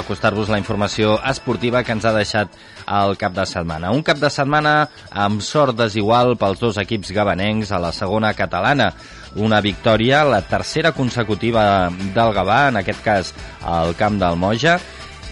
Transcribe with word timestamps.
acostar-vos 0.00 0.50
la 0.50 0.58
informació 0.58 1.18
esportiva 1.30 1.82
que 1.84 1.94
ens 1.94 2.06
ha 2.08 2.14
deixat 2.16 2.56
el 2.86 3.16
cap 3.20 3.34
de 3.36 3.44
setmana. 3.46 3.92
Un 3.94 4.02
cap 4.06 4.18
de 4.20 4.30
setmana 4.32 4.74
amb 5.10 5.44
sort 5.44 5.76
desigual 5.78 6.34
pels 6.40 6.60
dos 6.62 6.80
equips 6.82 7.12
gabanencs 7.16 7.70
a 7.72 7.80
la 7.82 7.92
segona 7.96 8.32
catalana. 8.34 8.90
Una 9.36 9.60
victòria, 9.62 10.24
la 10.26 10.42
tercera 10.42 10.90
consecutiva 10.92 11.90
del 11.90 12.34
Gavà, 12.34 12.64
en 12.72 12.80
aquest 12.80 13.04
cas 13.04 13.34
al 13.62 13.94
camp 13.94 14.18
del 14.18 14.40
Moja. 14.40 14.80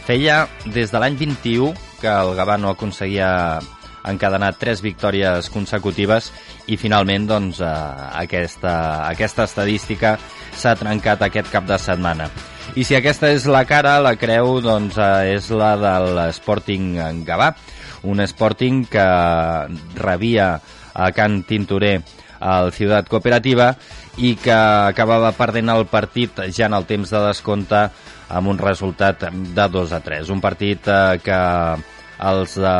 Feia 0.07 0.46
des 0.65 0.93
de 0.93 1.03
l'any 1.03 1.19
21 1.19 1.75
que 1.98 2.09
el 2.09 2.37
Gavà 2.39 2.57
no 2.61 2.71
aconseguia 2.71 3.59
encadenar 4.11 4.54
tres 4.59 4.82
victòries 4.84 5.50
consecutives 5.52 6.32
i 6.66 6.79
finalment 6.80 7.27
doncs, 7.29 7.61
eh, 7.61 7.72
aquesta, 8.22 8.75
aquesta 9.08 9.46
estadística 9.48 10.16
s'ha 10.58 10.77
trencat 10.79 11.22
aquest 11.22 11.50
cap 11.52 11.66
de 11.68 11.79
setmana. 11.79 12.29
I 12.76 12.84
si 12.84 12.96
aquesta 12.98 13.30
és 13.32 13.46
la 13.48 13.64
cara, 13.64 13.98
la 14.04 14.14
creu 14.21 14.58
doncs, 14.64 14.98
eh, 14.98 15.34
és 15.36 15.50
la 15.50 15.75
de 15.80 15.94
l'Sporting 16.18 17.25
Gavà, 17.26 17.52
un 18.08 18.21
Sporting 18.26 18.85
que 18.86 19.07
rebia 19.99 20.54
a 20.94 21.13
Can 21.13 21.43
Tintorer 21.43 21.99
al 22.38 22.72
Ciutat 22.72 23.08
Cooperativa 23.11 23.72
i 24.18 24.35
que 24.38 24.54
acabava 24.54 25.32
perdent 25.35 25.71
el 25.72 25.86
partit 25.90 26.38
ja 26.54 26.66
en 26.66 26.77
el 26.79 26.86
temps 26.86 27.11
de 27.11 27.22
descompte 27.27 27.88
amb 28.29 28.50
un 28.50 28.58
resultat 28.58 29.29
de 29.32 29.68
2 29.72 29.94
a 29.94 30.00
3. 30.04 30.30
Un 30.35 30.43
partit 30.43 30.88
eh, 30.88 31.18
que 31.25 31.38
els 32.27 32.55
de 32.58 32.77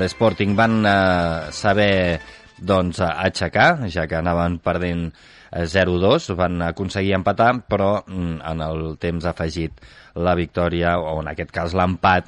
l'Sporting 0.00 0.56
van 0.58 0.80
eh, 0.84 1.52
saber 1.56 2.20
doncs, 2.58 3.00
aixecar, 3.00 3.88
ja 3.90 4.06
que 4.06 4.18
anaven 4.18 4.58
perdent 4.64 5.08
0-2, 5.54 6.32
van 6.34 6.62
aconseguir 6.66 7.14
empatar, 7.14 7.52
però 7.68 8.00
mm, 8.06 8.40
en 8.50 8.64
el 8.64 8.82
temps 9.02 9.26
afegit 9.30 9.84
la 10.14 10.34
victòria, 10.38 10.98
o 10.98 11.20
en 11.22 11.30
aquest 11.30 11.54
cas 11.54 11.74
l'empat, 11.74 12.26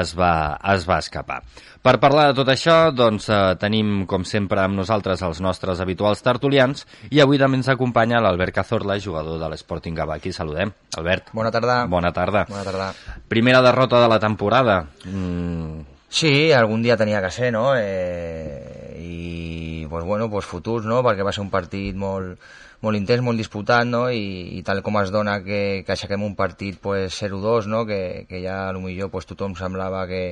es 0.00 0.14
va, 0.16 0.56
es 0.72 0.86
va 0.88 0.98
escapar. 1.02 1.42
Per 1.84 1.98
parlar 2.00 2.30
de 2.30 2.36
tot 2.38 2.48
això, 2.48 2.88
doncs, 2.96 3.28
eh, 3.28 3.54
tenim, 3.60 4.06
com 4.08 4.24
sempre, 4.24 4.62
amb 4.62 4.78
nosaltres 4.80 5.22
els 5.26 5.42
nostres 5.44 5.82
habituals 5.84 6.24
tertulians 6.24 6.86
i 7.12 7.20
avui 7.20 7.38
també 7.38 7.60
ens 7.60 7.68
acompanya 7.68 8.22
l'Albert 8.24 8.56
Cazorla, 8.56 8.96
jugador 8.98 9.38
de 9.42 9.50
l'Sporting 9.52 9.98
Gavà. 9.98 10.16
Aquí 10.16 10.32
saludem. 10.32 10.72
Albert. 10.96 11.34
Bona 11.36 11.52
tarda. 11.52 11.82
Bona 11.86 12.12
tarda. 12.16 12.46
Bona 12.48 12.64
tarda. 12.64 12.92
Primera 13.28 13.60
derrota 13.62 14.00
de 14.00 14.08
la 14.08 14.18
temporada. 14.22 14.86
Mm, 15.04 15.93
Sí, 16.14 16.52
algun 16.54 16.82
dia 16.84 16.94
tenia 16.96 17.20
que 17.22 17.30
ser, 17.34 17.48
no? 17.52 17.72
Eh, 17.76 18.94
I, 19.02 19.86
pues, 19.90 20.04
bueno, 20.04 20.30
pues 20.30 20.46
futurs, 20.46 20.84
no? 20.86 21.00
Perquè 21.02 21.24
va 21.26 21.32
ser 21.34 21.42
un 21.42 21.50
partit 21.50 21.98
molt, 21.98 22.38
molt 22.86 22.98
intens, 23.00 23.24
molt 23.26 23.42
disputat, 23.42 23.82
no? 23.88 24.04
I, 24.14 24.60
i 24.60 24.62
tal 24.62 24.84
com 24.86 25.00
es 25.00 25.10
dona 25.10 25.40
que, 25.42 25.82
que 25.82 25.96
aixequem 25.96 26.22
un 26.22 26.36
partit 26.38 26.78
pues, 26.78 27.18
0-2, 27.18 27.66
no? 27.66 27.82
Que, 27.88 27.98
que 28.30 28.44
ja 28.46 28.60
millor 28.78 29.10
pues, 29.10 29.26
tothom 29.26 29.58
semblava 29.58 30.06
que, 30.06 30.22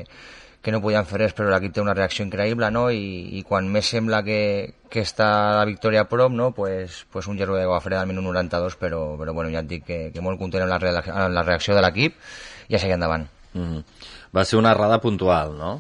que 0.63 0.71
no 0.71 0.83
podien 0.87 1.11
fer 1.11 1.25
res, 1.25 1.35
però 1.35 1.51
l'equip 1.51 1.75
té 1.75 1.83
una 1.83 1.99
reacció 1.99 2.29
increïble, 2.29 2.71
no? 2.71 2.87
I, 2.95 3.43
i 3.43 3.45
quan 3.51 3.67
més 3.67 3.91
sembla 3.91 4.23
que, 4.23 4.41
que 4.87 5.03
està 5.03 5.29
la 5.59 5.67
victòria 5.67 6.07
a 6.07 6.11
prop, 6.15 6.31
no? 6.31 6.53
Pues, 6.55 7.03
pues 7.11 7.27
un 7.27 7.43
gerro 7.43 7.59
de 7.59 7.67
Guafreda 7.67 8.07
al 8.07 8.13
minut 8.15 8.31
92, 8.31 8.79
però, 8.79 9.05
però 9.19 9.35
bueno, 9.35 9.51
ja 9.51 9.67
et 9.67 9.75
dic 9.75 9.87
que, 9.91 10.03
que 10.15 10.23
molt 10.23 10.39
content 10.39 10.63
amb 10.63 10.79
la, 10.79 11.07
amb 11.11 11.41
la 11.43 11.49
reacció 11.51 11.75
de 11.75 11.83
l'equip 11.83 12.23
i 12.71 12.79
a 12.79 12.79
seguir 12.79 13.01
endavant. 13.03 13.27
Mm. 13.55 13.85
Va 14.33 14.45
ser 14.49 14.59
una 14.59 14.73
errada 14.73 15.01
puntual, 15.01 15.57
no? 15.59 15.77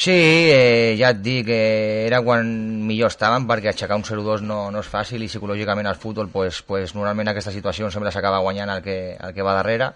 Sí, 0.00 0.12
eh, 0.14 0.96
ja 0.96 1.10
et 1.12 1.18
dic, 1.20 1.48
eh, 1.52 2.06
era 2.06 2.22
quan 2.24 2.46
millor 2.88 3.10
estàvem 3.12 3.44
perquè 3.48 3.72
aixecar 3.72 3.98
un 3.98 4.04
0-2 4.06 4.44
no, 4.46 4.62
no 4.72 4.80
és 4.80 4.88
fàcil 4.88 5.20
i 5.24 5.28
psicològicament 5.28 5.88
al 5.90 5.98
futbol 6.00 6.30
pues, 6.32 6.62
pues, 6.64 6.94
normalment 6.94 7.28
en 7.28 7.34
aquesta 7.34 7.52
situació 7.52 7.90
sempre 7.90 8.12
s'acaba 8.14 8.40
guanyant 8.40 8.70
el 8.76 8.80
que, 8.86 8.96
el 9.18 9.34
que 9.36 9.44
va 9.44 9.56
darrere 9.58 9.90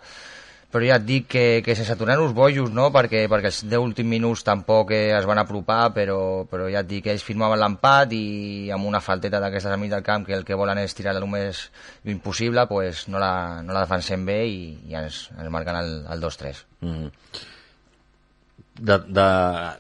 però 0.75 0.89
ja 0.89 0.97
et 0.99 1.05
dic 1.07 1.29
que, 1.31 1.45
que 1.63 1.77
sense 1.79 1.95
tornar-nos 1.95 2.33
bojos, 2.35 2.73
no? 2.75 2.89
perquè, 2.91 3.29
perquè 3.31 3.53
els 3.53 3.61
10 3.63 3.79
últims 3.79 4.11
minuts 4.11 4.43
tampoc 4.43 4.91
eh, 4.91 5.13
es 5.15 5.27
van 5.31 5.39
apropar, 5.39 5.93
però, 5.95 6.19
però 6.51 6.67
ja 6.67 6.83
et 6.83 6.89
dic 6.91 7.05
que 7.05 7.13
ells 7.13 7.23
firmaven 7.23 7.61
l'empat 7.63 8.11
i 8.17 8.25
amb 8.75 8.89
una 8.91 8.99
falteta 9.05 9.39
d'aquestes 9.39 9.71
a 9.71 9.79
mig 9.79 9.93
del 9.93 10.03
camp 10.03 10.27
que 10.27 10.35
el 10.35 10.43
que 10.43 10.59
volen 10.59 10.81
és 10.83 10.97
tirar 10.99 11.15
el 11.15 11.29
més 11.31 11.69
impossible, 12.11 12.67
pues 12.67 13.05
no, 13.07 13.23
la, 13.23 13.63
no 13.63 13.77
la 13.77 13.85
defensem 13.87 14.27
bé 14.27 14.41
i, 14.51 14.59
i 14.91 14.99
ens, 14.99 15.29
ens 15.39 15.55
marquen 15.55 15.79
el, 15.79 15.95
el 16.11 16.27
2-3. 16.27 16.65
Mm 16.81 16.97
-hmm. 16.97 17.13
De, 18.75 18.99
de... 18.99 19.29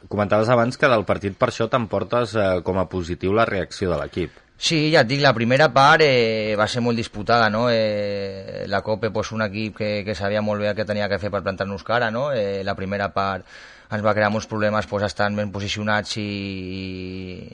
Comentaves 0.06 0.49
abans 0.49 0.78
que 0.78 0.87
del 0.87 1.05
partit 1.05 1.34
per 1.34 1.50
això 1.50 1.66
t'emportes 1.66 2.37
eh, 2.38 2.62
com 2.62 2.78
a 2.78 2.87
positiu 2.87 3.34
la 3.34 3.50
reacció 3.50 3.91
de 3.91 3.99
l'equip. 3.99 4.44
Sí, 4.64 4.76
ja 4.94 5.02
et 5.04 5.08
dic, 5.10 5.20
la 5.20 5.34
primera 5.36 5.66
part 5.76 6.00
eh, 6.00 6.54
va 6.56 6.64
ser 6.72 6.80
molt 6.80 6.97
disputada, 6.97 7.50
no? 7.52 7.66
Eh, 7.69 8.64
la 8.72 8.80
Copa, 8.80 9.10
pues, 9.12 9.30
un 9.36 9.42
equip 9.44 9.76
que, 9.76 9.91
que 10.06 10.14
sabia 10.16 10.41
molt 10.41 10.64
bé 10.64 10.70
que 10.78 10.86
tenia 10.88 11.08
que 11.12 11.19
fer 11.20 11.28
per 11.34 11.42
plantar-nos 11.44 11.84
cara, 11.84 12.08
no? 12.10 12.30
Eh, 12.32 12.62
la 12.64 12.72
primera 12.78 13.10
part 13.12 13.44
ens 13.92 14.06
va 14.06 14.14
crear 14.16 14.30
molts 14.32 14.48
problemes 14.48 14.88
pues, 14.88 15.04
estan 15.04 15.36
ben 15.36 15.52
posicionats 15.52 16.16
i, 16.16 16.25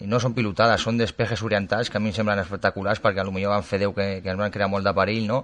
i 0.04 0.06
no 0.06 0.21
són 0.22 0.37
pilotades, 0.38 0.87
són 0.87 1.03
despejes 1.03 1.43
orientats 1.43 1.91
que 1.91 1.98
a 1.98 2.04
mi 2.04 2.12
em 2.12 2.16
semblen 2.21 2.44
espectaculars 2.44 3.03
perquè 3.03 3.27
potser 3.27 3.50
van 3.56 3.66
fer 3.66 3.82
10 3.82 3.97
que, 3.98 4.09
que 4.22 4.31
ens 4.31 4.44
van 4.44 4.54
crear 4.54 4.71
molt 4.71 4.87
de 4.87 4.94
perill, 4.94 5.27
no? 5.27 5.42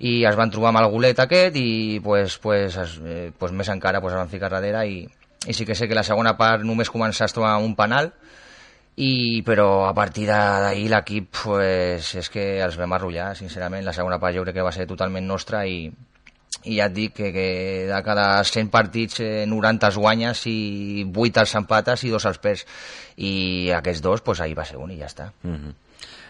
i 0.00 0.24
es 0.24 0.40
van 0.40 0.50
trobar 0.50 0.72
amb 0.72 0.86
el 0.86 0.90
golet 0.90 1.20
aquest 1.20 1.60
i 1.60 2.00
pues, 2.02 2.38
pues, 2.38 2.80
es, 2.80 2.96
eh, 3.04 3.30
pues, 3.38 3.52
més 3.52 3.68
encara 3.68 4.00
pues, 4.00 4.16
es 4.16 4.24
van 4.24 4.32
ficar 4.32 4.48
darrere 4.56 4.88
i, 4.88 5.02
i 5.46 5.52
sí 5.52 5.68
que 5.68 5.76
sé 5.76 5.86
que 5.86 6.00
la 6.00 6.08
segona 6.08 6.38
part 6.40 6.64
només 6.64 6.88
començar 6.90 7.28
a 7.28 7.36
trobar 7.36 7.58
un 7.60 7.76
penal 7.76 8.14
i, 8.96 9.42
però 9.42 9.86
a 9.88 9.94
partir 9.94 10.26
d'ahir 10.28 10.86
l'equip 10.92 11.30
pues, 11.42 12.12
és 12.20 12.30
que 12.30 12.44
els 12.62 12.76
vam 12.78 12.94
arrullar 12.94 13.32
sincerament, 13.38 13.84
la 13.86 13.94
segona 13.96 14.20
part 14.22 14.36
jo 14.36 14.44
crec 14.44 14.58
que 14.58 14.66
va 14.66 14.74
ser 14.74 14.86
totalment 14.86 15.26
nostra 15.26 15.64
i, 15.66 15.88
i 16.64 16.76
ja 16.78 16.86
et 16.86 16.94
dic 16.94 17.14
que, 17.16 17.32
que 17.34 17.46
de 17.90 18.02
cada 18.06 18.28
100 18.44 18.70
partits 18.70 19.20
eh, 19.24 19.46
90 19.50 19.90
es 19.90 19.98
guanyes 19.98 20.44
i 20.50 20.58
8 21.10 21.42
els 21.42 21.54
empates 21.60 22.04
i 22.06 22.12
2 22.14 22.28
els 22.30 22.42
perds 22.42 22.66
i 23.16 23.32
aquests 23.74 24.02
dos, 24.02 24.22
pues, 24.22 24.40
ahir 24.40 24.58
va 24.58 24.66
ser 24.68 24.78
un 24.78 24.94
i 24.94 25.00
ja 25.00 25.10
està 25.10 25.30
mm 25.42 25.56
-hmm. 25.56 25.80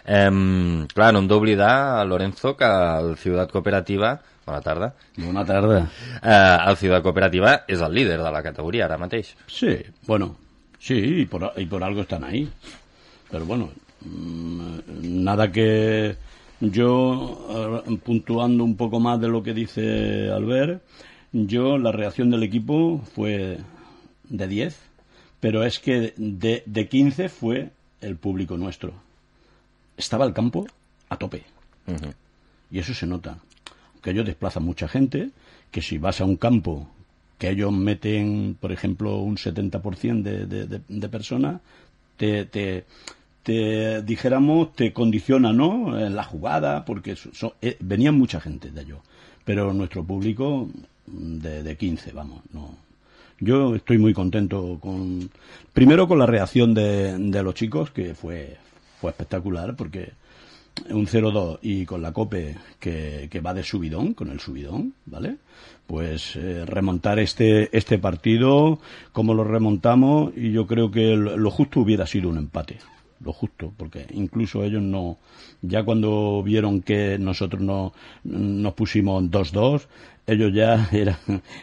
Eh, 0.07 0.87
clar, 0.93 1.11
no 1.13 1.19
hem 1.19 1.27
d'oblidar, 1.27 2.05
Lorenzo, 2.05 2.55
que 2.55 2.65
el 2.65 3.17
Ciutat 3.17 3.51
Cooperativa 3.51 4.19
Bona 4.45 4.61
tarda. 4.61 4.93
Bona 5.17 5.43
tarda. 5.43 5.89
Eh, 6.21 6.57
el 6.69 6.77
Ciutat 6.77 7.01
Cooperativa 7.01 7.63
és 7.67 7.81
el 7.81 7.93
líder 7.93 8.19
de 8.21 8.31
la 8.31 8.43
categoria 8.43 8.85
ara 8.85 8.97
mateix. 8.97 9.35
Sí, 9.47 9.83
bueno, 10.05 10.35
sí, 10.85 11.21
y 11.21 11.25
por, 11.25 11.51
y 11.57 11.65
por 11.65 11.83
algo 11.83 12.01
están 12.01 12.23
ahí. 12.23 12.47
Pero 13.31 13.45
bueno, 13.45 13.69
mmm, 14.01 14.77
nada 15.01 15.51
que 15.51 16.15
yo, 16.59 17.83
uh, 17.87 17.97
puntuando 17.97 18.63
un 18.63 18.75
poco 18.77 18.99
más 18.99 19.19
de 19.19 19.27
lo 19.27 19.41
que 19.41 19.53
dice 19.53 20.29
Albert, 20.29 20.83
yo 21.33 21.77
la 21.77 21.91
reacción 21.91 22.29
del 22.29 22.43
equipo 22.43 23.01
fue 23.13 23.57
de 24.29 24.47
10, 24.47 24.79
pero 25.39 25.63
es 25.63 25.79
que 25.79 26.13
de, 26.17 26.63
de 26.65 26.87
15 26.87 27.29
fue 27.29 27.71
el 28.01 28.15
público 28.15 28.57
nuestro. 28.57 28.93
Estaba 29.97 30.25
el 30.25 30.33
campo 30.33 30.67
a 31.09 31.17
tope. 31.17 31.43
Uh 31.87 31.91
-huh. 31.91 32.13
Y 32.71 32.79
eso 32.79 32.93
se 32.93 33.07
nota. 33.07 33.37
Que 34.01 34.11
ellos 34.11 34.25
desplazan 34.25 34.63
mucha 34.63 34.87
gente, 34.87 35.31
que 35.71 35.81
si 35.81 35.97
vas 35.97 36.21
a 36.21 36.25
un 36.25 36.37
campo 36.37 36.87
que 37.37 37.49
ellos 37.49 37.71
meten, 37.71 38.57
por 38.59 38.71
ejemplo, 38.71 39.17
un 39.17 39.37
70% 39.37 40.21
de, 40.21 40.45
de, 40.45 40.67
de, 40.67 40.81
de 40.87 41.09
personas, 41.09 41.61
te, 42.17 42.45
te, 42.45 44.01
dijéramos, 44.03 44.73
te 44.73 44.93
condiciona, 44.93 45.53
¿no? 45.53 45.99
En 45.99 46.15
la 46.15 46.23
jugada, 46.23 46.85
porque 46.85 47.15
eh, 47.61 47.77
venían 47.79 48.17
mucha 48.17 48.39
gente 48.39 48.71
de 48.71 48.81
ellos. 48.81 48.99
Pero 49.43 49.73
nuestro 49.73 50.03
público, 50.03 50.69
de, 51.05 51.61
de 51.63 51.77
15, 51.77 52.11
vamos, 52.11 52.41
no. 52.53 52.75
Yo 53.39 53.75
estoy 53.75 53.97
muy 53.97 54.13
contento 54.13 54.79
con, 54.79 55.29
primero 55.73 56.07
con 56.07 56.17
la 56.17 56.25
reacción 56.25 56.73
de, 56.73 57.17
de 57.17 57.43
los 57.43 57.53
chicos, 57.53 57.91
que 57.91 58.15
fue, 58.15 58.57
fue 58.99 59.11
espectacular, 59.11 59.75
porque 59.75 60.13
un 60.89 61.07
0-2 61.07 61.59
y 61.61 61.85
con 61.85 62.01
la 62.01 62.11
COPE 62.11 62.55
que, 62.79 63.27
que, 63.31 63.39
va 63.39 63.53
de 63.53 63.63
subidón, 63.63 64.13
con 64.13 64.29
el 64.29 64.39
subidón, 64.39 64.93
¿vale? 65.05 65.37
Pues 65.87 66.35
eh, 66.35 66.65
remontar 66.65 67.19
este, 67.19 67.75
este 67.75 67.97
partido, 67.97 68.79
como 69.11 69.33
lo 69.33 69.43
remontamos, 69.43 70.33
y 70.35 70.51
yo 70.51 70.67
creo 70.67 70.91
que 70.91 71.15
lo, 71.15 71.37
lo, 71.37 71.51
justo 71.51 71.79
hubiera 71.79 72.05
sido 72.05 72.29
un 72.29 72.37
empate. 72.37 72.77
Lo 73.23 73.31
justo, 73.31 73.71
porque 73.77 74.05
incluso 74.11 74.63
ellos 74.63 74.81
no, 74.81 75.17
ya 75.61 75.83
cuando 75.83 76.43
vieron 76.43 76.81
que 76.81 77.17
nosotros 77.17 77.61
no, 77.61 77.93
nos 78.23 78.73
pusimos 78.73 79.23
2-2, 79.23 79.87
ellos 80.27 80.53
ya 80.53 80.89
eran, 80.91 81.17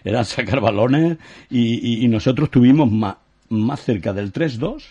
eran 0.04 0.24
sacar 0.24 0.60
balones 0.60 1.18
y, 1.50 1.74
y, 1.74 2.04
y 2.04 2.08
nosotros 2.08 2.50
tuvimos 2.50 2.90
más, 2.90 3.16
más 3.50 3.80
cerca 3.80 4.12
del 4.12 4.32
3-2 4.32 4.82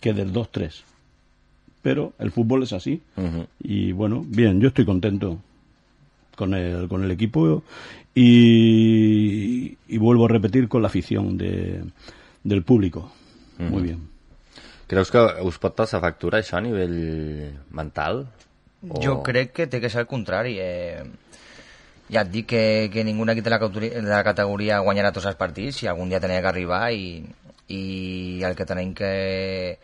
que 0.00 0.12
del 0.12 0.32
2-3 0.32 0.82
pero 1.82 2.12
el 2.18 2.30
fútbol 2.30 2.62
es 2.62 2.72
así. 2.72 3.02
Uh 3.16 3.22
-huh. 3.22 3.46
Y 3.60 3.92
bueno, 3.92 4.24
bien, 4.26 4.60
yo 4.60 4.68
estoy 4.68 4.84
contento 4.84 5.38
con 6.36 6.54
el, 6.54 6.88
con 6.88 7.04
el 7.04 7.10
equipo 7.10 7.62
y, 8.14 9.76
y 9.88 9.98
vuelvo 9.98 10.24
a 10.24 10.28
repetir 10.28 10.68
con 10.68 10.82
la 10.82 10.88
afición 10.88 11.36
de, 11.36 11.82
del 12.44 12.62
público. 12.62 13.12
Uh 13.58 13.64
-huh. 13.64 13.70
Muy 13.70 13.82
bien. 13.82 13.98
Creus 14.86 15.10
que 15.10 15.18
us 15.42 15.58
pot 15.58 15.74
passar 15.74 16.00
factura 16.00 16.38
això 16.38 16.56
a 16.56 16.60
nivell 16.60 17.52
mental? 17.70 18.26
O... 18.88 19.00
Jo 19.00 19.22
crec 19.22 19.52
que 19.52 19.66
té 19.66 19.80
que 19.80 19.88
ser 19.88 20.00
el 20.00 20.06
contrari. 20.06 20.56
Eh... 20.58 21.02
ja 22.12 22.22
et 22.26 22.30
dic 22.30 22.46
que, 22.46 22.90
que 22.92 23.04
ningú 23.04 23.24
equip 23.30 23.44
de 23.44 23.50
la, 23.50 23.58
de 23.58 24.02
la 24.02 24.24
categoria 24.24 24.82
guanyarà 24.84 25.12
tots 25.16 25.26
els 25.30 25.38
partits 25.40 25.82
i 25.82 25.88
algun 25.88 26.10
dia 26.12 26.20
tenia 26.20 26.42
que 26.42 26.50
arribar 26.50 26.92
i, 26.92 27.24
i 27.72 28.42
el 28.44 28.54
que 28.54 28.66
tenim 28.68 28.92
que, 28.92 29.78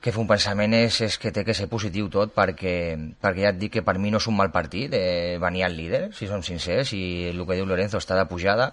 que 0.00 0.12
un 0.14 0.28
pensament 0.30 0.74
és, 0.78 1.00
és 1.02 1.16
que 1.18 1.32
té 1.34 1.42
que 1.44 1.54
ser 1.58 1.66
positiu 1.70 2.06
tot 2.12 2.30
perquè, 2.34 2.74
perquè 3.20 3.46
ja 3.46 3.50
et 3.50 3.58
dic 3.58 3.72
que 3.78 3.84
per 3.86 3.96
mi 3.98 4.12
no 4.14 4.20
és 4.22 4.28
un 4.30 4.36
mal 4.38 4.52
partit 4.54 4.94
eh, 4.94 5.38
venir 5.42 5.64
al 5.66 5.74
líder, 5.74 6.04
si 6.14 6.28
som 6.30 6.44
sincers 6.46 6.92
i 6.94 7.02
el 7.32 7.42
que 7.46 7.58
diu 7.58 7.66
Lorenzo 7.66 7.98
està 7.98 8.18
de 8.18 8.28
pujada 8.30 8.70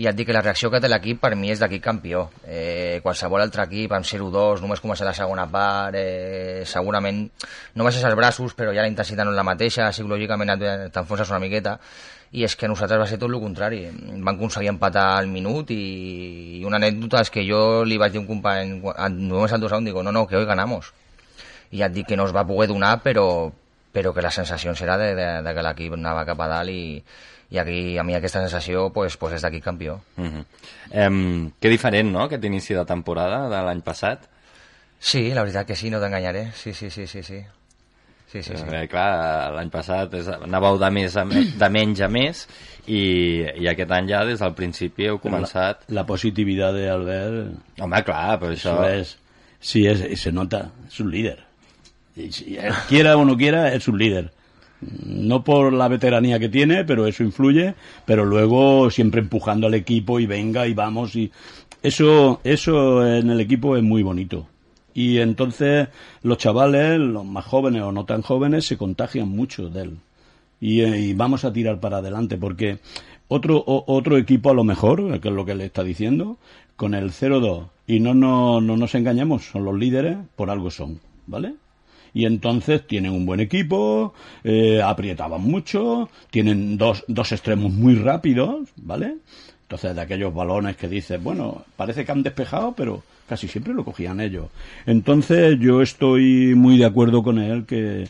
i 0.00 0.08
et 0.08 0.16
dic 0.16 0.26
que 0.28 0.34
la 0.34 0.42
reacció 0.42 0.70
que 0.72 0.80
té 0.80 0.88
l'equip 0.88 1.20
per 1.20 1.34
mi 1.36 1.50
és 1.52 1.60
d'equip 1.60 1.82
campió. 1.84 2.24
Eh, 2.48 3.00
qualsevol 3.04 3.42
altre 3.44 3.66
equip 3.68 3.92
amb 3.92 4.08
0-2, 4.08 4.62
només 4.64 4.80
començar 4.80 5.04
la 5.04 5.14
segona 5.16 5.44
part, 5.52 5.98
eh, 6.00 6.62
segurament 6.66 7.26
no 7.76 7.84
baixes 7.84 8.04
els 8.08 8.16
braços, 8.16 8.56
però 8.56 8.72
ja 8.72 8.86
la 8.86 8.90
intensitat 8.90 9.28
no 9.28 9.34
és 9.34 9.38
la 9.38 9.46
mateixa, 9.46 9.90
psicològicament 9.92 10.56
t'enfonses 10.94 11.30
una 11.30 11.42
miqueta, 11.44 11.76
i 12.32 12.46
és 12.46 12.54
que 12.56 12.68
nosaltres 12.68 13.00
va 13.00 13.06
ser 13.08 13.18
tot 13.20 13.28
el 13.28 13.40
contrari. 13.42 13.82
Van 13.92 14.34
aconseguir 14.34 14.70
empatar 14.72 15.04
al 15.18 15.28
minut 15.28 15.70
i, 15.74 16.60
i 16.60 16.64
una 16.64 16.78
anècdota 16.80 17.20
és 17.20 17.30
que 17.32 17.44
jo 17.44 17.82
li 17.84 17.98
vaig 18.00 18.14
dir 18.14 18.22
a 18.22 18.22
un 18.22 18.28
company, 18.30 18.78
només 19.18 19.52
al 19.52 19.60
2 19.60 19.76
dic, 19.84 19.98
no, 20.00 20.14
no, 20.16 20.24
que 20.26 20.38
hoy 20.40 20.48
ganamos. 20.48 20.94
I 21.72 21.82
ja 21.82 21.90
et 21.90 21.96
dic 21.96 22.08
que 22.08 22.16
no 22.16 22.24
es 22.24 22.32
va 22.32 22.46
poder 22.48 22.70
donar, 22.72 22.94
però, 23.04 23.52
però 23.92 24.14
que 24.16 24.24
la 24.24 24.32
sensació 24.32 24.72
serà 24.76 24.96
de, 25.00 25.12
de, 25.14 25.28
de 25.44 25.54
que 25.54 25.66
l'equip 25.68 25.96
anava 25.98 26.24
cap 26.28 26.40
a 26.40 26.48
dalt 26.56 26.72
i, 26.72 27.02
i 27.52 27.60
aquí, 27.60 27.98
a 28.00 28.04
mi 28.04 28.16
aquesta 28.16 28.40
sensació 28.40 28.88
pues, 28.96 29.18
pues 29.20 29.36
és 29.36 29.44
d'aquí 29.44 29.60
campió. 29.60 30.00
Uh 30.16 30.24
-huh. 30.24 30.44
um, 31.06 31.50
que 31.60 31.68
diferent, 31.68 32.10
no?, 32.12 32.24
aquest 32.24 32.44
inici 32.44 32.74
de 32.74 32.84
temporada 32.84 33.48
de 33.48 33.62
l'any 33.62 33.82
passat. 33.82 34.24
Sí, 34.98 35.34
la 35.34 35.42
veritat 35.42 35.66
que 35.66 35.76
sí, 35.76 35.90
no 35.90 36.00
t'enganyaré. 36.00 36.52
Sí, 36.54 36.72
sí, 36.72 36.88
sí, 36.88 37.06
sí, 37.06 37.22
sí. 37.22 37.44
Sí, 38.32 38.40
sí, 38.42 38.56
sí. 38.56 38.64
Eh, 38.72 38.86
clar, 38.88 39.52
l'any 39.52 39.68
passat 39.68 40.14
és, 40.16 40.28
anàveu 40.32 40.78
de, 40.80 40.88
més 40.96 41.16
a, 41.20 41.26
de 41.62 41.68
menys 41.68 42.00
a 42.00 42.08
més 42.08 42.46
i, 42.88 43.02
i 43.60 43.68
aquest 43.68 43.92
any 43.92 44.08
ja 44.08 44.22
des 44.24 44.40
del 44.40 44.54
principi 44.56 45.10
heu 45.10 45.18
començat... 45.20 45.84
La, 45.90 46.00
la 46.00 46.06
positivitat 46.08 46.78
d'Albert... 46.78 47.58
Home, 47.84 48.00
clar, 48.06 48.38
però 48.40 48.54
això... 48.56 48.78
és, 48.88 49.18
sí, 49.60 49.84
és, 49.84 50.06
se 50.16 50.32
nota, 50.32 50.64
és 50.88 50.96
un 51.04 51.12
líder. 51.12 51.36
I, 52.16 52.30
si, 52.32 52.56
quiera 52.88 53.18
o 53.20 53.26
no 53.28 53.36
quiera, 53.36 53.66
és 53.76 53.90
un 53.92 54.00
líder 54.00 54.30
no 54.82 55.44
por 55.44 55.72
la 55.72 55.86
veteranía 55.86 56.40
que 56.40 56.48
tiene, 56.48 56.84
pero 56.84 57.06
eso 57.06 57.22
influye, 57.22 57.74
pero 58.04 58.24
luego 58.24 58.90
siempre 58.90 59.20
empujando 59.20 59.68
al 59.68 59.74
equipo 59.74 60.18
y 60.18 60.26
venga 60.26 60.66
y 60.66 60.74
vamos 60.74 61.14
y 61.14 61.30
eso 61.82 62.40
eso 62.42 63.06
en 63.06 63.30
el 63.30 63.40
equipo 63.40 63.76
es 63.76 63.82
muy 63.82 64.02
bonito. 64.02 64.48
Y 64.94 65.18
entonces 65.18 65.88
los 66.22 66.38
chavales, 66.38 66.98
los 66.98 67.24
más 67.24 67.44
jóvenes 67.44 67.82
o 67.82 67.92
no 67.92 68.04
tan 68.04 68.22
jóvenes, 68.22 68.66
se 68.66 68.76
contagian 68.76 69.28
mucho 69.28 69.68
de 69.68 69.82
él. 69.82 69.98
Y, 70.60 70.82
y 70.82 71.14
vamos 71.14 71.44
a 71.44 71.52
tirar 71.52 71.80
para 71.80 71.98
adelante, 71.98 72.36
porque 72.36 72.78
otro, 73.28 73.64
otro 73.66 74.16
equipo 74.18 74.50
a 74.50 74.54
lo 74.54 74.64
mejor, 74.64 75.20
que 75.20 75.28
es 75.28 75.34
lo 75.34 75.44
que 75.44 75.54
le 75.54 75.66
está 75.66 75.82
diciendo, 75.82 76.38
con 76.76 76.94
el 76.94 77.10
0-2, 77.10 77.68
y 77.86 78.00
no, 78.00 78.14
no, 78.14 78.60
no 78.60 78.76
nos 78.76 78.94
engañemos, 78.94 79.44
son 79.44 79.64
los 79.64 79.76
líderes, 79.76 80.18
por 80.36 80.50
algo 80.50 80.70
son, 80.70 81.00
¿vale? 81.26 81.54
y 82.14 82.26
entonces 82.26 82.86
tienen 82.86 83.12
un 83.12 83.24
buen 83.24 83.40
equipo, 83.40 84.12
eh, 84.44 84.82
aprietaban 84.82 85.42
mucho, 85.42 86.08
tienen 86.30 86.76
dos, 86.76 87.04
dos 87.08 87.32
extremos 87.32 87.72
muy 87.72 87.94
rápidos, 87.94 88.68
¿vale? 88.76 89.16
Entonces, 89.72 89.96
de 89.96 90.02
aquellos 90.02 90.34
balones 90.34 90.76
que 90.76 90.86
dices, 90.86 91.22
bueno, 91.22 91.64
parece 91.76 92.04
que 92.04 92.12
han 92.12 92.22
despejado, 92.22 92.74
pero 92.76 93.02
casi 93.26 93.48
siempre 93.48 93.72
lo 93.72 93.86
cogían 93.86 94.20
ellos. 94.20 94.48
Entonces, 94.84 95.58
yo 95.58 95.80
estoy 95.80 96.54
muy 96.54 96.76
de 96.76 96.84
acuerdo 96.84 97.22
con 97.22 97.38
él 97.38 97.64
que, 97.64 98.06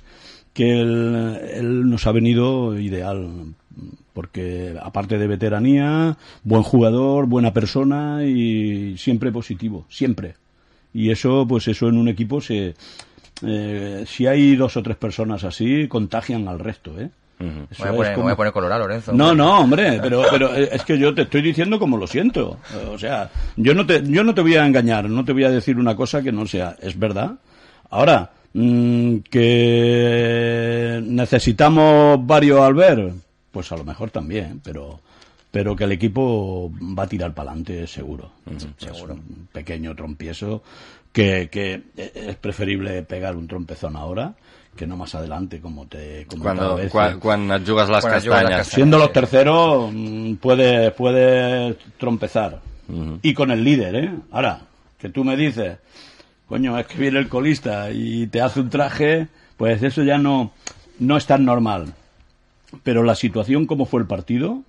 que 0.53 0.81
él, 0.81 1.89
nos 1.89 2.05
ha 2.09 2.11
venido 2.11 2.77
ideal, 2.77 3.55
porque 4.13 4.75
aparte 4.83 5.19
de 5.19 5.29
veteranía, 5.29 6.17
buen 6.43 6.65
jugador, 6.65 7.27
buena 7.27 7.53
persona 7.53 8.25
y 8.25 8.99
siempre 8.99 9.31
positivo, 9.31 9.87
siempre. 9.89 10.35
Y 10.93 11.13
eso, 11.13 11.47
pues 11.47 11.69
eso 11.69 11.87
en 11.87 11.97
un 11.97 12.09
equipo 12.09 12.41
se, 12.41 12.75
eh, 13.47 14.05
si 14.05 14.27
hay 14.27 14.57
dos 14.57 14.77
o 14.77 14.83
tres 14.83 14.97
personas 14.97 15.45
así, 15.45 15.87
contagian 15.87 16.49
al 16.49 16.59
resto, 16.59 17.01
¿eh? 17.01 17.11
Voy, 17.79 17.89
a 17.89 17.93
poner, 17.93 18.15
como... 18.15 18.25
voy, 18.25 18.33
a 18.33 18.37
poner, 18.37 18.53
colorado, 18.53 18.83
Lorenzo. 18.83 19.13
No, 19.13 19.35
no, 19.35 19.61
hombre, 19.61 19.99
pero, 20.01 20.23
pero 20.31 20.55
es 20.55 20.83
que 20.85 20.99
yo 20.99 21.15
te 21.15 21.23
estoy 21.23 21.43
diciendo 21.43 21.79
como 21.79 21.97
lo 21.97 22.07
siento. 22.07 22.59
O 22.91 22.99
sea, 22.99 23.31
yo 23.57 23.75
no 23.75 23.87
te, 23.87 24.03
yo 24.05 24.25
no 24.25 24.35
te 24.35 24.41
voy 24.41 24.57
a 24.57 24.67
engañar, 24.67 25.09
no 25.09 25.25
te 25.25 25.33
voy 25.33 25.45
a 25.45 25.51
decir 25.51 25.79
una 25.79 25.97
cosa 25.97 26.23
que 26.23 26.33
no 26.33 26.47
sea, 26.47 26.77
es 26.81 26.99
verdad. 26.99 27.33
Ahora, 27.91 28.31
mmm, 28.53 29.19
que 29.31 31.03
necesitamos 31.05 32.25
varios 32.27 32.61
al 32.61 32.75
ver, 32.75 33.13
pues 33.51 33.71
a 33.73 33.77
lo 33.77 33.85
mejor 33.85 34.11
también, 34.11 34.61
pero 34.63 35.01
pero 35.53 35.77
que 35.77 35.85
el 35.85 35.93
equipo 35.93 36.73
va 36.99 37.03
a 37.03 37.07
tirar 37.07 37.35
para 37.35 37.51
adelante 37.51 37.87
seguro. 37.87 38.31
Uh 38.47 38.53
-huh, 38.53 38.75
seguro. 38.79 39.15
un 39.15 39.49
pequeño 39.53 39.95
trompiezo 39.95 40.63
que, 41.13 41.49
que 41.51 41.83
es 41.97 42.37
preferible 42.37 43.03
pegar 43.03 43.37
un 43.37 43.47
trompezón 43.47 43.97
ahora 43.97 44.35
que 44.77 44.87
no 44.87 44.97
más 44.97 45.15
adelante, 45.15 45.61
como 45.61 45.87
te 45.87 46.27
cuando, 46.27 46.79
cuando, 46.91 47.21
cuando 47.21 47.59
jugas 47.59 47.89
las 47.91 48.01
cuando 48.03 48.31
castañas. 48.31 48.51
Las 48.51 48.67
Siendo 48.69 48.99
los 48.99 49.13
terceros, 49.13 49.91
mm, 49.93 50.35
puede, 50.37 50.91
puede 50.93 51.75
trompezar. 51.99 52.61
Uh 52.89 52.93
-huh. 52.93 53.19
Y 53.23 53.35
con 53.35 53.51
el 53.51 53.63
líder, 53.63 53.95
¿eh? 53.97 54.11
Ahora, 54.31 54.61
que 54.99 55.11
tú 55.11 55.25
me 55.25 55.37
dices, 55.37 55.79
coño, 56.49 56.79
es 56.79 56.87
que 56.87 56.99
viene 56.99 57.19
el 57.19 57.29
colista 57.29 57.91
y 57.91 58.27
te 58.29 58.41
hace 58.41 58.61
un 58.61 58.71
traje, 58.71 59.29
pues 59.57 59.83
eso 59.83 60.03
ya 60.03 60.17
no, 60.17 60.53
no 60.99 61.17
es 61.17 61.27
tan 61.27 61.45
normal. 61.45 61.95
Pero 62.83 63.03
la 63.03 63.15
situación 63.15 63.67
como 63.67 63.85
fue 63.85 64.01
el 64.01 64.07
partido, 64.07 64.63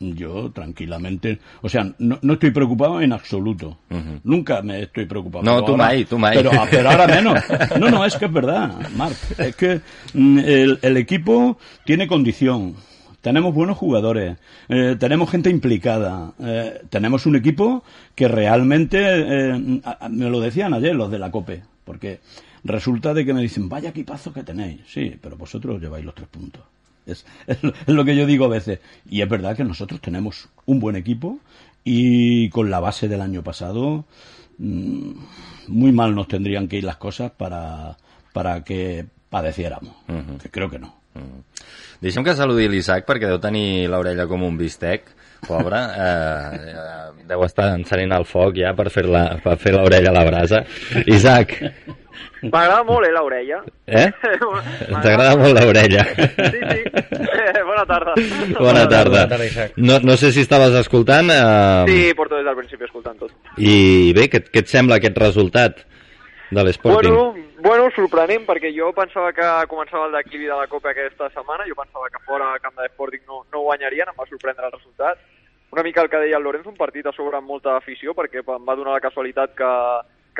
yo 0.00 0.50
tranquilamente, 0.50 1.38
o 1.60 1.68
sea, 1.68 1.92
no, 1.98 2.18
no 2.22 2.32
estoy 2.32 2.50
preocupado 2.50 3.00
en 3.02 3.12
absoluto. 3.12 3.78
Uh 3.90 3.96
-huh. 3.96 4.20
Nunca 4.24 4.62
me 4.62 4.82
estoy 4.82 5.04
preocupado. 5.04 5.44
No, 5.44 5.62
tú 5.62 5.72
ahora, 5.72 6.04
tú 6.06 6.18
pero, 6.20 6.50
pero, 6.70 6.90
ahora 6.90 7.06
menos. 7.20 7.38
No, 7.78 7.90
no, 7.90 8.04
es 8.04 8.16
que 8.16 8.24
es 8.24 8.32
verdad, 8.32 8.88
Marc. 8.96 9.16
Es 9.38 9.54
que 9.56 9.80
mm, 10.14 10.38
el, 10.38 10.78
el 10.80 10.96
equipo 10.96 11.58
tiene 11.84 12.08
condición. 12.08 12.74
Tenemos 13.20 13.54
buenos 13.54 13.76
jugadores, 13.76 14.38
eh, 14.70 14.96
tenemos 14.98 15.30
gente 15.30 15.50
implicada, 15.50 16.32
eh, 16.40 16.80
tenemos 16.88 17.26
un 17.26 17.36
equipo 17.36 17.84
que 18.14 18.28
realmente, 18.28 18.98
eh, 18.98 19.80
me 20.08 20.30
lo 20.30 20.40
decían 20.40 20.72
ayer 20.72 20.94
los 20.94 21.10
de 21.10 21.18
la 21.18 21.30
COPE, 21.30 21.62
porque 21.84 22.20
resulta 22.64 23.12
de 23.12 23.26
que 23.26 23.34
me 23.34 23.42
dicen, 23.42 23.68
vaya 23.68 23.90
equipazo 23.90 24.32
que 24.32 24.42
tenéis. 24.42 24.80
Sí, 24.86 25.14
pero 25.20 25.36
vosotros 25.36 25.82
lleváis 25.82 26.06
los 26.06 26.14
tres 26.14 26.28
puntos. 26.28 26.62
Es, 27.06 27.24
es, 27.46 27.58
lo 27.86 28.04
que 28.04 28.16
yo 28.16 28.26
digo 28.26 28.44
a 28.44 28.48
veces. 28.48 28.80
Y 29.08 29.22
es 29.22 29.28
verdad 29.28 29.56
que 29.56 29.64
nosotros 29.64 30.00
tenemos 30.00 30.48
un 30.66 30.80
buen 30.80 30.96
equipo 30.96 31.38
y 31.84 32.48
con 32.50 32.70
la 32.70 32.80
base 32.80 33.08
del 33.08 33.20
año 33.20 33.42
pasado 33.42 34.04
mmm, 34.58 35.12
muy 35.68 35.92
mal 35.92 36.14
nos 36.14 36.28
tendrían 36.28 36.68
que 36.68 36.76
ir 36.76 36.84
las 36.84 36.96
cosas 36.96 37.30
para, 37.32 37.96
para 38.32 38.62
que 38.64 39.06
padeciéramos. 39.28 39.94
Uh 40.08 40.12
-huh. 40.12 40.38
Que 40.38 40.50
creo 40.50 40.70
que 40.70 40.78
no. 40.78 40.94
Uh 41.14 41.20
-huh. 41.20 41.42
Deixem 42.00 42.24
que 42.24 42.34
saludi 42.34 42.68
l'Isaac 42.68 43.06
perquè 43.06 43.26
deu 43.28 43.38
tenir 43.38 43.88
l'orella 43.88 44.26
com 44.26 44.42
un 44.42 44.56
bistec 44.56 45.02
pobre, 45.46 45.76
eh, 46.04 47.24
deu 47.28 47.44
estar 47.44 47.74
encenent 47.76 48.12
el 48.12 48.24
foc 48.24 48.56
ja 48.56 48.72
per 48.74 48.90
fer 48.90 49.04
l'orella 49.06 50.10
a 50.10 50.16
la 50.16 50.24
brasa. 50.24 50.64
Isaac, 51.06 51.56
M'agrada 52.42 52.82
molt, 52.88 53.06
eh, 53.06 53.12
l'orella. 53.12 53.60
Eh? 53.86 54.06
T'agrada 55.04 55.36
molt 55.36 55.60
l'orella. 55.60 56.04
Sí, 56.16 56.60
sí. 56.70 56.80
Bona 57.70 57.84
tarda. 57.86 58.14
Bona 58.58 58.86
tarda. 58.88 59.26
Bona 59.26 59.28
tarda 59.28 59.68
no, 59.76 59.98
no 60.00 60.16
sé 60.16 60.32
si 60.32 60.40
estaves 60.40 60.74
escoltant... 60.80 61.30
Eh... 61.30 61.84
Sí, 61.88 62.14
porto 62.14 62.36
des 62.36 62.44
del 62.44 62.56
principi 62.56 62.86
escoltant 62.88 63.18
tot. 63.20 63.34
I 63.58 64.12
bé, 64.16 64.28
què, 64.32 64.42
què 64.48 64.64
et 64.64 64.70
sembla 64.70 65.00
aquest 65.00 65.18
resultat 65.20 65.82
de 66.50 66.64
l'Sporting? 66.64 67.14
Bueno, 67.14 67.50
bueno, 67.60 67.90
sorprenent, 67.96 68.46
perquè 68.48 68.72
jo 68.76 68.90
pensava 68.96 69.32
que 69.36 69.48
començava 69.70 70.08
el 70.08 70.16
declivi 70.18 70.48
de 70.48 70.56
la 70.56 70.68
Copa 70.70 70.94
aquesta 70.94 71.30
setmana, 71.34 71.68
jo 71.68 71.76
pensava 71.78 72.08
que 72.12 72.22
fora 72.26 72.54
a 72.54 72.62
camp 72.62 72.76
de 72.78 72.86
l'Sporting 72.86 73.26
no, 73.26 73.44
no 73.52 73.66
guanyarien, 73.68 74.10
em 74.10 74.18
va 74.18 74.28
sorprendre 74.30 74.68
el 74.68 74.74
resultat. 74.76 75.20
Una 75.70 75.84
mica 75.86 76.02
el 76.02 76.10
que 76.10 76.18
deia 76.18 76.38
el 76.38 76.42
Lorenzo, 76.42 76.72
un 76.72 76.78
partit 76.78 77.06
a 77.06 77.14
sobre 77.14 77.38
amb 77.38 77.46
molta 77.46 77.76
afició, 77.78 78.14
perquè 78.18 78.42
em 78.42 78.66
va 78.66 78.78
donar 78.78 78.96
la 78.96 79.04
casualitat 79.04 79.54
que 79.58 79.70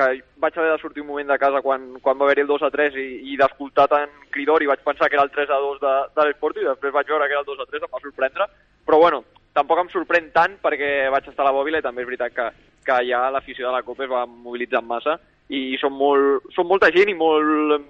que 0.00 0.22
vaig 0.40 0.56
haver 0.56 0.70
de 0.72 0.78
sortir 0.80 1.02
un 1.04 1.10
moment 1.10 1.28
de 1.28 1.38
casa 1.38 1.60
quan, 1.64 1.90
quan 2.00 2.16
va 2.18 2.26
haver-hi 2.26 2.46
el 2.46 2.50
2 2.50 2.64
a 2.64 2.70
3 2.72 2.96
i, 2.96 3.08
i 3.32 3.36
d'escoltar 3.40 3.86
tant 3.92 4.14
cridor 4.32 4.64
i 4.64 4.70
vaig 4.70 4.80
pensar 4.86 5.10
que 5.10 5.18
era 5.18 5.26
el 5.26 5.34
3 5.34 5.52
a 5.52 5.60
2 5.66 5.82
de, 5.82 5.92
de 6.16 6.26
l'esport 6.26 6.56
i 6.56 6.66
després 6.68 6.94
vaig 6.96 7.12
veure 7.12 7.28
que 7.28 7.36
era 7.36 7.44
el 7.44 7.50
2 7.50 7.60
a 7.60 7.68
3, 7.68 7.84
em 7.84 7.92
va 7.92 8.02
sorprendre, 8.04 8.48
però 8.86 9.00
bueno, 9.02 9.24
tampoc 9.56 9.82
em 9.82 9.90
sorprèn 9.92 10.30
tant 10.32 10.56
perquè 10.62 11.10
vaig 11.12 11.28
estar 11.28 11.44
a 11.44 11.50
la 11.50 11.56
bòbila 11.56 11.82
i 11.82 11.86
també 11.86 12.04
és 12.04 12.08
veritat 12.08 12.36
que, 12.36 12.48
que 12.86 12.98
ja 13.10 13.26
l'afició 13.34 13.68
de 13.68 13.74
la 13.76 13.84
Copa 13.86 14.06
es 14.06 14.12
va 14.12 14.24
mobilitzar 14.26 14.82
massa 14.86 15.18
i 15.50 15.76
són, 15.82 15.96
molt, 15.98 16.46
són 16.54 16.68
molta 16.70 16.92
gent 16.94 17.10
i 17.10 17.16
molt, 17.18 17.88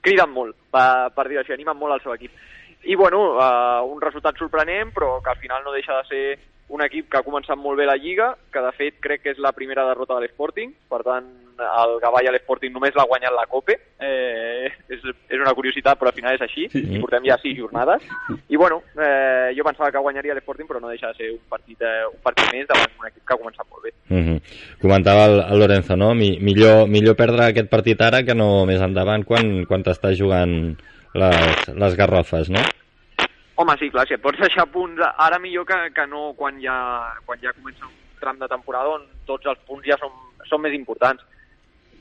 criden 0.00 0.30
molt, 0.30 0.56
per, 0.70 1.10
per 1.16 1.26
dir 1.28 1.40
així, 1.40 1.52
animen 1.56 1.76
molt 1.76 1.96
al 1.96 2.04
seu 2.04 2.14
equip. 2.14 2.32
I 2.86 2.94
bueno, 2.96 3.34
uh, 3.34 3.82
un 3.84 4.00
resultat 4.00 4.38
sorprenent, 4.38 4.94
però 4.94 5.18
que 5.20 5.32
al 5.32 5.40
final 5.42 5.66
no 5.66 5.74
deixa 5.74 5.98
de 5.98 6.06
ser 6.08 6.22
un 6.70 6.84
equip 6.86 7.10
que 7.10 7.18
ha 7.18 7.26
començat 7.26 7.58
molt 7.58 7.80
bé 7.80 7.84
la 7.88 7.98
Lliga, 7.98 8.30
que 8.54 8.62
de 8.62 8.70
fet 8.78 9.00
crec 9.02 9.24
que 9.24 9.34
és 9.34 9.42
la 9.42 9.52
primera 9.52 9.84
derrota 9.88 10.16
de 10.16 10.24
l'Sporting, 10.24 10.72
per 10.88 11.02
tant 11.04 11.26
el 11.60 11.96
Gavà 12.02 12.22
i 12.24 12.30
l'Sporting 12.30 12.72
només 12.74 12.96
l'ha 12.96 13.06
guanyat 13.08 13.34
la 13.34 13.46
Cope. 13.50 13.76
Eh, 14.00 14.70
és, 14.88 15.04
és 15.28 15.38
una 15.40 15.54
curiositat, 15.54 15.98
però 16.00 16.10
al 16.10 16.16
final 16.16 16.36
és 16.36 16.44
així. 16.46 16.66
I 16.72 17.00
portem 17.02 17.26
ja 17.28 17.38
sis 17.42 17.56
jornades. 17.58 18.04
I 18.48 18.56
bueno, 18.60 18.82
eh, 18.96 19.52
jo 19.56 19.66
pensava 19.66 19.90
que 19.90 20.02
guanyaria 20.02 20.36
l'Sporting, 20.38 20.68
però 20.68 20.82
no 20.82 20.92
deixa 20.92 21.12
de 21.12 21.20
ser 21.20 21.30
un 21.34 21.42
partit, 21.48 21.80
eh, 21.80 22.06
un 22.10 22.20
partit 22.24 22.52
més 22.54 22.68
davant 22.70 22.98
un 23.00 23.10
equip 23.10 23.24
que 23.24 23.36
ha 23.36 23.42
començat 23.42 23.66
molt 23.70 23.84
bé. 23.84 23.94
Mm 24.08 24.24
-hmm. 24.26 24.40
Comentava 24.82 25.26
el, 25.26 25.40
el 25.52 25.58
Lorenzo, 25.58 25.96
no? 25.96 26.14
Mi, 26.14 26.38
millor, 26.40 26.88
millor 26.88 27.16
perdre 27.16 27.44
aquest 27.44 27.68
partit 27.68 28.00
ara 28.00 28.22
que 28.22 28.34
no 28.34 28.66
més 28.66 28.80
endavant 28.80 29.24
quan, 29.24 29.64
quan 29.66 29.82
t'estàs 29.82 30.18
jugant 30.18 30.76
les, 31.14 31.68
les 31.68 31.96
garrofes, 31.96 32.50
no? 32.50 32.60
Home, 33.60 33.76
sí, 33.78 33.90
clar, 33.90 34.06
si 34.08 34.14
et 34.16 34.22
pots 34.22 34.40
deixar 34.40 34.64
punts 34.72 35.02
ara 35.04 35.38
millor 35.38 35.66
que, 35.68 35.76
que 35.92 36.06
no 36.06 36.32
quan 36.32 36.60
ja, 36.62 36.76
quan 37.26 37.38
ja 37.42 37.52
comença 37.52 37.84
un 37.84 37.92
tram 38.20 38.38
de 38.38 38.48
temporada 38.48 38.94
on 38.96 39.04
tots 39.28 39.50
els 39.52 39.58
punts 39.68 39.84
ja 39.84 39.98
són, 40.00 40.14
són 40.48 40.62
més 40.64 40.76
importants. 40.76 41.20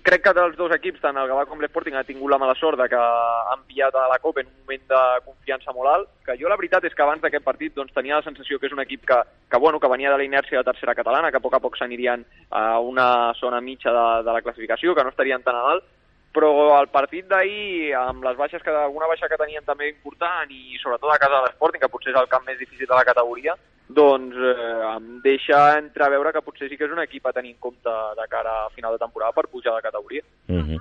Crec 0.02 0.24
que 0.24 0.32
dels 0.34 0.56
dos 0.56 0.72
equips, 0.72 1.02
tant 1.04 1.18
el 1.20 1.28
Gavà 1.28 1.44
com 1.46 1.60
l'Sporting, 1.60 1.96
ha 2.00 2.06
tingut 2.08 2.32
la 2.32 2.38
mala 2.40 2.56
sort 2.56 2.80
de 2.80 2.88
que 2.88 3.00
han 3.00 3.66
pillat 3.68 3.96
a 4.00 4.06
la 4.08 4.20
Copa 4.24 4.40
en 4.40 4.48
un 4.48 4.62
moment 4.64 4.86
de 4.92 5.02
confiança 5.26 5.74
molt 5.76 5.92
alt, 5.92 6.10
que 6.26 6.38
jo 6.40 6.48
la 6.48 6.56
veritat 6.62 6.88
és 6.88 6.96
que 6.96 7.04
abans 7.04 7.22
d'aquest 7.22 7.44
partit 7.44 7.76
doncs, 7.76 7.92
tenia 7.94 8.22
la 8.22 8.26
sensació 8.26 8.60
que 8.60 8.70
és 8.70 8.76
un 8.76 8.80
equip 8.86 9.04
que, 9.06 9.18
que, 9.52 9.60
bueno, 9.60 9.80
que 9.80 9.92
venia 9.92 10.14
de 10.14 10.18
la 10.22 10.28
inèrcia 10.28 10.62
de 10.62 10.70
tercera 10.72 10.96
catalana, 10.96 11.32
que 11.32 11.42
a 11.42 11.44
poc 11.44 11.58
a 11.58 11.60
poc 11.60 11.76
s'anirien 11.78 12.24
a 12.50 12.80
una 12.80 13.10
zona 13.42 13.60
mitja 13.60 13.92
de, 13.92 14.06
de 14.24 14.38
la 14.38 14.44
classificació, 14.46 14.96
que 14.96 15.04
no 15.04 15.12
estarien 15.12 15.44
tan 15.44 15.60
a 15.60 15.66
dalt, 15.68 15.90
però 16.32 16.54
el 16.80 16.88
partit 16.94 17.28
d'ahir, 17.28 17.94
amb 18.00 18.24
les 18.24 18.38
baixes 18.38 18.64
que 18.64 18.72
alguna 18.72 19.10
baixa 19.12 19.28
que 19.28 19.42
tenien 19.42 19.66
també 19.68 19.90
important 19.90 20.48
i 20.54 20.80
sobretot 20.80 21.12
a 21.12 21.20
casa 21.20 21.42
de 21.42 21.50
l'Sporting, 21.50 21.84
que 21.84 21.92
potser 21.92 22.14
és 22.14 22.22
el 22.22 22.32
camp 22.32 22.48
més 22.48 22.60
difícil 22.62 22.88
de 22.88 22.96
la 22.96 23.04
categoria, 23.04 23.58
doncs 23.90 24.38
eh, 24.38 24.94
em 24.94 25.18
deixa 25.26 25.80
entreveure 25.80 26.32
que 26.32 26.46
potser 26.46 26.70
sí 26.70 26.78
que 26.78 26.86
és 26.86 26.94
un 26.94 27.02
equip 27.02 27.26
a 27.26 27.34
tenir 27.34 27.56
en 27.56 27.60
compte 27.60 27.98
de 28.20 28.30
cara 28.30 28.54
a 28.66 28.70
final 28.76 28.94
de 28.94 29.02
temporada 29.02 29.34
per 29.34 29.50
pujar 29.50 29.76
de 29.76 29.82
categoria. 29.82 30.24
Mm 30.48 30.64
-hmm. 30.64 30.80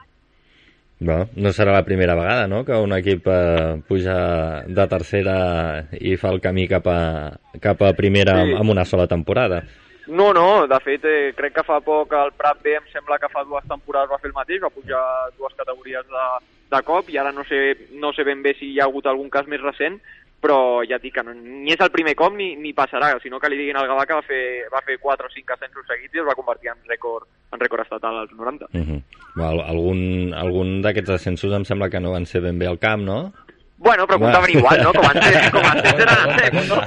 Bueno, 1.01 1.29
no 1.37 1.51
serà 1.51 1.73
la 1.73 1.85
primera 1.85 2.17
vegada, 2.17 2.49
no?, 2.49 2.65
que 2.65 2.73
un 2.73 2.93
equip 2.93 3.27
eh, 3.27 3.81
puja 3.87 4.65
de 4.67 4.87
tercera 4.89 5.87
i 5.93 6.17
fa 6.17 6.33
el 6.35 6.41
camí 6.41 6.67
cap 6.67 6.87
a, 6.91 7.39
cap 7.63 7.83
a 7.83 7.93
primera 7.95 8.43
sí. 8.43 8.57
amb 8.59 8.71
una 8.71 8.85
sola 8.85 9.07
temporada. 9.07 9.63
No, 10.09 10.33
no, 10.33 10.67
de 10.67 10.81
fet, 10.81 11.05
eh, 11.05 11.33
crec 11.37 11.55
que 11.55 11.63
fa 11.63 11.79
poc 11.85 12.13
el 12.17 12.33
Prat 12.33 12.63
B 12.65 12.75
em 12.75 12.87
sembla 12.91 13.19
que 13.19 13.29
fa 13.29 13.45
dues 13.45 13.65
temporades 13.69 14.11
va 14.11 14.19
fer 14.19 14.31
el 14.31 14.35
mateix, 14.35 14.63
va 14.63 14.75
pujar 14.75 15.03
dues 15.37 15.55
categories 15.55 16.07
de, 16.09 16.27
de 16.73 16.83
cop 16.83 17.11
i 17.11 17.19
ara 17.19 17.31
no 17.31 17.45
sé, 17.45 17.77
no 17.93 18.13
sé 18.17 18.25
ben 18.25 18.43
bé 18.43 18.55
si 18.59 18.73
hi 18.73 18.81
ha 18.81 18.89
hagut 18.89 19.07
algun 19.07 19.29
cas 19.31 19.47
més 19.47 19.61
recent, 19.63 20.01
però 20.41 20.85
ja 20.87 20.97
et 20.99 21.03
dic 21.03 21.17
que 21.17 21.25
no, 21.27 21.35
ni 21.35 21.73
és 21.75 21.81
el 21.83 21.91
primer 21.91 22.15
cop 22.19 22.35
ni, 22.39 22.53
ni 22.61 22.73
passarà, 22.77 23.11
sinó 23.23 23.41
que 23.43 23.51
li 23.51 23.59
diguin 23.59 23.79
al 23.79 23.89
Gavà 23.91 24.07
que 24.07 24.19
va 24.19 24.25
fer, 24.27 24.43
va 24.71 24.83
fer 24.87 24.99
4 25.03 25.27
o 25.27 25.35
5 25.35 25.57
ascensos 25.57 25.87
seguits 25.91 26.15
i 26.15 26.23
es 26.23 26.29
va 26.29 26.37
convertir 26.39 26.71
en 26.71 26.79
rècord, 26.91 27.27
en 27.53 27.63
rècord 27.63 27.83
estatal 27.83 28.21
als 28.21 28.33
90. 28.33 28.71
Uh 28.73 28.81
-huh. 28.87 29.03
Well, 29.35 29.61
algun 29.61 30.35
algun 30.35 30.81
d'aquests 30.83 31.11
ascensos 31.11 31.53
em 31.53 31.65
sembla 31.65 31.91
que 31.91 32.01
no 32.01 32.13
van 32.13 32.27
ser 32.27 32.41
ben 32.41 32.59
bé 32.59 32.67
al 32.67 32.79
camp, 32.79 33.03
no? 33.03 33.33
Bueno, 33.79 34.07
però 34.07 34.19
comptaven 34.19 34.51
igual, 34.59 34.83
no? 34.83 34.93
Com 34.93 35.07
antes, 35.07 35.51
com 35.55 35.65
antes 35.65 35.93
eren 35.95 36.09
ascensos, 36.09 36.69
no? 36.69 36.83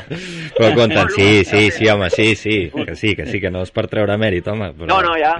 Però 0.57 0.75
compten, 0.75 1.09
sí, 1.09 1.45
sí, 1.45 1.71
sí, 1.71 1.87
home, 1.87 2.09
sí, 2.09 2.35
sí, 2.35 2.71
que 2.85 2.95
sí, 2.95 3.15
que 3.15 3.25
sí, 3.25 3.39
que 3.39 3.51
no 3.51 3.61
és 3.63 3.71
per 3.71 3.87
treure 3.87 4.17
mèrit, 4.17 4.47
home. 4.47 4.73
Però... 4.73 4.87
No, 4.87 5.01
no, 5.01 5.15
ja, 5.15 5.37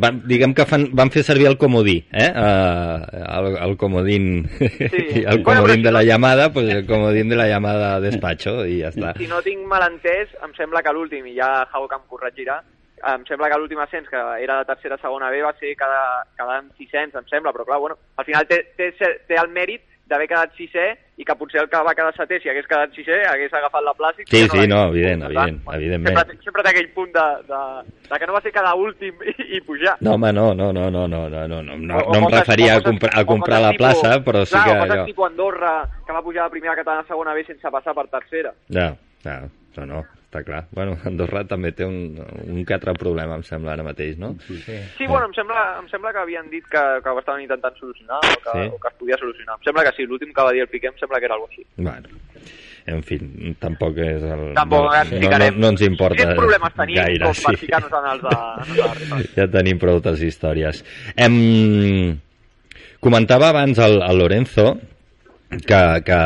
van, 0.00 0.22
diguem 0.28 0.54
que 0.56 0.64
fan, 0.68 0.86
van 0.96 1.10
fer 1.12 1.22
servir 1.26 1.48
el 1.50 1.58
comodí, 1.60 1.98
eh? 2.12 2.28
Uh, 2.30 2.98
el, 3.38 3.48
el 3.68 3.76
comodín, 3.76 4.48
sí. 4.58 5.22
el 5.26 5.42
comodín 5.42 5.82
bueno, 5.82 5.82
de 5.82 5.92
la 5.92 6.02
llamada, 6.02 6.52
pues 6.52 6.68
el 6.68 6.86
comodín 6.86 7.28
de 7.28 7.36
la 7.36 7.48
llamada 7.48 8.00
despacho 8.00 8.62
i 8.66 8.80
ja 8.82 8.92
està. 8.92 9.14
Si 9.18 9.28
no 9.30 9.42
tinc 9.44 9.66
mal 9.68 9.84
entès, 9.88 10.32
em 10.44 10.54
sembla 10.56 10.82
que 10.84 10.94
l'últim, 10.94 11.26
i 11.28 11.36
ja 11.36 11.50
Hauck 11.72 11.96
em 11.98 12.06
corregirà, 12.08 12.62
em 13.12 13.24
sembla 13.28 13.50
que 13.50 13.58
l'últim 13.58 13.80
ascens, 13.82 14.08
que 14.08 14.20
era 14.42 14.60
de 14.60 14.68
tercera 14.70 14.98
segona 15.02 15.30
B, 15.30 15.42
va 15.44 15.52
ser 15.58 15.74
cada, 15.76 16.22
cada 16.38 16.60
any 16.60 16.70
600, 16.78 17.20
em 17.20 17.28
sembla, 17.30 17.52
però 17.52 17.66
clar, 17.68 17.80
bueno, 17.82 17.98
al 18.16 18.28
final 18.28 18.46
té, 18.48 18.62
té, 18.78 18.92
té 18.98 19.40
el 19.40 19.50
mèrit 19.52 19.84
d'haver 20.08 20.28
quedat 20.30 20.56
sisè 20.58 20.88
i 21.22 21.26
que 21.26 21.36
potser 21.38 21.62
el 21.62 21.68
que 21.70 21.80
va 21.86 21.94
quedar 21.94 22.12
setè, 22.16 22.40
si 22.42 22.50
hagués 22.50 22.66
quedat 22.66 22.94
sisè, 22.96 23.20
hagués 23.30 23.52
agafat 23.54 23.84
la 23.86 23.94
plaça. 23.94 24.24
Sí, 24.26 24.42
sí, 24.50 24.66
no, 24.70 24.80
evident, 24.90 25.22
evident, 25.28 25.60
evidentment. 25.76 26.18
Sempre, 26.18 26.38
sempre 26.48 26.64
té 26.66 26.72
aquell 26.72 26.88
punt 26.96 27.12
de, 27.14 27.26
de, 27.50 27.60
de 28.08 28.20
que 28.20 28.28
no 28.28 28.36
va 28.36 28.42
ser 28.44 28.54
quedar 28.54 28.72
últim 28.78 29.22
i, 29.30 29.36
i 29.58 29.60
pujar. 29.66 29.94
No, 30.02 30.16
home, 30.16 30.32
no, 30.34 30.48
no, 30.58 30.72
no, 30.74 30.88
no, 30.90 31.04
no, 31.08 31.22
no, 31.30 31.44
no, 31.48 31.60
no, 31.62 31.76
no, 31.78 32.00
no 32.02 32.16
em 32.18 32.28
referia 32.34 32.78
a 32.80 32.86
comprar, 32.86 33.12
a 33.14 33.26
comprar 33.28 33.60
la 33.62 33.74
plaça, 33.78 34.16
però 34.26 34.46
sí 34.46 34.56
que... 34.56 34.78
Clar, 34.82 35.04
o 35.04 35.06
tipus 35.06 35.30
Andorra, 35.30 35.76
que 36.06 36.16
va 36.16 36.24
pujar 36.24 36.48
de 36.48 36.56
primera 36.56 36.74
catalana 36.78 37.06
a 37.06 37.12
segona 37.12 37.36
B 37.38 37.46
sense 37.46 37.70
passar 37.70 37.94
per 37.98 38.08
tercera. 38.10 38.56
Ja, 38.72 38.90
ja, 39.22 39.38
no, 39.78 39.86
no 39.86 40.02
està 40.32 40.42
clar. 40.46 40.64
Bueno, 40.72 40.96
Andorra 41.08 41.44
també 41.44 41.74
té 41.76 41.84
un, 41.84 42.16
un 42.48 42.64
que 42.64 42.74
altre 42.74 42.94
problema, 42.96 43.36
em 43.36 43.44
sembla, 43.44 43.76
ara 43.76 43.84
mateix, 43.84 44.16
no? 44.18 44.32
Sí, 44.46 44.56
sí. 44.64 44.78
sí 44.96 45.06
bueno, 45.06 45.28
em 45.28 45.36
sembla, 45.36 45.66
em 45.82 45.88
sembla 45.92 46.14
que 46.16 46.24
havien 46.24 46.48
dit 46.50 46.64
que, 46.72 46.82
que 47.04 47.12
ho 47.12 47.20
estaven 47.20 47.44
intentant 47.44 47.76
solucionar 47.76 48.22
o 48.24 48.40
que, 48.40 48.56
sí? 48.56 48.66
o 48.72 48.80
que 48.80 48.88
es 48.88 48.98
podia 48.98 49.20
solucionar. 49.20 49.58
Em 49.60 49.68
sembla 49.68 49.84
que 49.86 49.94
sí, 49.98 50.08
l'últim 50.08 50.32
que 50.32 50.48
va 50.48 50.56
dir 50.56 50.64
el 50.64 50.72
Piqué 50.72 50.88
em 50.88 50.98
sembla 51.00 51.20
que 51.20 51.28
era 51.28 51.36
alguna 51.36 51.52
així. 51.52 51.66
Bueno, 51.76 52.20
en 52.88 53.04
fi, 53.06 53.18
tampoc 53.60 54.00
és 54.02 54.24
el... 54.24 54.44
Tampoc 54.56 54.88
no, 54.88 54.94
ens 55.02 55.12
no, 55.12 55.32
no, 55.36 55.50
no 55.60 55.72
ens 55.74 55.84
importa 55.86 56.18
Quins 56.18 56.38
problemes 56.38 56.76
tenim 56.80 57.00
gaire, 57.02 57.28
com 57.28 57.42
per 57.44 57.60
ficar-nos 57.60 57.96
en 57.98 58.08
els 58.14 58.24
de, 58.24 58.36
en 58.64 58.72
els 58.78 59.02
de 59.12 59.26
Ja 59.36 59.48
tenim 59.52 59.82
prou 59.82 60.00
altres 60.00 60.24
històries. 60.24 60.84
Em... 61.16 62.18
Comentava 63.02 63.48
abans 63.50 63.80
el, 63.82 63.96
el 64.06 64.20
Lorenzo 64.20 64.76
que, 65.60 66.02
que, 66.04 66.20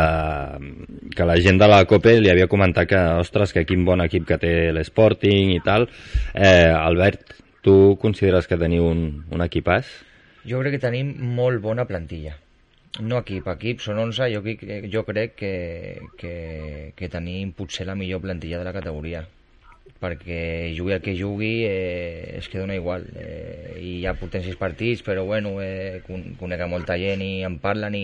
que 1.17 1.25
la 1.25 1.37
gent 1.41 1.59
de 1.59 1.69
la 1.69 1.85
COPE 1.89 2.17
li 2.21 2.31
havia 2.31 2.49
comentat 2.51 2.89
que, 2.89 3.03
ostres, 3.21 3.53
que 3.53 3.67
quin 3.67 3.85
bon 3.85 4.05
equip 4.05 4.27
que 4.29 4.39
té 4.43 4.55
l'Sporting 4.75 5.53
i 5.57 5.61
tal. 5.65 5.89
Eh, 6.35 6.71
Albert, 6.71 7.37
tu 7.67 7.97
consideres 8.03 8.47
que 8.47 8.59
teniu 8.61 8.87
un, 8.87 9.07
un 9.33 9.47
equipàs? 9.47 9.91
Jo 10.47 10.63
crec 10.63 10.77
que 10.77 10.85
tenim 10.87 11.15
molt 11.37 11.63
bona 11.63 11.87
plantilla. 11.89 12.37
No 13.03 13.19
equip, 13.21 13.49
equip 13.53 13.83
són 13.85 13.99
11, 14.07 14.31
jo, 14.33 14.43
jo 14.93 15.03
crec 15.05 15.35
que, 15.37 15.55
que, 16.17 16.37
que 16.97 17.09
tenim 17.13 17.51
potser 17.57 17.85
la 17.89 17.99
millor 17.99 18.23
plantilla 18.25 18.63
de 18.63 18.69
la 18.69 18.77
categoria 18.77 19.27
perquè 19.97 20.75
jugui 20.77 20.93
el 20.93 21.01
que 21.01 21.15
jugui 21.17 21.63
eh, 21.65 22.37
és 22.37 22.49
que 22.53 22.59
dona 22.61 22.75
igual 22.77 23.07
eh, 23.17 23.79
i 23.81 23.93
ja 24.03 24.13
portem 24.19 24.43
sis 24.45 24.59
partits 24.61 25.01
però 25.07 25.23
bueno, 25.25 25.55
eh, 25.63 26.03
conec 26.05 26.65
molta 26.69 26.99
gent 27.01 27.23
i 27.25 27.31
en 27.47 27.57
parlen 27.63 27.97
i, 27.97 28.03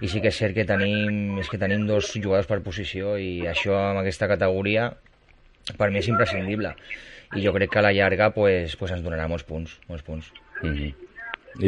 i 0.00 0.08
sí 0.08 0.20
que 0.20 0.32
és 0.32 0.38
cert 0.40 0.56
que 0.56 0.64
tenim, 0.64 1.38
és 1.40 1.48
que 1.48 1.60
tenim 1.60 1.86
dos 1.88 2.12
jugadors 2.16 2.48
per 2.48 2.62
posició 2.64 3.16
i 3.20 3.46
això 3.48 3.76
amb 3.90 4.00
aquesta 4.00 4.28
categoria 4.30 4.90
per 5.78 5.90
mi 5.90 6.00
és 6.00 6.08
imprescindible 6.08 6.74
i 7.36 7.44
jo 7.44 7.52
crec 7.54 7.70
que 7.70 7.78
a 7.78 7.84
la 7.86 7.92
llarga 7.92 8.30
pues, 8.34 8.76
pues 8.76 8.94
ens 8.94 9.04
donarà 9.04 9.28
molts 9.30 9.44
punts, 9.46 9.76
molts 9.88 10.02
punts. 10.02 10.32
Mm 10.62 10.72
-hmm. 10.74 10.94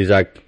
Isaac. 0.01 0.41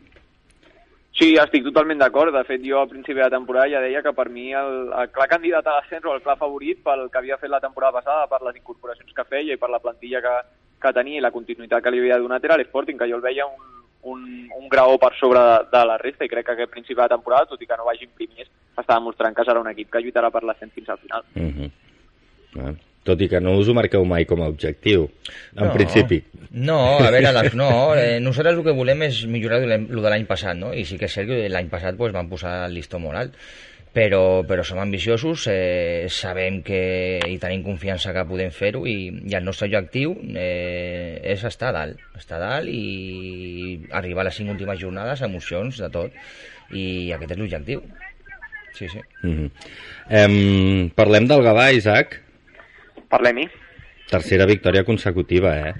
Sí, 1.15 1.37
estic 1.39 1.63
totalment 1.63 2.01
d'acord. 2.01 2.35
De 2.35 2.43
fet, 2.45 2.61
jo 2.65 2.81
al 2.81 2.89
principi 2.89 3.21
de 3.21 3.27
la 3.27 3.31
temporada 3.31 3.71
ja 3.71 3.81
deia 3.81 4.03
que 4.03 4.13
per 4.13 4.29
mi 4.29 4.53
el, 4.53 4.91
el 5.01 5.11
clar 5.11 5.29
candidat 5.29 5.67
a 5.67 5.77
l'ascens 5.77 6.05
o 6.05 6.15
el 6.15 6.23
clar 6.23 6.37
favorit 6.37 6.83
pel 6.83 7.09
que 7.11 7.19
havia 7.19 7.39
fet 7.39 7.51
la 7.51 7.61
temporada 7.61 7.93
passada, 7.93 8.27
per 8.27 8.43
les 8.43 8.57
incorporacions 8.57 9.13
que 9.13 9.25
feia 9.25 9.55
i 9.55 9.57
per 9.57 9.71
la 9.71 9.79
plantilla 9.79 10.21
que, 10.21 10.35
que 10.83 10.93
tenia 10.93 11.19
i 11.19 11.21
la 11.21 11.31
continuïtat 11.31 11.83
que 11.83 11.91
li 11.91 11.99
havia 11.99 12.19
donat 12.19 12.45
era 12.45 12.57
l'Sporting, 12.57 12.99
que 12.99 13.09
jo 13.09 13.17
el 13.17 13.23
veia 13.23 13.47
un, 13.47 13.84
un, 14.05 14.25
un 14.57 14.69
graó 14.69 14.97
per 15.01 15.13
sobre 15.19 15.41
de, 15.41 15.59
de 15.73 15.85
la 15.89 15.99
resta 16.01 16.27
i 16.27 16.31
crec 16.31 16.47
que 16.47 16.57
aquest 16.57 16.73
principi 16.73 17.01
de 17.01 17.11
temporada, 17.13 17.49
tot 17.51 17.63
i 17.63 17.69
que 17.69 17.79
no 17.79 17.87
vagin 17.89 18.11
primers, 18.17 18.51
està 18.77 18.99
demostrant 18.99 19.37
que 19.37 19.47
serà 19.47 19.63
un 19.63 19.71
equip 19.71 19.91
que 19.93 20.03
lluitarà 20.05 20.31
per 20.35 20.45
l'ascens 20.45 20.75
fins 20.75 20.89
al 20.89 20.99
final. 20.99 21.25
Mm 21.35 21.51
-hmm. 21.51 21.71
bueno, 22.55 22.77
tot 23.05 23.21
i 23.21 23.29
que 23.29 23.41
no 23.41 23.59
us 23.59 23.69
ho 23.69 23.75
marqueu 23.75 24.05
mai 24.05 24.25
com 24.25 24.43
a 24.43 24.49
objectiu, 24.49 25.11
en 25.57 25.67
no, 25.67 25.73
principi. 25.73 26.23
No, 26.51 26.99
a 26.99 27.11
veure, 27.11 27.33
les, 27.33 27.55
no, 27.55 27.95
eh, 27.95 28.19
nosaltres 28.21 28.57
el 28.57 28.65
que 28.65 28.73
volem 28.73 29.03
és 29.03 29.27
millorar 29.27 29.63
el 29.63 30.03
de 30.03 30.11
l'any 30.11 30.27
passat, 30.27 30.57
no? 30.57 30.73
I 30.73 30.85
sí 30.85 30.97
que 30.99 31.05
és 31.05 31.13
cert 31.13 31.29
que 31.29 31.49
l'any 31.49 31.69
passat 31.69 31.97
pues, 31.97 32.13
vam 32.13 32.29
posar 32.29 32.67
el 32.67 32.75
listó 32.75 32.99
molt 32.99 33.17
alt 33.17 33.35
però, 33.95 34.43
però 34.43 34.65
som 34.67 34.81
ambiciosos, 34.83 35.47
eh, 35.47 36.07
sabem 36.11 36.59
que 36.67 37.21
i 37.31 37.37
tenim 37.39 37.63
confiança 37.63 38.13
que 38.13 38.25
podem 38.27 38.51
fer-ho 38.51 38.83
i, 38.91 38.97
i 39.31 39.37
el 39.39 39.47
nostre 39.47 39.69
objectiu 39.71 40.17
eh, 40.35 41.21
és 41.23 41.45
estar 41.47 41.71
a 41.71 41.77
dalt, 41.79 42.03
estar 42.19 42.41
a 42.41 42.43
dalt 42.43 42.73
i 42.73 43.79
arribar 43.95 44.25
a 44.25 44.29
les 44.29 44.41
cinc 44.41 44.51
últimes 44.51 44.81
jornades, 44.83 45.23
emocions, 45.23 45.79
de 45.79 45.91
tot, 45.95 46.17
i 46.75 47.13
aquest 47.15 47.37
és 47.37 47.41
l'objectiu. 47.41 47.85
Sí, 48.75 48.89
sí. 48.91 48.99
Mm 49.23 49.35
-hmm. 49.39 49.51
em, 50.11 50.91
parlem 50.91 51.29
del 51.31 51.43
Gavà, 51.47 51.71
Isaac. 51.73 52.21
Parlem-hi. 53.09 53.47
Tercera 54.11 54.45
victòria 54.45 54.83
consecutiva, 54.83 55.57
eh? 55.69 55.75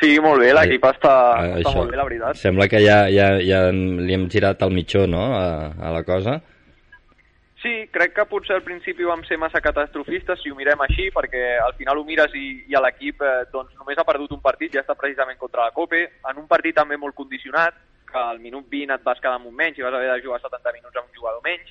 Sí, 0.00 0.18
molt 0.18 0.40
bé, 0.40 0.54
l'equip 0.54 0.82
està, 0.82 1.12
ah, 1.36 1.58
està 1.58 1.74
molt 1.76 1.90
bé, 1.90 1.96
la 1.96 2.04
veritat. 2.04 2.36
Sembla 2.36 2.66
que 2.68 2.80
ja, 2.80 3.06
ja, 3.10 3.36
ja 3.38 3.70
li 3.70 4.14
hem 4.14 4.28
girat 4.30 4.62
el 4.62 4.70
mitjó, 4.70 5.06
no?, 5.06 5.36
a, 5.36 5.74
a 5.78 5.92
la 5.92 6.02
cosa. 6.02 6.40
Sí, 7.62 7.86
crec 7.94 8.16
que 8.16 8.24
potser 8.26 8.56
al 8.56 8.64
principi 8.66 9.06
vam 9.06 9.20
ser 9.22 9.36
massa 9.38 9.60
catastrofistes, 9.62 10.40
si 10.42 10.50
ho 10.50 10.56
mirem 10.58 10.80
així, 10.82 11.06
perquè 11.14 11.42
al 11.62 11.76
final 11.78 12.00
ho 12.00 12.02
mires 12.02 12.34
i, 12.34 12.46
i 12.66 12.74
l'equip 12.74 13.22
eh, 13.22 13.44
doncs, 13.52 13.76
només 13.78 14.00
ha 14.02 14.06
perdut 14.08 14.34
un 14.34 14.42
partit, 14.42 14.72
ja 14.74 14.82
està 14.82 14.96
precisament 14.98 15.38
contra 15.38 15.68
la 15.68 15.74
Cope, 15.76 16.00
en 16.26 16.40
un 16.42 16.48
partit 16.50 16.74
també 16.74 16.98
molt 16.98 17.14
condicionat, 17.14 17.78
que 18.10 18.18
al 18.18 18.42
minut 18.42 18.66
20 18.68 18.96
et 18.96 19.06
vas 19.06 19.22
quedar 19.22 19.36
amb 19.38 19.46
un 19.46 19.54
menys 19.54 19.78
i 19.78 19.86
vas 19.86 19.94
haver 19.94 20.10
de 20.10 20.26
jugar 20.26 20.40
70 20.42 20.74
minuts 20.74 20.98
amb 20.98 21.06
un 21.06 21.20
jugador 21.20 21.46
menys, 21.46 21.70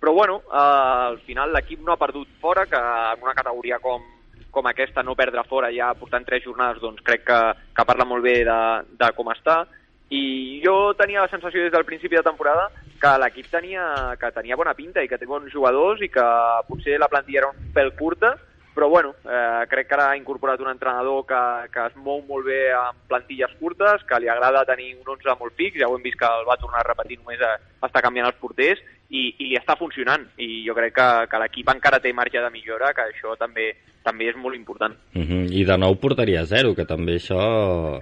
però 0.00 0.12
bueno, 0.12 0.36
eh, 0.44 0.60
al 1.08 1.18
final 1.24 1.56
l'equip 1.56 1.80
no 1.88 1.96
ha 1.96 2.02
perdut 2.04 2.36
fora, 2.44 2.66
que 2.68 2.84
en 2.84 3.24
una 3.24 3.34
categoria 3.40 3.80
com, 3.80 4.04
com 4.52 4.68
aquesta, 4.68 5.02
no 5.02 5.16
perdre 5.16 5.48
fora 5.48 5.72
ja 5.72 5.94
portant 5.96 6.28
tres 6.28 6.44
jornades, 6.44 6.84
doncs 6.84 7.00
crec 7.06 7.24
que, 7.24 7.40
que 7.72 7.88
parla 7.88 8.04
molt 8.04 8.28
bé 8.28 8.42
de, 8.44 8.60
de 8.92 9.12
com 9.16 9.32
està. 9.32 9.62
I 10.10 10.58
jo 10.64 10.92
tenia 10.98 11.22
la 11.22 11.30
sensació 11.30 11.62
des 11.62 11.72
del 11.72 11.86
principi 11.86 12.18
de 12.18 12.26
temporada 12.26 12.66
que 13.00 13.10
l'equip 13.22 13.46
tenia, 13.50 13.84
que 14.20 14.30
tenia 14.34 14.58
bona 14.58 14.74
pinta 14.74 15.04
i 15.04 15.08
que 15.08 15.18
té 15.18 15.26
bons 15.26 15.52
jugadors 15.52 16.02
i 16.02 16.10
que 16.10 16.24
potser 16.68 16.98
la 16.98 17.08
plantilla 17.08 17.44
era 17.44 17.50
un 17.54 17.68
pèl 17.74 17.94
curta, 17.96 18.34
però 18.74 18.88
bueno, 18.88 19.14
eh, 19.24 19.66
crec 19.70 19.88
que 19.88 19.94
ara 19.94 20.10
ha 20.10 20.18
incorporat 20.18 20.60
un 20.60 20.70
entrenador 20.70 21.24
que, 21.26 21.40
que 21.72 21.86
es 21.86 21.96
mou 21.96 22.20
molt 22.26 22.46
bé 22.46 22.60
amb 22.74 22.98
plantilles 23.10 23.54
curtes, 23.60 24.02
que 24.06 24.20
li 24.20 24.30
agrada 24.30 24.66
tenir 24.66 24.92
un 24.98 25.14
11 25.16 25.36
molt 25.38 25.54
fix, 25.58 25.78
ja 25.78 25.88
ho 25.88 25.96
hem 25.96 26.04
vist 26.04 26.18
que 26.18 26.26
el 26.26 26.46
va 26.48 26.58
tornar 26.60 26.82
a 26.82 26.88
repetir 26.90 27.18
només 27.20 27.42
a, 27.42 27.54
a 27.80 27.90
estar 27.90 28.02
canviant 28.02 28.30
els 28.30 28.38
porters, 28.42 28.82
i, 29.10 29.22
i 29.38 29.48
li 29.50 29.56
està 29.58 29.76
funcionant, 29.78 30.24
i 30.38 30.62
jo 30.66 30.74
crec 30.76 30.94
que, 30.94 31.08
que 31.30 31.40
l'equip 31.42 31.70
encara 31.72 32.00
té 32.02 32.12
marge 32.14 32.42
de 32.42 32.50
millora, 32.54 32.92
que 32.94 33.08
això 33.10 33.36
també 33.38 33.72
també 34.00 34.30
és 34.30 34.36
molt 34.40 34.56
important. 34.56 34.94
Uh 35.14 35.22
-huh. 35.22 35.42
I 35.52 35.64
de 35.64 35.76
nou 35.76 35.94
portaria 36.00 36.44
zero, 36.44 36.74
que 36.74 36.86
també 36.86 37.16
això 37.16 38.00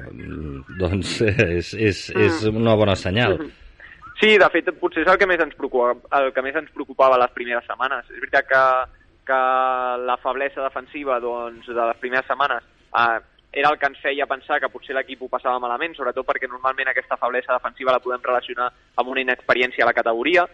doncs 0.79 1.21
és, 1.23 1.75
és, 1.75 2.11
és 2.11 2.45
mm. 2.45 2.57
una 2.57 2.77
bona 2.77 2.95
senyal. 2.95 3.39
Sí, 4.21 4.37
de 4.39 4.49
fet, 4.51 4.71
potser 4.81 5.03
és 5.03 5.09
el 5.09 5.19
que 5.19 5.27
més 5.27 5.41
ens 5.41 5.55
preocupava, 5.55 5.95
el 6.21 6.33
que 6.33 6.43
més 6.43 6.55
ens 6.55 6.71
preocupava 6.71 7.19
les 7.19 7.31
primeres 7.31 7.65
setmanes. 7.67 8.05
És 8.11 8.21
veritat 8.21 8.47
que, 8.47 8.63
que 9.27 9.41
la 10.07 10.17
feblesa 10.23 10.63
defensiva 10.63 11.21
doncs, 11.21 11.67
de 11.67 11.85
les 11.87 11.97
primeres 11.97 12.27
setmanes 12.27 12.63
eh, 12.99 13.21
era 13.53 13.71
el 13.71 13.79
que 13.79 13.87
ens 13.87 14.01
feia 14.03 14.27
pensar 14.27 14.61
que 14.61 14.69
potser 14.69 14.95
l'equip 14.95 15.23
ho 15.23 15.29
passava 15.29 15.59
malament, 15.59 15.95
sobretot 15.95 16.27
perquè 16.27 16.49
normalment 16.51 16.89
aquesta 16.89 17.17
feblesa 17.17 17.55
defensiva 17.55 17.93
la 17.93 18.01
podem 18.01 18.21
relacionar 18.23 18.73
amb 18.97 19.09
una 19.09 19.21
inexperiència 19.21 19.85
a 19.85 19.87
la 19.87 19.97
categoria, 19.97 20.47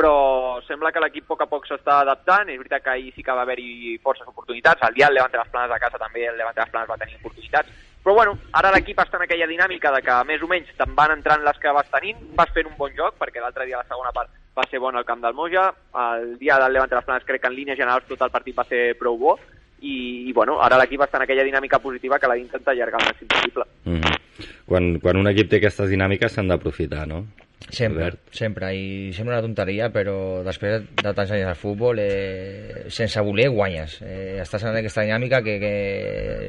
però 0.00 0.62
sembla 0.64 0.88
que 0.92 1.00
l'equip 1.02 1.26
a 1.26 1.28
poc 1.34 1.42
a 1.44 1.46
poc 1.50 1.66
s'està 1.68 1.98
adaptant, 2.00 2.48
és 2.48 2.56
veritat 2.56 2.80
que 2.80 2.92
ahir 2.94 3.10
sí 3.12 3.22
que 3.22 3.34
va 3.36 3.42
haver-hi 3.44 3.98
forces 4.00 4.24
oportunitats, 4.30 4.80
el 4.88 4.94
dia 4.96 5.10
el 5.10 5.18
Levante 5.18 5.36
les 5.36 5.50
Planes 5.52 5.74
a 5.76 5.78
casa 5.82 6.00
també 6.00 6.24
el 6.24 6.38
Levante 6.40 6.62
les 6.62 6.70
Planes 6.72 6.88
va 6.88 6.96
tenir 7.02 7.18
oportunitats, 7.18 7.68
però 8.00 8.14
bueno, 8.16 8.32
ara 8.56 8.70
l'equip 8.72 9.02
està 9.04 9.20
en 9.20 9.26
aquella 9.26 9.48
dinàmica 9.50 9.92
de 9.92 10.00
que 10.06 10.16
més 10.30 10.40
o 10.40 10.48
menys 10.48 10.72
te'n 10.78 10.94
van 10.96 11.12
entrant 11.12 11.44
les 11.44 11.60
que 11.60 11.74
vas 11.76 11.92
tenint, 11.92 12.22
vas 12.38 12.54
fent 12.56 12.70
un 12.70 12.78
bon 12.78 12.96
joc, 12.96 13.18
perquè 13.20 13.44
l'altre 13.44 13.66
dia 13.68 13.82
la 13.82 13.90
segona 13.90 14.14
part 14.16 14.32
va 14.56 14.64
ser 14.70 14.80
bona 14.80 15.02
al 15.02 15.08
camp 15.10 15.20
del 15.20 15.36
Moja, 15.36 15.66
el 16.06 16.32
dia 16.40 16.56
del 16.64 16.78
Levante 16.78 16.96
les 16.96 17.04
Planes 17.04 17.28
crec 17.28 17.44
que 17.44 17.52
en 17.52 17.58
línies 17.58 17.76
generals 17.76 18.08
tot 18.08 18.24
el 18.24 18.32
partit 18.32 18.56
va 18.56 18.64
ser 18.70 18.94
prou 18.96 19.20
bo, 19.20 19.36
i, 19.84 19.94
i 20.28 20.32
bueno, 20.32 20.56
ara 20.64 20.80
l'equip 20.80 21.04
està 21.04 21.20
en 21.20 21.26
aquella 21.26 21.44
dinàmica 21.44 21.78
positiva 21.84 22.16
que 22.18 22.32
l'ha 22.32 22.40
d'intentar 22.40 22.72
allargar 22.72 23.04
el 23.04 23.12
màxim 23.12 23.28
possible. 23.28 23.68
Mm 23.84 24.00
-hmm. 24.00 24.18
quan, 24.64 24.98
quan 24.98 25.16
un 25.16 25.28
equip 25.28 25.50
té 25.50 25.56
aquestes 25.60 25.92
dinàmiques 25.92 26.32
s'han 26.32 26.48
d'aprofitar, 26.48 27.06
no? 27.06 27.26
Sempre, 27.68 28.04
Albert. 28.04 28.32
sempre, 28.34 28.70
i 28.74 29.12
sembla 29.12 29.36
una 29.36 29.44
tonteria, 29.44 29.90
però 29.92 30.42
després 30.46 30.80
de 30.96 31.12
tants 31.14 31.30
anys 31.30 31.46
al 31.46 31.58
futbol, 31.58 32.00
eh, 32.02 32.86
sense 32.88 33.20
voler 33.22 33.48
guanyes. 33.52 33.98
Eh, 34.02 34.40
estàs 34.42 34.64
en 34.64 34.78
aquesta 34.80 35.04
dinàmica 35.04 35.42
que, 35.44 35.58
que 35.62 35.74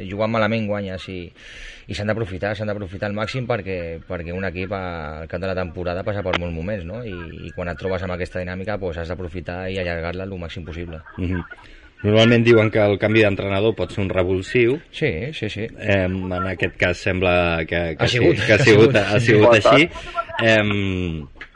jugant 0.10 0.32
malament 0.32 0.65
guanyes 0.70 1.10
i, 1.12 1.20
i 1.91 1.98
s'han 1.98 2.10
d'aprofitar, 2.10 2.56
s'han 2.56 2.72
d'aprofitar 2.72 3.12
al 3.12 3.18
màxim 3.18 3.46
perquè, 3.50 4.00
perquè 4.08 4.34
un 4.34 4.48
equip 4.50 4.74
al 4.77 5.27
cap 5.30 5.44
de 5.44 5.51
la 5.51 5.58
temporada 5.58 6.06
passa 6.08 6.24
per 6.25 6.38
molts 6.39 6.56
moments, 6.56 6.88
no? 6.88 7.03
I, 7.03 7.46
i 7.46 7.53
quan 7.53 7.70
et 7.70 7.77
trobes 7.77 8.08
amb 8.08 8.15
aquesta 8.15 8.41
dinàmica 8.41 8.80
pues, 8.82 8.98
has 8.98 9.12
d'aprofitar 9.12 9.65
i 9.70 9.77
allargar-la 9.84 10.25
el 10.25 10.38
màxim 10.39 10.65
possible. 10.65 11.03
Mm 11.18 11.27
-hmm. 11.27 11.80
Normalment 12.01 12.43
diuen 12.46 12.72
que 12.74 12.81
el 12.81 12.98
canvi 13.01 13.22
d'entrenador 13.22 13.75
pot 13.77 13.91
ser 13.93 14.01
un 14.01 14.10
revulsiu. 14.10 14.79
Sí, 14.96 15.12
sí, 15.38 15.50
sí. 15.53 15.67
Eh, 15.77 16.08
en 16.08 16.48
aquest 16.50 16.74
cas 16.79 16.98
sembla 16.98 17.62
que, 17.70 17.81
que, 17.98 18.08
ha 18.08 18.10
sigut, 18.10 18.41
que 18.41 18.55
ha 18.55 18.60
sigut, 18.60 18.96
ha 18.98 19.20
sigut, 19.20 19.53
ha 19.53 19.60
sigut 19.60 19.60
així. 19.60 19.89
Eh, 20.41 21.51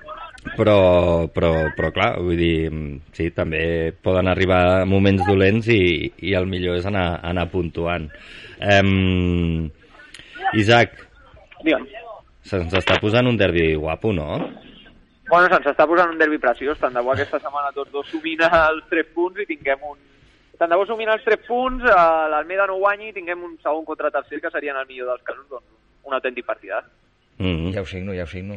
però, 0.54 1.26
però, 1.34 1.52
però 1.74 1.90
clar, 1.96 2.12
vull 2.22 2.38
dir, 2.38 2.70
sí, 3.18 3.32
també 3.34 3.92
poden 4.06 4.30
arribar 4.30 4.86
moments 4.86 5.26
dolents 5.26 5.72
i, 5.74 6.12
i 6.30 6.36
el 6.38 6.46
millor 6.52 6.78
és 6.78 6.86
anar, 6.86 7.08
anar 7.26 7.48
puntuant. 7.50 8.06
Eh, 8.62 8.84
Isaac, 10.62 10.94
se'ns 12.46 12.78
està 12.78 13.00
posant 13.02 13.26
un 13.26 13.38
derbi 13.42 13.74
guapo, 13.74 14.14
no? 14.14 14.38
Bueno, 15.26 15.50
se'ns 15.50 15.72
està 15.74 15.88
posant 15.90 16.14
un 16.14 16.20
derbi 16.22 16.38
preciós. 16.38 16.78
Tant 16.78 16.94
de 16.94 17.02
bo 17.02 17.16
aquesta 17.16 17.42
setmana 17.42 17.74
tots 17.74 17.90
dos 17.92 18.12
sumin 18.14 18.46
els 18.46 18.86
tres 18.92 19.10
punts 19.16 19.42
i 19.42 19.48
tinguem 19.50 19.82
un, 19.90 19.98
tant 20.60 20.70
de 20.72 20.78
bo 20.80 20.86
sumin 20.86 21.10
els 21.10 21.24
3 21.26 21.42
punts, 21.48 21.84
eh, 21.84 22.28
l'Almeda 22.32 22.68
no 22.68 22.78
guanyi 22.82 23.10
i 23.10 23.16
tinguem 23.16 23.44
un 23.44 23.58
segon 23.64 23.86
contra 23.86 24.12
tercer, 24.12 24.42
que 24.42 24.52
seria 24.52 24.72
en 24.72 24.82
el 24.82 24.88
millor 24.88 25.14
dels 25.14 25.26
casos 25.28 25.48
doncs, 25.50 25.66
un 26.06 26.14
autèntic 26.14 26.46
partidàs. 26.46 26.86
Mm 27.38 27.56
-hmm. 27.56 27.74
Ja 27.74 27.82
ho 27.82 27.86
signo, 27.86 28.14
ja 28.14 28.24
ho 28.24 28.28
signo. 28.28 28.56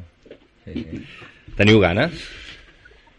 Sí, 0.64 0.72
sí. 0.74 1.06
Teniu 1.56 1.80
ganes? 1.80 2.12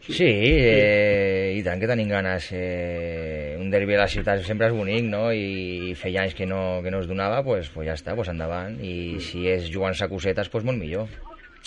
Sí, 0.10 0.26
eh, 0.26 1.54
i 1.54 1.62
tant 1.62 1.80
que 1.80 1.88
tenim 1.88 2.10
ganes. 2.10 2.50
Eh, 2.52 3.56
un 3.60 3.70
derbi 3.70 3.94
de 3.94 4.00
la 4.00 4.08
ciutat 4.08 4.42
sempre 4.42 4.68
és 4.68 4.74
bonic, 4.74 5.06
no? 5.06 5.32
I 5.32 5.94
feia 5.94 6.24
anys 6.24 6.34
que 6.34 6.48
no, 6.50 6.82
que 6.82 6.89
no 6.89 7.00
es 7.00 7.08
donava, 7.08 7.44
pues, 7.44 7.70
pues 7.70 7.86
ja 7.88 7.94
està, 7.94 8.15
pues 8.15 8.32
endavant. 8.32 8.80
I 8.82 9.20
si 9.22 9.46
és 9.48 9.70
jugant-se 9.70 10.10
cosetes, 10.10 10.50
pues 10.50 10.65
molt 10.65 10.80
millor. 10.82 11.06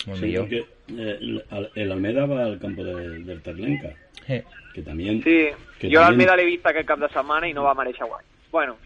Molt 0.07 0.19
sí, 0.19 0.25
millor. 0.25 0.49
Porque, 0.49 0.65
eh, 0.91 1.71
el 1.75 1.91
Almeda 1.91 2.25
va 2.25 2.43
al 2.43 2.59
campo 2.59 2.83
de, 2.83 3.19
del 3.23 3.41
Terlenca. 3.41 3.93
Que 4.27 4.81
también, 4.81 5.21
sí, 5.21 5.49
que 5.79 5.89
jo 5.91 6.01
l'Almeda 6.01 6.35
l'he 6.35 6.47
vist 6.47 6.65
aquest 6.65 6.87
cap 6.87 6.99
de 6.99 7.09
setmana 7.13 7.45
i 7.45 7.53
no 7.53 7.65
va 7.67 7.75
mereixer 7.77 8.07
guany. 8.07 8.25
Bueno, 8.51 8.77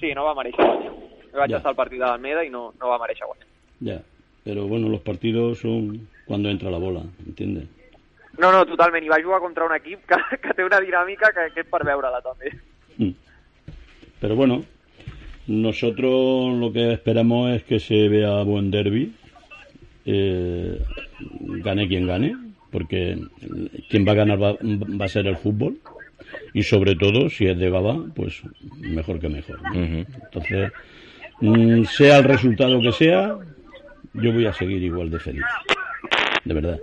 sí, 0.00 0.12
no 0.14 0.24
va 0.26 0.34
mereixer 0.34 0.64
guanyar. 0.64 0.92
Vaig 1.36 1.52
ja. 1.52 1.60
estar 1.60 1.70
al 1.70 1.78
partit 1.78 2.00
de 2.00 2.06
l'Almeda 2.06 2.42
i 2.42 2.50
no, 2.50 2.72
no 2.80 2.90
va 2.90 2.98
mereixer 2.98 3.28
guanyar. 3.28 3.46
Ya, 3.80 4.00
pero 4.42 4.66
bueno, 4.66 4.88
los 4.88 5.00
partidos 5.02 5.60
son 5.60 6.08
cuando 6.26 6.50
entra 6.50 6.70
la 6.70 6.78
bola, 6.78 7.02
¿entiendes? 7.26 7.68
No, 8.38 8.50
no, 8.52 8.64
totalment. 8.66 9.04
I 9.04 9.08
va 9.08 9.22
jugar 9.22 9.40
contra 9.40 9.64
un 9.64 9.74
equip 9.76 10.02
que, 10.06 10.16
que 10.42 10.54
té 10.54 10.64
una 10.64 10.80
dinàmica 10.80 11.32
que, 11.32 11.50
que 11.54 11.62
és 11.64 11.70
per 11.70 11.84
veure-la 11.86 12.20
també. 12.24 12.52
Mm. 12.98 13.14
Pero 14.20 14.36
bueno, 14.36 14.62
nosotros 15.46 16.56
lo 16.58 16.72
que 16.72 16.92
esperamos 16.92 17.54
es 17.54 17.64
que 17.64 17.78
se 17.80 18.08
vea 18.08 18.42
buen 18.42 18.70
derby, 18.70 19.12
eh, 20.04 20.82
gane 21.62 21.88
quien 21.88 22.06
gane, 22.06 22.34
porque 22.76 23.16
quien 23.88 24.06
va 24.06 24.12
a 24.12 24.16
ganar 24.16 24.36
va, 24.36 24.52
va, 24.60 25.06
a 25.06 25.08
ser 25.08 25.26
el 25.26 25.38
fútbol 25.38 25.78
y 26.52 26.62
sobre 26.62 26.94
todo 26.94 27.30
si 27.30 27.46
es 27.46 27.58
de 27.58 27.70
Gaba, 27.70 27.96
pues 28.14 28.42
mejor 28.80 29.18
que 29.18 29.30
mejor. 29.30 29.62
¿no? 29.62 29.80
Uh 29.80 29.84
-huh. 29.84 30.06
Entonces, 30.24 30.72
mm, 31.40 31.84
sea 31.84 32.18
el 32.18 32.24
resultado 32.24 32.78
que 32.82 32.92
sea, 32.92 33.38
yo 34.12 34.30
voy 34.30 34.44
a 34.44 34.52
seguir 34.52 34.82
igual 34.82 35.08
de 35.10 35.18
feliz, 35.18 35.44
de 36.44 36.52
verdad. 36.52 36.78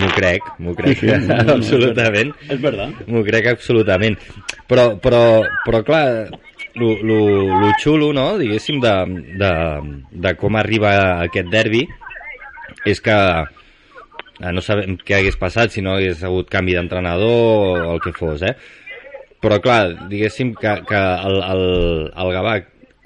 M'ho 0.00 0.10
crec, 0.14 0.42
m'ho 0.58 0.74
crec, 0.74 0.98
sí, 0.98 1.08
sí, 1.08 1.26
no, 1.46 1.52
absolutament. 1.52 2.34
És 2.50 2.60
verdad. 2.60 2.90
M'ho 3.06 3.24
crec 3.24 3.46
absolutament. 3.46 4.18
Però, 4.68 5.00
però, 5.00 5.22
però 5.64 5.80
clar, 5.82 6.28
lo, 6.74 6.88
lo, 7.02 7.18
lo 7.60 7.72
xulo, 7.82 8.12
no?, 8.12 8.36
diguéssim, 8.36 8.80
de, 8.84 8.94
de, 9.40 9.52
de 10.12 10.34
com 10.36 10.60
arriba 10.60 10.92
aquest 11.24 11.48
derbi 11.48 11.86
és 12.84 13.00
que 13.00 13.16
no 14.40 14.62
sabem 14.64 14.96
què 15.04 15.18
hagués 15.18 15.36
passat 15.40 15.74
si 15.74 15.84
no 15.84 15.94
hagués 15.96 16.24
hagut 16.24 16.48
canvi 16.52 16.76
d'entrenador 16.76 17.84
o 17.84 17.94
el 17.94 18.00
que 18.00 18.14
fos, 18.16 18.42
eh? 18.42 18.54
Però 19.40 19.60
clar, 19.64 20.08
diguéssim 20.08 20.54
que, 20.56 20.74
que 20.88 21.00
el, 21.28 21.38
el, 21.44 21.62
el 22.12 22.32
Gavà 22.34 22.58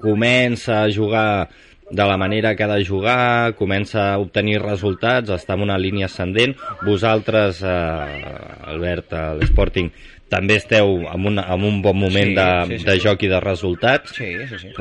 comença 0.03 0.81
a 0.83 0.89
jugar 0.91 1.47
de 1.91 2.03
la 2.03 2.17
manera 2.17 2.55
que 2.55 2.63
ha 2.63 2.71
de 2.71 2.83
jugar, 2.83 3.53
comença 3.55 4.13
a 4.13 4.17
obtenir 4.19 4.57
resultats, 4.63 5.31
està 5.31 5.55
en 5.55 5.63
una 5.67 5.77
línia 5.77 6.09
ascendent. 6.09 6.55
Vosaltres, 6.83 7.61
eh, 7.61 8.25
Albert, 8.71 9.13
a 9.13 9.25
l'Sporting, 9.37 9.91
també 10.31 10.57
esteu 10.57 11.05
en 11.11 11.27
un, 11.29 11.39
en 11.39 11.67
un 11.69 11.81
bon 11.85 11.99
moment 11.99 12.31
sí, 12.31 12.35
de, 12.35 12.49
sí, 12.67 12.79
sí, 12.81 12.89
de 12.89 12.97
joc 13.03 13.23
i 13.23 13.31
de 13.31 13.39
resultats. 13.43 14.15
Sí, 14.17 14.31
sí, 14.49 14.61
sí. 14.65 14.73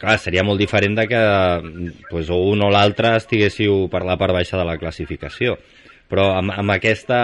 Clar, 0.00 0.16
seria 0.20 0.44
molt 0.46 0.60
diferent 0.60 0.94
de 0.96 1.08
que 1.08 1.24
pues, 2.10 2.30
un 2.32 2.62
o 2.64 2.70
l'altre 2.72 3.16
estiguéssiu 3.18 3.86
per 3.92 4.04
la 4.06 4.16
part 4.20 4.36
baixa 4.36 4.60
de 4.60 4.68
la 4.68 4.78
classificació 4.80 5.58
però 6.10 6.26
amb, 6.34 6.52
amb, 6.52 6.74
aquesta, 6.74 7.20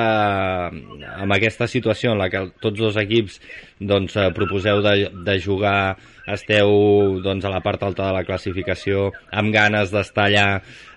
amb 0.71 1.35
aquesta 1.35 1.67
situació 1.71 2.15
en 2.15 2.21
la 2.23 2.29
que 2.31 2.45
tots 2.63 2.79
dos 2.79 2.99
equips 3.03 3.41
doncs, 3.79 4.15
eh, 4.17 4.29
proposeu 4.37 4.81
de, 4.85 5.09
de 5.27 5.37
jugar, 5.43 5.97
esteu 6.31 7.19
doncs, 7.25 7.45
a 7.45 7.53
la 7.53 7.63
part 7.65 7.83
alta 7.87 8.09
de 8.09 8.17
la 8.17 8.25
classificació, 8.29 9.11
amb 9.35 9.53
ganes 9.55 9.91
d'estar 9.95 10.29
allà, 10.31 10.47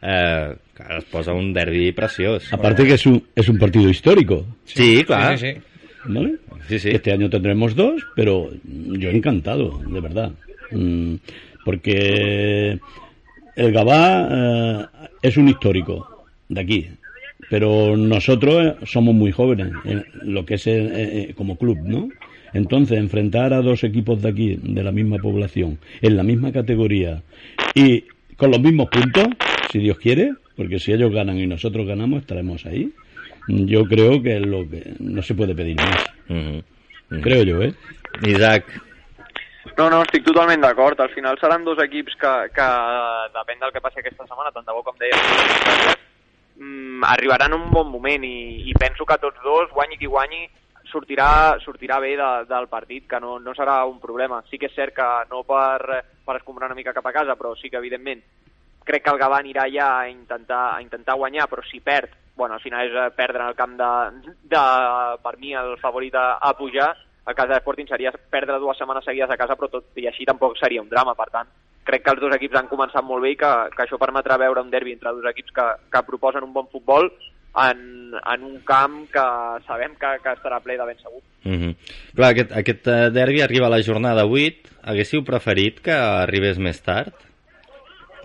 eh, 0.01 0.53
es 0.99 1.09
posa 1.11 1.33
un 1.35 1.51
derbi 1.53 1.89
preciós. 1.97 2.53
Aparte 2.55 2.85
que 2.85 2.95
es 2.95 3.05
un, 3.09 3.21
es 3.35 3.49
un 3.49 3.57
partido 3.59 3.89
histórico. 3.89 4.45
Sí, 4.65 5.03
claro. 5.03 5.37
Sí, 5.37 5.53
sí. 5.53 5.61
¿Vale? 6.05 6.35
Sí, 6.69 6.79
sí. 6.79 6.89
Este 6.91 7.11
año 7.11 7.29
tendremos 7.29 7.75
dos, 7.75 8.05
pero 8.15 8.49
yo 8.63 9.09
encantado, 9.09 9.81
de 9.85 9.99
verdad. 9.99 10.31
Mm, 10.71 11.15
porque 11.65 12.79
el 13.55 13.71
Gabá 13.73 14.29
eh, 14.31 15.07
es 15.21 15.35
un 15.37 15.49
histórico 15.49 16.25
de 16.47 16.61
aquí, 16.61 16.89
pero 17.49 17.97
nosotros 17.97 18.75
somos 18.85 19.13
muy 19.15 19.31
jóvenes 19.31 19.71
en 19.85 20.05
lo 20.23 20.45
que 20.45 20.55
es 20.55 20.67
eh, 20.67 20.89
eh, 20.91 21.33
como 21.35 21.57
club, 21.57 21.77
¿no? 21.83 22.09
Entonces, 22.53 22.97
enfrentar 22.97 23.53
a 23.53 23.61
dos 23.61 23.83
equipos 23.83 24.21
de 24.21 24.29
aquí, 24.29 24.59
de 24.61 24.83
la 24.83 24.91
misma 24.91 25.17
población, 25.17 25.79
en 26.01 26.17
la 26.17 26.23
misma 26.23 26.51
categoría 26.51 27.21
y 27.75 28.05
con 28.37 28.51
los 28.51 28.59
mismos 28.59 28.87
puntos, 28.89 29.27
si 29.71 29.79
Dios 29.79 29.97
quiere, 29.99 30.33
porque 30.55 30.79
si 30.79 30.91
ellos 30.91 31.11
ganan 31.11 31.37
y 31.37 31.47
nosotros 31.47 31.85
ganamos, 31.85 32.21
estaremos 32.21 32.65
ahí. 32.65 32.91
Yo 33.47 33.85
creo 33.85 34.21
que 34.21 34.37
es 34.37 34.45
lo 34.45 34.69
que 34.69 34.93
no 34.99 35.21
se 35.21 35.33
puede 35.33 35.55
pedir 35.55 35.75
más. 35.75 36.05
Uh 36.29 36.33
-huh. 36.33 36.57
Uh 36.57 37.15
-huh. 37.15 37.21
Creo 37.21 37.43
yo, 37.43 37.61
¿eh? 37.61 37.73
Isaac. 38.25 38.65
No, 39.77 39.89
no, 39.89 40.01
estic 40.01 40.23
totalment 40.23 40.61
d'acord. 40.61 40.99
Al 40.99 41.09
final 41.09 41.37
seran 41.39 41.63
dos 41.63 41.79
equips 41.81 42.15
que, 42.15 42.31
que 42.53 42.67
depèn 43.33 43.59
del 43.59 43.71
que 43.71 43.81
passi 43.81 43.99
aquesta 43.99 44.25
setmana, 44.27 44.51
tant 44.51 44.65
de 44.65 44.73
bo 44.75 44.83
com 44.83 44.95
deia, 44.99 45.15
mm, 46.59 47.03
arribaran 47.09 47.53
en 47.53 47.61
un 47.61 47.71
bon 47.73 47.89
moment 47.89 48.23
i, 48.23 48.69
i 48.69 48.75
penso 48.77 49.07
que 49.07 49.17
tots 49.17 49.41
dos, 49.43 49.71
guanyi 49.73 49.97
qui 49.97 50.11
guanyi, 50.11 50.43
sortirà, 50.89 51.57
sortirà 51.63 51.99
bé 52.03 52.15
de, 52.19 52.29
del 52.49 52.67
partit, 52.67 53.07
que 53.09 53.19
no, 53.23 53.37
no 53.39 53.55
serà 53.57 53.81
un 53.87 53.99
problema. 54.03 54.43
Sí 54.49 54.59
que 54.59 54.69
és 54.69 54.75
cert 54.75 54.95
que 54.97 55.07
no 55.31 55.43
per, 55.47 56.03
per 56.25 56.37
escombrar 56.37 56.69
una 56.69 56.77
mica 56.77 56.93
cap 56.93 57.07
a 57.07 57.15
casa, 57.15 57.37
però 57.39 57.55
sí 57.57 57.69
que 57.71 57.81
evidentment 57.81 58.23
crec 58.89 59.03
que 59.05 59.11
el 59.13 59.19
Gavà 59.21 59.37
anirà 59.43 59.67
ja 59.69 59.89
a 59.99 60.07
intentar, 60.09 60.63
a 60.73 60.81
intentar 60.81 61.17
guanyar, 61.19 61.45
però 61.49 61.61
si 61.67 61.79
perd, 61.79 62.15
bueno, 62.35 62.55
al 62.55 62.63
final 62.63 62.87
és 62.87 62.95
eh, 62.95 63.11
perdre 63.13 63.43
en 63.43 63.51
el 63.51 63.57
camp 63.57 63.75
de, 63.77 64.33
de 64.49 64.63
per 65.21 65.35
mi, 65.37 65.53
el 65.53 65.75
favorit 65.81 66.15
a, 66.17 66.39
a 66.41 66.55
pujar, 66.57 66.89
a 67.29 67.33
casa 67.37 67.53
de 67.53 67.61
Sporting 67.61 67.87
seria 67.89 68.11
perdre 68.33 68.57
dues 68.59 68.77
setmanes 68.77 69.05
seguides 69.05 69.29
a 69.29 69.37
casa, 69.37 69.55
però 69.55 69.69
tot 69.69 70.01
i 70.01 70.07
així 70.09 70.25
tampoc 70.25 70.57
seria 70.57 70.81
un 70.81 70.89
drama, 70.89 71.13
per 71.17 71.29
tant, 71.33 71.49
crec 71.85 72.03
que 72.05 72.13
els 72.15 72.21
dos 72.21 72.35
equips 72.35 72.57
han 72.57 72.69
començat 72.71 73.05
molt 73.05 73.25
bé 73.25 73.33
i 73.35 73.39
que, 73.39 73.51
que 73.75 73.85
això 73.85 73.99
permetrà 74.01 74.37
veure 74.41 74.63
un 74.65 74.71
derbi 74.73 74.95
entre 74.97 75.13
dos 75.17 75.27
equips 75.31 75.53
que, 75.55 75.67
que 75.93 76.07
proposen 76.07 76.45
un 76.45 76.55
bon 76.55 76.69
futbol 76.71 77.09
en, 77.09 77.79
en 78.17 78.43
un 78.45 78.59
camp 78.65 78.99
que 79.13 79.25
sabem 79.67 79.95
que, 80.01 80.15
que 80.23 80.33
estarà 80.35 80.59
ple 80.63 80.77
de 80.77 80.89
ben 80.89 80.99
segur. 81.01 81.21
Mm 81.43 81.57
-hmm. 81.57 81.75
Clar, 82.15 82.29
aquest, 82.31 82.51
aquest 82.51 82.87
eh, 82.87 83.09
derbi 83.11 83.41
arriba 83.41 83.67
a 83.67 83.75
la 83.75 83.81
jornada 83.81 84.25
8. 84.25 84.69
Haguéssiu 84.83 85.23
preferit 85.23 85.81
que 85.81 85.91
arribés 85.93 86.57
més 86.57 86.81
tard? 86.81 87.13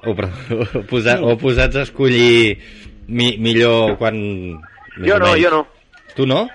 O, 0.05 0.14
pre 0.14 0.29
o, 0.81 0.83
posat, 0.88 1.21
no. 1.21 1.33
o 1.33 1.37
posats 1.38 1.77
a 1.77 1.83
escollir 1.83 2.59
mi 3.09 3.37
millor 3.38 3.97
quan... 3.97 4.14
Jo 4.97 5.19
no, 5.19 5.37
jo 5.37 5.51
no. 5.51 5.67
Tu 6.14 6.27
no? 6.27 6.49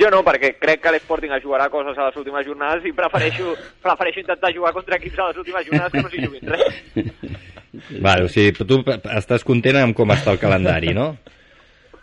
Jo 0.00 0.08
no, 0.12 0.22
perquè 0.24 0.54
crec 0.60 0.80
que 0.84 0.92
l'Sporting 0.94 1.34
es 1.36 1.42
jugarà 1.44 1.68
coses 1.72 1.98
a 1.98 2.08
les 2.08 2.16
últimes 2.16 2.46
jornades 2.46 2.86
i 2.88 2.94
prefereixo, 2.96 3.52
prefereixo 3.84 4.22
intentar 4.22 4.52
jugar 4.54 4.72
contra 4.72 4.96
equips 4.96 5.18
a 5.20 5.28
les 5.30 5.42
últimes 5.42 5.66
jornades 5.68 5.92
que 5.92 6.02
no 6.02 6.12
s'hi 6.12 6.24
juguin 6.24 6.52
res. 6.54 6.80
Vale, 8.04 8.24
o 8.24 8.32
sigui, 8.32 8.52
tu 8.56 8.80
estàs 9.16 9.44
content 9.48 9.80
amb 9.80 9.96
com 9.96 10.12
està 10.12 10.32
el 10.32 10.40
calendari, 10.40 10.92
no? 10.96 11.12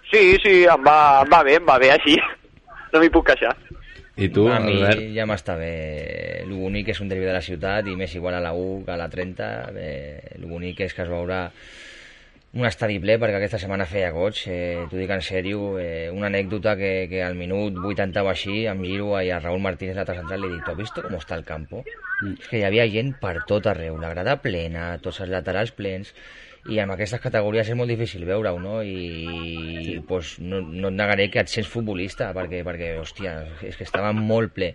Sí, 0.10 0.38
sí, 0.42 0.54
em 0.66 0.86
va, 0.86 1.22
em 1.24 1.34
va 1.34 1.42
bé, 1.46 1.58
em 1.60 1.68
va 1.68 1.78
bé 1.82 1.92
així. 1.94 2.16
No 2.94 3.02
m'hi 3.02 3.12
puc 3.14 3.28
queixar. 3.30 3.54
I 4.20 4.28
tu, 4.34 4.48
a 4.52 4.58
mi 4.60 4.74
Albert? 4.82 5.04
ja 5.16 5.26
m'està 5.30 5.56
bé. 5.56 5.74
El 6.44 6.52
bonic 6.58 6.90
és 6.92 7.00
un 7.00 7.12
derbi 7.12 7.28
de 7.30 7.36
la 7.36 7.44
ciutat 7.46 7.88
i 7.88 7.96
més 7.96 8.16
igual 8.18 8.36
a 8.36 8.42
la 8.44 8.52
U 8.58 8.82
que 8.86 8.92
a 8.92 8.98
la 9.00 9.08
30. 9.12 9.52
Bé, 9.76 9.92
el 10.36 10.48
bonic 10.50 10.82
és 10.90 10.96
que 10.98 11.06
es 11.06 11.12
veurà 11.12 11.46
un 12.58 12.66
estadi 12.66 12.98
ple 13.02 13.20
perquè 13.22 13.38
aquesta 13.38 13.60
setmana 13.62 13.86
feia 13.86 14.10
goig, 14.14 14.40
eh, 14.50 14.86
t'ho 14.90 14.98
dic 14.98 15.12
en 15.14 15.22
sèrio, 15.22 15.76
eh, 15.78 16.10
una 16.10 16.30
anècdota 16.32 16.76
que, 16.80 17.06
que 17.12 17.22
al 17.22 17.38
minut 17.38 17.78
80 17.78 18.24
o 18.26 18.30
així 18.32 18.64
em 18.72 18.82
giro 18.86 19.12
i 19.22 19.30
a 19.30 19.38
Raúl 19.44 19.62
Martínez, 19.62 19.96
l'altre 19.98 20.18
central, 20.18 20.42
li 20.42 20.56
dic, 20.56 20.64
¿tú 20.66 20.74
has 20.74 20.80
visto 20.80 21.04
com 21.06 21.18
està 21.20 21.38
el 21.38 21.46
campo? 21.46 21.84
Mm. 22.24 22.34
És 22.40 22.50
que 22.50 22.62
hi 22.62 22.66
havia 22.66 22.88
gent 22.90 23.14
per 23.22 23.36
tot 23.50 23.70
arreu, 23.70 24.00
la 24.02 24.10
grada 24.16 24.40
plena, 24.42 24.96
tots 25.04 25.22
els 25.22 25.30
laterals 25.30 25.76
plens, 25.78 26.16
i 26.70 26.80
amb 26.82 26.94
aquestes 26.94 27.22
categories 27.24 27.70
és 27.70 27.78
molt 27.78 27.90
difícil 27.90 28.26
veure-ho, 28.28 28.60
no? 28.62 28.80
I 28.86 29.84
sí. 29.86 29.96
pues, 30.08 30.36
no, 30.40 30.62
no 30.62 30.92
et 30.92 30.98
negaré 30.98 31.30
que 31.34 31.42
et 31.42 31.52
sents 31.52 31.70
futbolista, 31.70 32.30
perquè, 32.36 32.62
perquè 32.66 32.92
hòstia, 33.02 33.36
és 33.66 33.78
que 33.78 33.88
estava 33.88 34.12
molt 34.16 34.54
ple. 34.56 34.72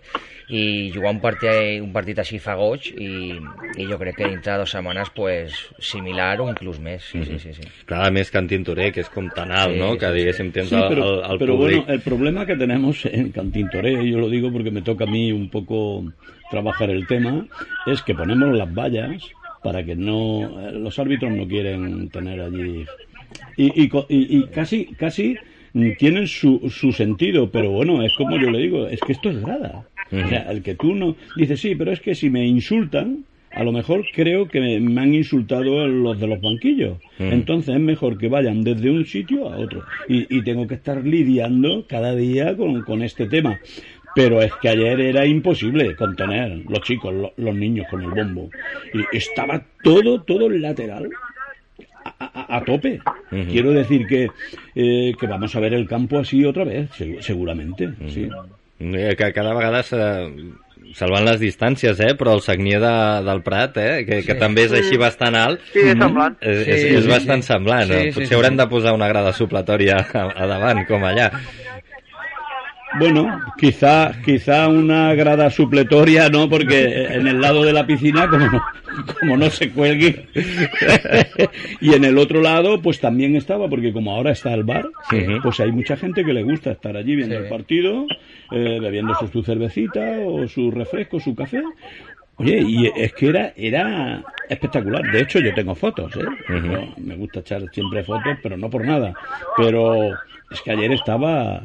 I 0.50 0.90
jugar 0.94 1.14
un 1.14 1.20
partit, 1.22 1.80
un 1.82 1.92
partit 1.94 2.20
així 2.22 2.40
fa 2.42 2.56
goig, 2.58 2.90
i, 2.94 3.36
i 3.78 3.88
jo 3.90 3.98
crec 4.00 4.18
que 4.18 4.30
dintre 4.30 4.52
de 4.52 4.64
dues 4.64 4.74
setmanes, 4.74 5.12
pues, 5.14 5.60
similar 5.78 6.32
o 6.42 6.48
inclús 6.50 6.80
més. 6.82 7.04
Sí, 7.10 7.18
mm 7.18 7.22
-hmm. 7.22 7.38
sí, 7.38 7.54
sí, 7.54 7.62
sí. 7.62 7.86
Clar, 7.86 8.06
a 8.08 8.10
més 8.10 8.30
que 8.30 8.38
en 8.38 8.48
Tintoré, 8.48 8.90
que 8.92 9.00
és 9.00 9.10
com 9.10 9.28
tan 9.30 9.52
alt, 9.52 9.74
sí, 9.74 9.78
¿no? 9.78 9.96
Que 9.98 10.12
diguéssim 10.12 10.50
tens 10.52 10.68
sí, 10.68 10.76
pero, 10.88 11.24
el, 11.24 11.32
el 11.32 11.38
pero 11.38 11.56
públic. 11.56 11.76
bueno, 11.76 11.92
el 11.92 12.00
problema 12.00 12.46
que 12.46 12.56
tenemos 12.56 13.06
en 13.06 13.30
Cantintoré, 13.30 13.92
yo 14.10 14.18
lo 14.18 14.28
digo 14.28 14.50
porque 14.52 14.70
me 14.70 14.82
toca 14.82 15.04
a 15.04 15.06
mí 15.06 15.32
un 15.32 15.48
poco 15.48 16.04
trabajar 16.50 16.90
el 16.90 17.06
tema, 17.06 17.46
es 17.86 18.02
que 18.02 18.14
ponemos 18.14 18.56
las 18.56 18.72
vallas 18.72 19.22
para 19.64 19.84
que 19.84 19.96
no 19.96 20.60
eh, 20.60 20.72
los 20.72 20.96
árbitros 20.98 21.32
no 21.32 21.48
quieren 21.48 22.10
tener 22.10 22.40
allí 22.40 22.84
y, 23.56 23.82
y, 23.82 23.90
y, 24.08 24.38
y 24.38 24.46
casi 24.48 24.84
casi 24.94 25.36
tienen 25.98 26.28
su, 26.28 26.70
su 26.70 26.92
sentido 26.92 27.50
pero 27.50 27.70
bueno 27.70 28.02
es 28.04 28.12
como 28.14 28.36
yo 28.36 28.50
le 28.50 28.58
digo 28.58 28.86
es 28.86 29.00
que 29.00 29.12
esto 29.12 29.30
es 29.30 29.40
grada 29.40 29.84
o 30.12 30.28
sea 30.28 30.50
el 30.52 30.62
que 30.62 30.74
tú 30.74 30.94
no 30.94 31.16
dices 31.34 31.58
sí 31.60 31.74
pero 31.74 31.90
es 31.90 32.00
que 32.00 32.14
si 32.14 32.30
me 32.30 32.46
insultan 32.46 33.24
a 33.54 33.62
lo 33.62 33.72
mejor 33.72 34.04
creo 34.12 34.48
que 34.48 34.60
me 34.60 35.00
han 35.00 35.14
insultado 35.14 35.86
los 35.86 36.18
de 36.18 36.26
los 36.26 36.40
banquillos. 36.40 36.98
Mm. 37.18 37.32
Entonces 37.32 37.74
es 37.74 37.80
mejor 37.80 38.18
que 38.18 38.28
vayan 38.28 38.62
desde 38.62 38.90
un 38.90 39.06
sitio 39.06 39.48
a 39.48 39.56
otro. 39.58 39.84
Y, 40.08 40.36
y 40.36 40.42
tengo 40.42 40.66
que 40.66 40.74
estar 40.74 41.04
lidiando 41.04 41.84
cada 41.88 42.14
día 42.14 42.56
con, 42.56 42.82
con, 42.82 43.02
este 43.02 43.26
tema. 43.26 43.60
Pero 44.14 44.40
es 44.40 44.52
que 44.60 44.68
ayer 44.68 45.00
era 45.00 45.26
imposible 45.26 45.94
contener 45.96 46.62
los 46.68 46.80
chicos, 46.80 47.12
los, 47.12 47.30
los 47.36 47.54
niños 47.54 47.86
con 47.90 48.02
el 48.02 48.10
bombo. 48.10 48.48
Y 48.92 49.16
estaba 49.16 49.62
todo, 49.82 50.22
todo 50.22 50.46
el 50.46 50.62
lateral 50.62 51.08
a, 52.04 52.24
a, 52.24 52.56
a 52.56 52.64
tope. 52.64 53.00
Uh 53.30 53.36
-huh. 53.36 53.50
Quiero 53.50 53.72
decir 53.72 54.06
que, 54.06 54.28
eh, 54.74 55.12
que 55.18 55.26
vamos 55.26 55.54
a 55.56 55.60
ver 55.60 55.74
el 55.74 55.86
campo 55.86 56.18
así 56.18 56.44
otra 56.44 56.64
vez, 56.64 56.90
seguramente. 57.20 57.86
Uh 57.86 57.90
-huh. 57.90 58.08
sí. 58.08 58.28
Eh, 58.80 59.14
que 59.16 59.32
cada 59.32 59.54
vegada 59.54 59.82
se, 59.82 59.96
salvant 60.94 61.24
les 61.26 61.40
distàncies, 61.40 61.98
eh? 62.00 62.12
però 62.18 62.34
el 62.36 62.42
Sagnier 62.44 62.80
de, 62.82 62.94
del 63.26 63.42
Prat, 63.46 63.76
eh? 63.82 64.04
que, 64.06 64.20
que 64.22 64.34
sí. 64.34 64.40
també 64.40 64.66
és 64.68 64.74
així 64.78 64.98
bastant 65.00 65.36
alt, 65.38 65.62
sí, 65.72 65.82
és, 65.82 65.98
semblant. 65.98 66.36
és, 66.40 66.60
és, 66.62 66.84
és 66.92 67.04
sí, 67.04 67.10
bastant 67.10 67.42
sí. 67.42 67.50
semblant. 67.50 67.90
Sí, 67.90 68.12
Potser 68.14 68.30
sí, 68.30 68.36
haurem 68.38 68.54
sí. 68.54 68.60
de 68.62 68.68
posar 68.70 68.94
una 68.96 69.08
grada 69.10 69.32
supletòria 69.36 69.98
a, 70.04 70.26
a 70.30 70.48
davant, 70.50 70.84
com 70.90 71.06
allà. 71.06 71.30
Bueno, 72.98 73.40
quizá, 73.58 74.12
quizá 74.24 74.68
una 74.68 75.14
grada 75.14 75.50
supletoria, 75.50 76.28
¿no? 76.28 76.48
Porque 76.48 77.06
en 77.06 77.26
el 77.26 77.40
lado 77.40 77.64
de 77.64 77.72
la 77.72 77.86
piscina, 77.86 78.28
como 78.28 78.46
no, 78.46 78.62
como 79.20 79.36
no 79.36 79.50
se 79.50 79.70
cuelgue. 79.70 80.26
y 81.80 81.94
en 81.94 82.04
el 82.04 82.18
otro 82.18 82.40
lado, 82.40 82.80
pues 82.80 83.00
también 83.00 83.34
estaba, 83.36 83.68
porque 83.68 83.92
como 83.92 84.12
ahora 84.12 84.30
está 84.30 84.54
el 84.54 84.64
bar, 84.64 84.86
sí. 85.10 85.24
pues 85.42 85.58
hay 85.60 85.72
mucha 85.72 85.96
gente 85.96 86.24
que 86.24 86.32
le 86.32 86.42
gusta 86.42 86.72
estar 86.72 86.96
allí 86.96 87.16
viendo 87.16 87.36
sí. 87.36 87.42
el 87.42 87.48
partido, 87.48 88.06
eh, 88.52 88.78
bebiéndose 88.80 89.28
su 89.28 89.42
cervecita 89.42 90.18
o 90.24 90.46
su 90.46 90.70
refresco, 90.70 91.18
su 91.18 91.34
café. 91.34 91.62
Oye, 92.36 92.60
y 92.66 92.86
es 92.86 93.12
que 93.12 93.28
era, 93.28 93.52
era 93.56 94.22
espectacular. 94.48 95.02
De 95.10 95.20
hecho, 95.20 95.38
yo 95.38 95.54
tengo 95.54 95.74
fotos, 95.74 96.16
¿eh? 96.16 96.24
Uh 96.48 96.52
-huh. 96.52 96.96
Me 96.96 97.14
gusta 97.16 97.40
echar 97.40 97.62
siempre 97.72 98.02
fotos, 98.02 98.38
pero 98.42 98.56
no 98.56 98.68
por 98.68 98.84
nada. 98.84 99.14
Pero 99.56 100.12
es 100.50 100.60
que 100.64 100.72
ayer 100.72 100.92
estaba 100.92 101.62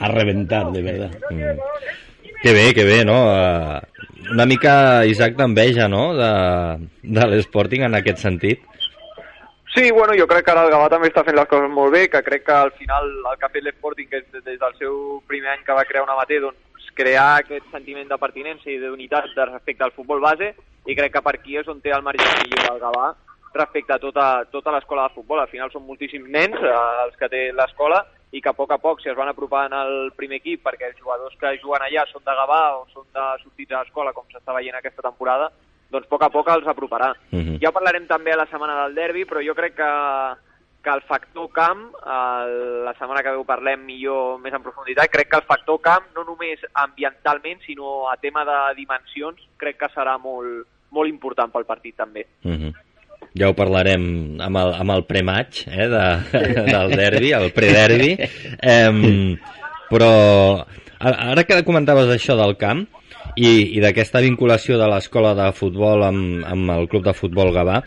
a 0.00 0.08
reventar, 0.08 0.70
de 0.72 0.82
verdad. 0.82 1.10
Mm. 1.30 1.58
Que 2.42 2.52
bé, 2.52 2.72
que 2.74 2.84
bé, 2.84 3.04
no? 3.04 3.18
Uh, 3.28 3.80
una 4.32 4.46
mica, 4.46 5.04
Isaac, 5.04 5.36
d'enveja, 5.36 5.88
no?, 5.88 6.14
de, 6.16 6.32
de 7.02 7.26
l'Sporting 7.28 7.84
en 7.84 7.98
aquest 7.98 8.24
sentit. 8.24 8.64
Sí, 9.74 9.90
bueno, 9.92 10.14
jo 10.18 10.26
crec 10.26 10.46
que 10.46 10.50
ara 10.50 10.64
el 10.66 10.72
Gavà 10.72 10.88
també 10.90 11.10
està 11.12 11.22
fent 11.22 11.36
les 11.36 11.46
coses 11.46 11.70
molt 11.70 11.92
bé, 11.94 12.08
que 12.10 12.24
crec 12.26 12.42
que 12.48 12.56
al 12.56 12.72
final 12.78 13.06
el 13.20 13.36
que 13.38 13.46
ha 13.46 13.52
fet 13.52 13.62
l'Sporting, 13.66 14.08
que 14.10 14.24
des 14.40 14.58
del 14.58 14.74
seu 14.80 15.20
primer 15.30 15.52
any 15.52 15.62
que 15.66 15.76
va 15.76 15.84
crear 15.86 16.02
una 16.02 16.16
amateur, 16.16 16.48
doncs 16.48 16.90
crear 16.96 17.28
aquest 17.38 17.68
sentiment 17.70 18.08
de 18.08 18.18
pertinença 18.18 18.70
i 18.72 18.80
d'unitat 18.80 19.36
respecte 19.36 19.86
al 19.86 19.94
futbol 19.94 20.24
base, 20.24 20.54
i 20.88 20.96
crec 20.96 21.12
que 21.14 21.22
per 21.22 21.36
aquí 21.36 21.60
és 21.60 21.68
on 21.68 21.78
té 21.84 21.92
el 21.94 22.02
marge 22.02 22.24
millor 22.40 22.72
el 22.72 22.80
Gavà 22.82 23.12
respecte 23.54 23.92
a 23.92 23.98
tota, 23.98 24.44
tota 24.50 24.72
l'escola 24.74 25.08
de 25.08 25.14
futbol. 25.14 25.40
Al 25.42 25.52
final 25.52 25.70
són 25.70 25.86
moltíssims 25.86 26.30
nens 26.30 26.56
eh, 26.56 26.74
els 27.04 27.16
que 27.20 27.28
té 27.30 27.50
l'escola 27.52 28.04
i 28.30 28.40
que 28.40 28.50
a 28.50 28.54
poc 28.54 28.70
a 28.72 28.78
poc, 28.78 29.00
si 29.02 29.10
es 29.10 29.16
van 29.18 29.28
apropant 29.30 29.72
al 29.74 30.12
primer 30.16 30.38
equip, 30.38 30.62
perquè 30.62 30.90
els 30.90 31.00
jugadors 31.00 31.34
que 31.40 31.56
juguen 31.62 31.82
allà 31.82 32.04
són 32.10 32.22
de 32.26 32.36
Gavà 32.38 32.60
o 32.78 32.84
són 32.92 33.08
de 33.14 33.24
sortits 33.42 33.74
a 33.74 33.82
l'escola, 33.82 34.14
com 34.14 34.28
s'està 34.30 34.54
veient 34.54 34.76
aquesta 34.78 35.02
temporada, 35.06 35.50
doncs 35.90 36.06
a 36.06 36.10
poc 36.12 36.22
a 36.22 36.30
poc 36.30 36.50
els 36.54 36.68
aproparà. 36.70 37.10
Uh 37.32 37.38
-huh. 37.38 37.58
Ja 37.60 37.72
parlarem 37.72 38.06
també 38.06 38.32
a 38.32 38.36
la 38.36 38.46
setmana 38.46 38.82
del 38.82 38.94
derbi, 38.94 39.24
però 39.24 39.42
jo 39.44 39.54
crec 39.54 39.74
que, 39.74 39.92
que 40.82 40.90
el 40.90 41.02
factor 41.02 41.50
camp, 41.50 41.82
el, 42.06 42.84
la 42.84 42.94
setmana 42.94 43.22
que 43.22 43.30
ve 43.30 43.36
ho 43.36 43.44
parlem 43.44 43.84
millor, 43.84 44.38
més 44.38 44.54
en 44.54 44.62
profunditat, 44.62 45.10
crec 45.10 45.28
que 45.28 45.36
el 45.36 45.50
factor 45.50 45.80
camp, 45.80 46.04
no 46.14 46.22
només 46.24 46.60
ambientalment, 46.74 47.60
sinó 47.66 48.08
a 48.08 48.16
tema 48.16 48.44
de 48.44 48.74
dimensions, 48.76 49.40
crec 49.56 49.76
que 49.76 49.88
serà 49.88 50.18
molt, 50.18 50.68
molt 50.90 51.08
important 51.08 51.50
pel 51.50 51.64
partit 51.64 51.96
també. 51.96 52.26
Uh 52.44 52.52
-huh 52.52 52.89
ja 53.38 53.50
ho 53.50 53.56
parlarem 53.56 54.04
amb 54.42 54.60
el, 54.60 54.74
amb 54.82 54.94
el 54.96 55.04
prematch 55.08 55.66
eh, 55.68 55.86
de, 55.90 56.04
del 56.72 56.96
derbi, 56.98 57.32
el 57.36 57.50
prederbi. 57.56 58.14
Eh, 58.18 59.36
però 59.90 60.10
ara 61.00 61.44
que 61.48 61.62
comentaves 61.66 62.10
això 62.12 62.36
del 62.38 62.56
camp 62.60 62.84
i, 63.36 63.76
i 63.76 63.80
d'aquesta 63.82 64.22
vinculació 64.24 64.78
de 64.78 64.88
l'escola 64.90 65.32
de 65.38 65.48
futbol 65.56 66.04
amb, 66.06 66.44
amb 66.46 66.74
el 66.76 66.88
club 66.90 67.06
de 67.06 67.14
futbol 67.16 67.52
Gavà, 67.54 67.80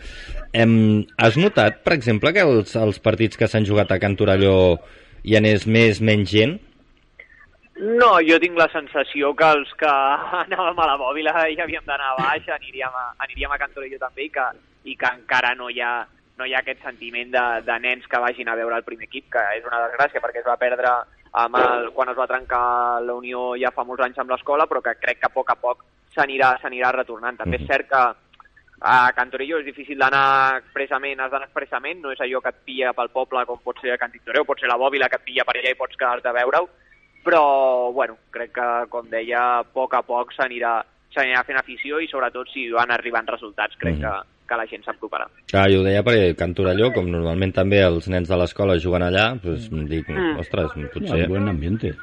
eh, 0.52 0.68
has 1.16 1.38
notat, 1.40 1.82
per 1.84 1.96
exemple, 1.96 2.32
que 2.34 2.44
els, 2.44 2.76
els 2.76 3.00
partits 3.04 3.40
que 3.40 3.48
s'han 3.50 3.66
jugat 3.68 3.92
a 3.92 4.00
Can 4.02 4.16
Torelló 4.16 4.78
hi 5.24 5.36
anés 5.40 5.66
més, 5.66 6.00
menys 6.04 6.30
gent? 6.32 6.58
No, 7.74 8.20
jo 8.22 8.36
tinc 8.38 8.54
la 8.58 8.68
sensació 8.70 9.32
que 9.34 9.48
els 9.56 9.72
que 9.80 9.90
anàvem 10.44 10.78
a 10.78 10.92
la 10.92 11.00
bòbila 11.00 11.48
i 11.50 11.58
havíem 11.60 11.84
d'anar 11.88 12.12
a 12.12 12.20
baix 12.20 12.46
aniríem 12.56 13.00
a, 13.00 13.08
aniríem 13.26 13.52
a 13.52 13.58
Can 13.60 13.72
Torelló 13.74 13.98
també 14.02 14.28
i 14.28 14.30
que, 14.32 14.46
i 14.84 14.96
que 15.00 15.10
encara 15.10 15.54
no 15.58 15.70
hi 15.70 15.80
ha, 15.80 16.06
no 16.38 16.46
hi 16.46 16.54
ha 16.54 16.62
aquest 16.62 16.82
sentiment 16.84 17.30
de, 17.32 17.44
de 17.66 17.78
nens 17.80 18.06
que 18.10 18.20
vagin 18.20 18.48
a 18.48 18.56
veure 18.58 18.76
el 18.80 18.86
primer 18.86 19.08
equip, 19.08 19.30
que 19.32 19.44
és 19.58 19.66
una 19.66 19.82
desgràcia 19.86 20.22
perquè 20.24 20.42
es 20.42 20.48
va 20.48 20.60
perdre 20.60 20.92
amb 21.44 21.56
el, 21.58 21.88
quan 21.94 22.10
es 22.12 22.18
va 22.18 22.28
trencar 22.30 23.00
la 23.02 23.14
Unió 23.18 23.54
ja 23.58 23.72
fa 23.74 23.84
molts 23.86 24.04
anys 24.06 24.20
amb 24.22 24.30
l'escola, 24.30 24.68
però 24.70 24.82
que 24.84 24.94
crec 25.00 25.18
que 25.20 25.30
a 25.30 25.34
poc 25.34 25.50
a 25.50 25.58
poc 25.58 25.82
s'anirà 26.14 26.92
retornant. 26.94 27.40
També 27.40 27.58
és 27.58 27.66
cert 27.66 27.88
que 27.90 28.02
a 28.84 29.12
Cantorillo 29.16 29.58
és 29.58 29.66
difícil 29.66 29.98
d'anar 29.98 30.60
expressament, 30.60 31.20
has 31.20 31.32
d'anar 31.32 31.48
expressament, 31.48 32.02
no 32.02 32.12
és 32.12 32.20
allò 32.20 32.42
que 32.44 32.52
et 32.52 32.62
pilla 32.68 32.92
pel 32.92 33.10
poble 33.10 33.44
com 33.48 33.62
pot 33.64 33.80
ser 33.80 33.94
a 33.94 33.98
Cantintoreu, 33.98 34.44
pot 34.44 34.60
ser 34.60 34.70
la 34.70 34.78
bòbila 34.78 35.08
que 35.08 35.18
et 35.18 35.26
pilla 35.26 35.46
per 35.48 35.56
allà 35.56 35.72
i 35.72 35.78
pots 35.78 35.96
quedar-te 35.96 36.28
a 36.28 36.36
veure-ho, 36.36 36.68
però, 37.24 37.44
bueno, 37.96 38.18
crec 38.30 38.52
que, 38.58 38.68
com 38.92 39.08
deia, 39.08 39.40
a 39.60 39.64
poc 39.64 39.96
a 39.96 40.02
poc 40.04 40.34
s'anirà 40.36 40.82
s'anirà 41.14 41.44
fent 41.46 41.58
afició 41.60 42.00
i 42.02 42.08
sobretot 42.10 42.50
si 42.50 42.66
van 42.74 42.90
arribant 42.90 43.28
resultats 43.30 43.78
crec 43.78 44.00
que, 44.02 44.14
que 44.48 44.56
la 44.56 44.66
gent 44.66 44.82
s'aproparà. 44.84 45.26
Clar, 45.50 45.68
jo 45.72 45.80
ho 45.80 45.84
deia 45.86 46.02
perquè 46.04 46.34
Can 46.36 46.54
Torelló, 46.54 46.90
com 46.92 47.08
normalment 47.10 47.52
també 47.56 47.80
els 47.84 48.08
nens 48.12 48.28
de 48.28 48.36
l'escola 48.36 48.76
juguen 48.78 49.02
allà, 49.06 49.30
doncs 49.42 49.70
dic, 49.88 50.08
Mm. 50.08 50.38
ostres, 50.40 50.70
potser... 50.92 51.26
buen 51.28 51.48
ambiente. 51.48 51.94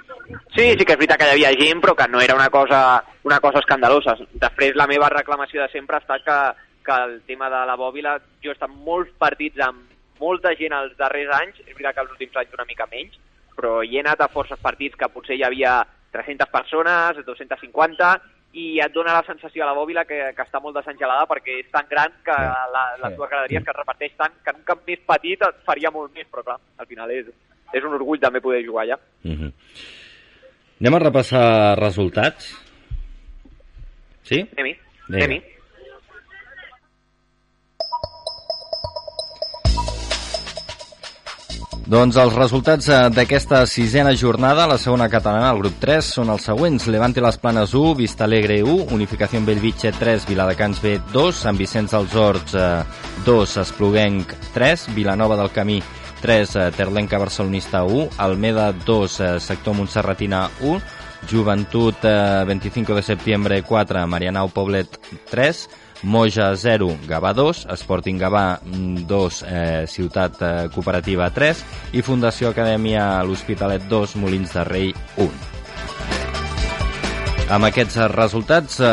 Sí, 0.55 0.73
sí 0.77 0.85
que 0.85 0.93
és 0.93 0.99
veritat 0.99 1.19
que 1.19 1.27
hi 1.27 1.35
havia 1.35 1.51
gent, 1.59 1.81
però 1.83 1.95
que 1.95 2.07
no 2.09 2.21
era 2.21 2.35
una 2.35 2.49
cosa, 2.49 3.03
una 3.23 3.39
cosa 3.39 3.59
escandalosa. 3.59 4.15
Després, 4.33 4.75
la 4.75 4.87
meva 4.87 5.09
reclamació 5.09 5.61
de 5.61 5.69
sempre 5.73 5.97
ha 5.97 5.99
estat 5.99 6.23
que, 6.25 6.37
que 6.85 6.97
el 7.03 7.21
tema 7.27 7.49
de 7.49 7.65
la 7.67 7.75
bòbila, 7.75 8.17
jo 8.43 8.51
he 8.51 8.53
estat 8.55 8.69
molts 8.71 9.11
partits 9.19 9.59
amb 9.59 9.89
molta 10.21 10.53
gent 10.55 10.73
els 10.77 10.95
darrers 10.97 11.33
anys, 11.41 11.59
és 11.65 11.73
veritat 11.73 11.95
que 11.95 12.01
els 12.05 12.11
últims 12.11 12.35
anys 12.37 12.53
una 12.53 12.67
mica 12.69 12.87
menys, 12.91 13.17
però 13.57 13.81
hi 13.83 13.97
he 13.97 14.03
anat 14.05 14.21
a 14.21 14.29
forces 14.31 14.59
partits 14.61 14.95
que 14.95 15.09
potser 15.09 15.35
hi 15.35 15.43
havia 15.43 15.81
300 16.11 16.49
persones, 16.49 17.25
250, 17.25 18.11
i 18.53 18.79
et 18.83 18.91
dona 18.91 19.13
la 19.15 19.23
sensació 19.23 19.63
a 19.63 19.67
la 19.69 19.73
bòbila 19.77 20.03
que, 20.05 20.17
que 20.35 20.43
està 20.43 20.59
molt 20.59 20.75
desengelada 20.75 21.23
perquè 21.29 21.59
és 21.61 21.69
tan 21.71 21.85
gran 21.89 22.11
que 22.25 22.35
la, 22.35 22.83
les 23.01 23.11
Sí. 23.13 23.17
dues 23.17 23.29
graderies 23.29 23.63
que 23.63 23.71
es 23.71 23.77
reparteix 23.77 24.11
tant 24.17 24.33
que 24.43 24.49
en 24.51 24.57
un 24.59 24.63
camp 24.67 24.81
més 24.87 24.99
petit 25.07 25.41
et 25.47 25.61
faria 25.65 25.91
molt 25.91 26.11
més, 26.13 26.27
però 26.31 26.43
clar, 26.43 26.57
al 26.77 26.85
final 26.89 27.11
és, 27.11 27.25
és 27.73 27.83
un 27.87 27.93
orgull 27.95 28.19
també 28.19 28.41
poder 28.41 28.65
jugar 28.65 28.83
allà. 28.83 28.97
Mhm. 29.23 29.53
Anem 30.81 30.95
a 30.95 30.99
repassar 30.99 31.77
resultats. 31.79 32.51
Sí? 34.23 34.41
Anem-hi, 34.57 34.75
anem-hi. 35.13 35.41
Doncs 41.91 42.15
els 42.15 42.35
resultats 42.37 42.85
eh, 42.87 42.97
d'aquesta 43.11 43.65
sisena 43.67 44.13
jornada, 44.15 44.63
la 44.69 44.77
segona 44.79 45.09
catalana, 45.11 45.49
el 45.51 45.57
grup 45.59 45.73
3, 45.81 46.11
són 46.15 46.29
els 46.31 46.45
següents. 46.47 46.85
Levante 46.87 47.19
les 47.19 47.35
Planes 47.35 47.73
1, 47.75 47.97
Vista 47.99 48.23
Alegre 48.23 48.61
1, 48.63 48.85
Unificació 48.95 49.41
Bellvitge 49.43 49.91
3, 49.99 50.23
Viladecans 50.29 50.79
B 50.79 50.93
2, 51.11 51.41
Sant 51.41 51.59
Vicenç 51.59 51.91
dels 51.91 52.15
Horts 52.15 52.55
eh, 52.55 52.69
2, 53.27 53.57
Espluguenc 53.65 54.31
3, 54.55 54.87
Vilanova 54.95 55.35
del 55.41 55.51
Camí 55.51 55.81
3, 56.21 56.55
eh, 56.55 56.71
Terlenca 56.77 57.19
Barcelonista 57.19 57.83
1, 57.83 58.07
Almeda 58.23 58.71
2, 58.71 59.19
eh, 59.19 59.35
Sector 59.43 59.75
Montserratina 59.75 60.45
1, 60.61 60.79
Joventut 61.27 62.07
eh, 62.07 62.45
25 62.47 63.01
de 63.01 63.03
setembre 63.03 63.63
4, 63.67 64.07
Marianao 64.07 64.47
Poblet 64.47 64.95
3, 65.27 65.67
Moja 66.03 66.55
0, 66.55 66.97
Gavà 67.07 67.33
2, 67.33 67.67
Sporting 67.77 68.19
Gavà 68.19 68.59
2, 68.63 69.43
eh, 69.45 69.85
Ciutat 69.87 70.41
eh, 70.41 70.69
Cooperativa 70.73 71.29
3 71.29 71.63
i 71.93 72.01
Fundació 72.01 72.49
Acadèmia 72.49 73.21
L'Hospitalet 73.23 73.85
2, 73.89 74.17
Molins 74.17 74.53
de 74.57 74.63
Rei 74.65 74.93
1. 75.21 75.29
Amb 77.51 77.67
aquests 77.67 77.97
eh, 77.99 78.07
resultats, 78.07 78.79
eh, 78.79 78.87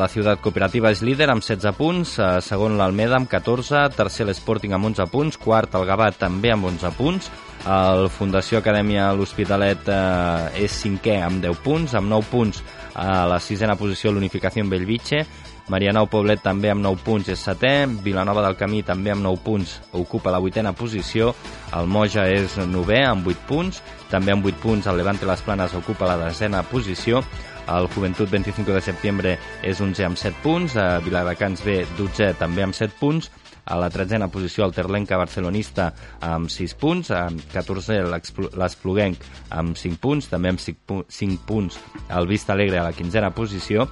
la 0.00 0.08
Ciutat 0.08 0.40
Cooperativa 0.40 0.90
és 0.90 1.02
líder 1.04 1.28
amb 1.28 1.44
16 1.44 1.76
punts, 1.76 2.16
eh, 2.18 2.40
segon 2.40 2.78
l'Almeda 2.80 3.18
amb 3.18 3.28
14, 3.28 3.84
tercer 3.92 4.24
l'Sporting 4.24 4.72
amb 4.72 4.88
11 4.88 5.06
punts, 5.12 5.36
quart 5.36 5.76
el 5.76 5.84
Gavà 5.84 6.08
també 6.16 6.54
amb 6.54 6.70
11 6.70 6.92
punts, 6.96 7.28
el 7.68 8.08
Fundació 8.10 8.58
Acadèmia 8.58 9.12
L'Hospitalet 9.12 9.92
eh, 9.92 10.64
és 10.64 10.80
cinquè 10.82 11.20
amb 11.22 11.44
10 11.44 11.60
punts, 11.62 11.94
amb 11.94 12.08
9 12.10 12.30
punts 12.32 12.62
a 12.96 13.26
la 13.28 13.38
sisena 13.44 13.76
posició 13.76 14.10
l'Unificació 14.10 14.64
en 14.64 14.72
Bellvitge, 14.72 15.26
Marianao 15.70 16.08
Poblet 16.10 16.42
també 16.42 16.70
amb 16.72 16.82
9 16.82 17.04
punts 17.04 17.28
és 17.32 17.42
setè, 17.46 17.86
Vilanova 18.02 18.42
del 18.44 18.56
Camí 18.58 18.82
també 18.82 19.12
amb 19.12 19.22
9 19.24 19.42
punts 19.44 19.76
ocupa 19.92 20.32
la 20.34 20.40
vuitena 20.42 20.72
posició, 20.72 21.34
el 21.78 21.86
Moja 21.86 22.26
és 22.28 22.56
novè 22.66 23.04
amb 23.06 23.26
8 23.30 23.46
punts, 23.48 23.82
també 24.10 24.32
amb 24.34 24.44
8 24.46 24.58
punts 24.62 24.86
el 24.90 24.98
Levante 24.98 25.26
Les 25.26 25.42
Planes 25.42 25.74
ocupa 25.78 26.10
la 26.10 26.18
desena 26.26 26.62
posició, 26.62 27.22
el 27.70 27.86
Joventut 27.94 28.28
25 28.28 28.74
de 28.74 28.80
setembre 28.82 29.36
és 29.62 29.80
11 29.80 30.04
amb 30.04 30.18
7 30.18 30.42
punts, 30.42 30.74
a 30.76 30.98
Viladecans 30.98 31.62
B 31.64 31.84
12 31.96 32.34
també 32.40 32.66
amb 32.66 32.74
7 32.74 32.98
punts, 32.98 33.30
a 33.64 33.76
la 33.78 33.88
tretzena 33.94 34.26
posició 34.26 34.64
el 34.66 34.74
Terlenca 34.74 35.16
barcelonista 35.16 35.92
amb 36.20 36.50
6 36.50 36.74
punts, 36.74 37.12
a 37.14 37.28
14 37.52 38.00
l'Explu- 38.10 38.50
l'Espluguenc 38.58 39.22
amb 39.54 39.78
5 39.78 40.00
punts, 40.02 40.26
també 40.26 40.50
amb 40.50 40.58
5, 40.58 40.80
pu 40.84 41.04
5 41.06 41.46
punts 41.46 41.78
el 42.10 42.26
Vista 42.26 42.56
Alegre 42.56 42.80
a 42.80 42.88
la 42.88 42.92
quinzena 42.92 43.30
posició, 43.30 43.86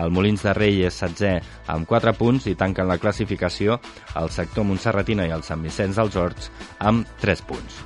el 0.00 0.10
Molins 0.14 0.44
de 0.46 0.54
Rei 0.56 0.82
és 0.88 1.00
16 1.00 1.70
amb 1.74 1.88
4 1.88 2.14
punts 2.18 2.48
i 2.50 2.56
tanquen 2.58 2.88
la 2.90 2.98
classificació 3.02 3.78
el 4.20 4.30
sector 4.34 4.66
Montserratina 4.68 5.26
i 5.28 5.34
el 5.34 5.44
Sant 5.46 5.62
Vicenç 5.64 6.00
dels 6.00 6.16
Horts 6.16 6.50
amb 6.78 7.08
3 7.22 7.44
punts. 7.48 7.84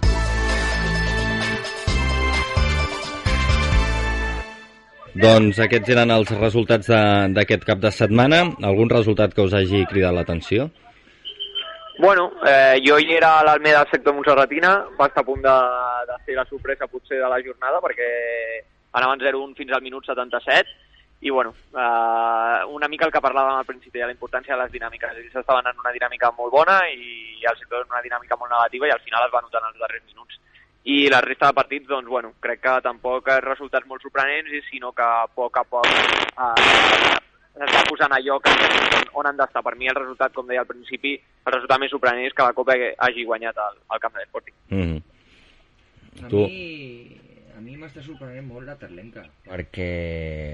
Doncs 5.18 5.58
aquests 5.64 5.90
eren 5.90 6.12
els 6.14 6.28
resultats 6.38 6.90
d'aquest 7.34 7.64
cap 7.66 7.80
de 7.82 7.90
setmana. 7.90 8.44
Algun 8.62 8.92
resultat 8.92 9.32
que 9.34 9.42
us 9.42 9.56
hagi 9.56 9.80
cridat 9.90 10.14
l'atenció? 10.14 10.68
Bueno, 11.98 12.28
eh, 12.46 12.78
jo 12.84 13.00
hi 13.02 13.16
era 13.16 13.32
a 13.40 13.44
l'Almeda 13.44 13.80
del 13.82 13.90
sector 13.90 14.14
Montserratina, 14.14 14.76
va 15.00 15.08
estar 15.10 15.24
a 15.24 15.26
punt 15.26 15.40
de, 15.42 15.54
de 16.06 16.18
ser 16.24 16.36
la 16.36 16.44
sorpresa 16.46 16.86
potser 16.86 17.18
de 17.18 17.30
la 17.32 17.40
jornada 17.42 17.80
perquè 17.82 18.10
anaven 18.92 19.24
0-1 19.24 19.56
fins 19.58 19.74
al 19.74 19.82
minut 19.82 20.06
77 20.06 20.70
i 21.20 21.30
bueno, 21.30 21.54
eh, 21.74 22.64
una 22.68 22.88
mica 22.88 23.06
el 23.06 23.12
que 23.12 23.22
parlàvem 23.22 23.58
al 23.58 23.66
principi 23.66 23.98
de 23.98 24.06
la 24.06 24.14
importància 24.14 24.54
de 24.54 24.62
les 24.62 24.72
dinàmiques. 24.72 25.16
Ells 25.18 25.40
estaven 25.40 25.66
en 25.66 25.80
una 25.82 25.92
dinàmica 25.92 26.30
molt 26.36 26.52
bona 26.52 26.78
i 26.90 27.42
el 27.42 27.58
sector 27.58 27.82
en 27.82 27.90
una 27.90 28.02
dinàmica 28.04 28.38
molt 28.38 28.52
negativa 28.52 28.86
i 28.86 28.94
al 28.94 29.02
final 29.02 29.26
es 29.26 29.34
va 29.34 29.42
notar 29.42 29.62
en 29.62 29.72
els 29.72 29.80
darrers 29.82 30.06
minuts. 30.06 30.38
I 30.84 31.08
la 31.10 31.20
resta 31.20 31.50
de 31.50 31.58
partits, 31.58 31.88
doncs, 31.88 32.08
bueno, 32.08 32.32
crec 32.40 32.62
que 32.62 32.76
tampoc 32.84 33.26
resultats 33.44 33.86
molt 33.86 34.02
sorprenents, 34.02 34.52
i 34.54 34.62
sinó 34.70 34.92
que 34.92 35.02
a 35.02 35.26
poc 35.26 35.58
a 35.58 35.64
poc 35.66 35.90
eh, 35.90 37.18
s'està 37.58 37.82
posant 37.90 38.14
a 38.14 38.20
lloc 38.22 38.46
on, 38.46 39.10
on 39.20 39.28
han 39.28 39.42
d'estar. 39.42 39.64
Per 39.66 39.74
mi 39.76 39.90
el 39.90 39.98
resultat, 39.98 40.32
com 40.32 40.46
deia 40.46 40.62
al 40.62 40.70
principi, 40.70 41.16
el 41.18 41.52
resultat 41.52 41.82
més 41.82 41.92
sorprenent 41.92 42.30
és 42.30 42.36
que 42.36 42.46
la 42.46 42.54
Copa 42.56 42.78
hagi 42.78 43.26
guanyat 43.26 43.58
el, 43.66 43.82
el 43.92 44.02
camp 44.04 44.14
de 44.14 44.22
l'Esporting. 44.22 44.54
Mm 44.70 44.82
-hmm. 44.86 45.02
A 46.24 46.28
Tu. 46.28 46.36
mi, 46.36 47.17
a 47.58 47.60
mi 47.60 47.74
m'està 47.74 47.98
sorprenent 48.06 48.44
molt 48.46 48.68
la 48.68 48.76
Terlenca. 48.78 49.24
Perquè, 49.48 49.86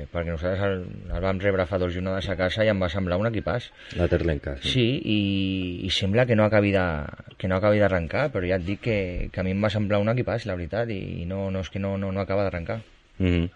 perquè 0.08 0.32
nosaltres 0.32 0.62
el, 0.64 0.84
el 1.12 1.24
vam 1.24 1.40
rebre 1.42 1.66
fa 1.68 1.76
dues 1.82 1.92
jornades 1.92 2.30
a 2.32 2.36
casa 2.38 2.64
i 2.64 2.70
em 2.72 2.80
va 2.80 2.88
semblar 2.92 3.18
un 3.20 3.28
equipàs. 3.28 3.66
La 4.00 4.06
Terlenca. 4.08 4.54
Sí, 4.64 4.86
i, 5.12 5.18
i 5.84 5.90
sembla 5.92 6.24
que 6.24 6.38
no 6.38 6.46
acabi 6.48 6.72
de, 6.72 6.84
que 7.36 7.50
no 7.50 7.58
acabi 7.58 7.82
d'arrencar, 7.82 8.30
però 8.32 8.48
ja 8.48 8.56
et 8.56 8.64
dic 8.64 8.80
que, 8.86 8.96
que 9.34 9.42
a 9.42 9.44
mi 9.44 9.52
em 9.52 9.60
va 9.66 9.72
semblar 9.74 10.00
un 10.00 10.14
equipàs, 10.14 10.48
la 10.48 10.56
veritat, 10.56 10.94
i 10.96 11.28
no, 11.28 11.50
no 11.52 11.60
és 11.66 11.68
que 11.74 11.82
no, 11.82 11.98
no, 12.00 12.08
no 12.08 12.24
acaba 12.24 12.46
d'arrencar. 12.48 12.80
Mm 13.18 13.28
-hmm. 13.28 13.52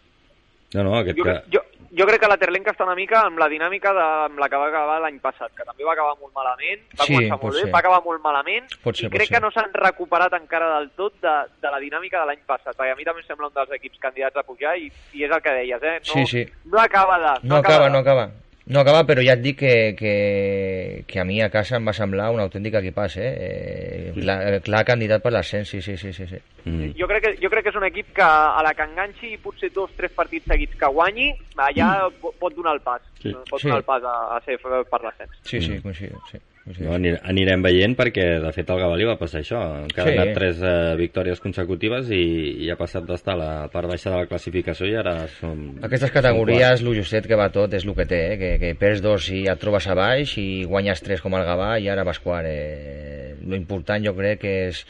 No, 0.76 0.84
no, 0.84 0.98
aquest 0.98 1.16
Jo, 1.16 1.24
que... 1.24 1.40
jo, 1.56 1.64
jo 1.96 2.06
crec 2.06 2.20
que 2.20 2.28
la 2.28 2.36
Terlenca 2.36 2.72
està 2.72 2.84
una 2.84 2.94
mica 2.94 3.22
amb 3.26 3.38
la 3.38 3.48
dinàmica 3.48 3.92
de, 3.94 4.02
amb 4.28 4.38
la 4.38 4.48
que 4.48 4.56
va 4.60 4.66
acabar 4.68 4.98
l'any 5.00 5.18
passat, 5.20 5.52
que 5.56 5.64
també 5.64 5.84
va 5.84 5.92
acabar 5.92 6.14
molt 6.20 6.34
malament, 6.34 6.82
va 6.98 7.04
Sí, 7.04 7.14
començar 7.14 7.38
molt 7.42 7.54
bé, 7.54 7.60
ser. 7.62 7.70
va 7.72 7.78
acabar 7.78 8.02
molt 8.04 8.22
malament, 8.22 8.66
Pot 8.82 8.96
ser, 8.96 9.06
i 9.06 9.10
crec 9.10 9.28
ser. 9.28 9.34
que 9.36 9.40
no 9.40 9.50
s'han 9.50 9.72
recuperat 9.72 10.32
encara 10.40 10.68
del 10.78 10.90
tot 10.96 11.14
de, 11.22 11.36
de 11.62 11.70
la 11.70 11.78
dinàmica 11.78 12.20
de 12.20 12.26
l'any 12.26 12.42
passat, 12.46 12.76
perquè 12.76 12.92
a 12.92 12.96
mi 12.96 13.04
també 13.04 13.20
em 13.22 13.26
sembla 13.26 13.48
un 13.48 13.54
dels 13.54 13.70
equips 13.78 13.98
candidats 13.98 14.36
a 14.36 14.42
pujar, 14.42 14.76
i, 14.78 14.90
i 15.14 15.24
és 15.24 15.30
el 15.30 15.40
que 15.42 15.50
deies, 15.62 15.82
eh? 15.82 15.96
No, 16.00 16.12
Sí, 16.12 16.26
sí. 16.26 16.44
no 16.66 16.78
acaba 16.80 17.18
de... 17.18 17.48
No 17.48 17.56
acaba, 17.56 17.84
de- 17.86 17.90
no 17.90 17.98
acaba. 17.98 18.30
No 18.68 18.80
acaba, 18.80 19.00
però 19.08 19.22
ja 19.24 19.32
et 19.32 19.40
dic 19.40 19.56
que, 19.62 19.72
que, 19.96 21.04
que 21.08 21.20
a 21.20 21.24
mi 21.24 21.38
a 21.40 21.48
casa 21.48 21.78
em 21.78 21.86
va 21.88 21.94
semblar 21.96 22.26
un 22.34 22.40
autèntic 22.42 22.74
equipàs, 22.82 23.14
eh? 23.16 23.30
eh 23.46 24.10
clar, 24.12 24.36
clar 24.66 24.82
candidat 24.84 25.22
per 25.24 25.32
l'ascens, 25.32 25.70
sí, 25.72 25.80
sí, 25.80 25.96
sí, 25.96 26.12
sí, 26.12 26.26
sí. 26.28 26.36
Mm. 26.66 26.90
Jo 27.00 27.08
crec, 27.08 27.24
que, 27.24 27.32
jo 27.40 27.48
crec 27.48 27.64
que 27.64 27.72
és 27.72 27.78
un 27.80 27.86
equip 27.88 28.12
que 28.18 28.26
a 28.26 28.60
la 28.66 28.74
que 28.76 28.84
enganxi 28.84 29.38
potser 29.40 29.70
dos, 29.72 29.90
tres 29.96 30.12
partits 30.12 30.44
seguits 30.52 30.76
que 30.76 30.92
guanyi, 30.92 31.30
allà 31.56 32.10
po- 32.20 32.34
pot 32.38 32.52
donar 32.54 32.74
el 32.76 32.82
pas. 32.84 33.00
Sí. 33.22 33.32
Pot 33.48 33.62
Sí. 33.62 33.68
donar 33.70 33.80
el 33.80 33.88
pas 33.88 34.04
a, 34.04 34.36
a 34.36 34.40
ser 34.44 34.58
per 34.60 35.00
l'ascens. 35.02 35.40
Sí, 35.48 35.62
sí, 35.64 35.80
coincido, 35.80 36.20
sí. 36.30 36.36
Coincido. 36.68 36.88
No, 36.88 36.94
anir- 36.96 37.18
anirem 37.32 37.62
veient 37.64 37.96
perquè, 37.98 38.26
de 38.44 38.52
fet, 38.54 38.70
al 38.70 38.78
Gavà 38.82 38.96
li 39.00 39.04
va 39.08 39.16
passar 39.18 39.40
això. 39.42 39.58
Ha 39.82 40.04
Sí. 40.04 40.12
anat 40.14 40.32
tres 40.36 40.60
eh, 40.62 40.94
victòries 41.00 41.40
consecutives 41.40 42.10
i, 42.14 42.22
i 42.64 42.70
ha 42.70 42.76
passat 42.78 43.04
d'estar 43.08 43.34
a 43.34 43.40
la 43.40 43.50
part 43.72 43.88
baixa 43.90 44.10
de 44.12 44.16
la 44.22 44.26
classificació 44.30 44.86
i 44.86 44.94
ara 45.00 45.26
som... 45.40 45.78
Aquestes 45.82 46.10
categories, 46.14 46.80
el 46.84 46.94
justet 46.96 47.26
que 47.26 47.36
va 47.36 47.50
tot 47.50 47.74
és 47.74 47.84
el 47.84 47.94
que 47.98 48.06
té, 48.06 48.20
eh? 48.34 48.38
que, 48.38 48.50
que 48.62 48.74
perds 48.78 49.02
dos 49.02 49.28
i 49.34 49.46
et 49.48 49.58
trobes 49.58 49.86
a 49.88 49.94
baix 49.98 50.36
i 50.38 50.64
guanyes 50.64 51.02
tres 51.02 51.20
com 51.20 51.34
el 51.34 51.44
Gavà 51.44 51.78
i 51.80 51.88
ara 51.88 52.04
vas 52.04 52.20
quart. 52.20 52.46
Eh? 52.46 53.34
Lo 53.46 53.56
important 53.56 54.04
jo 54.04 54.14
crec 54.14 54.40
que 54.40 54.54
és 54.68 54.84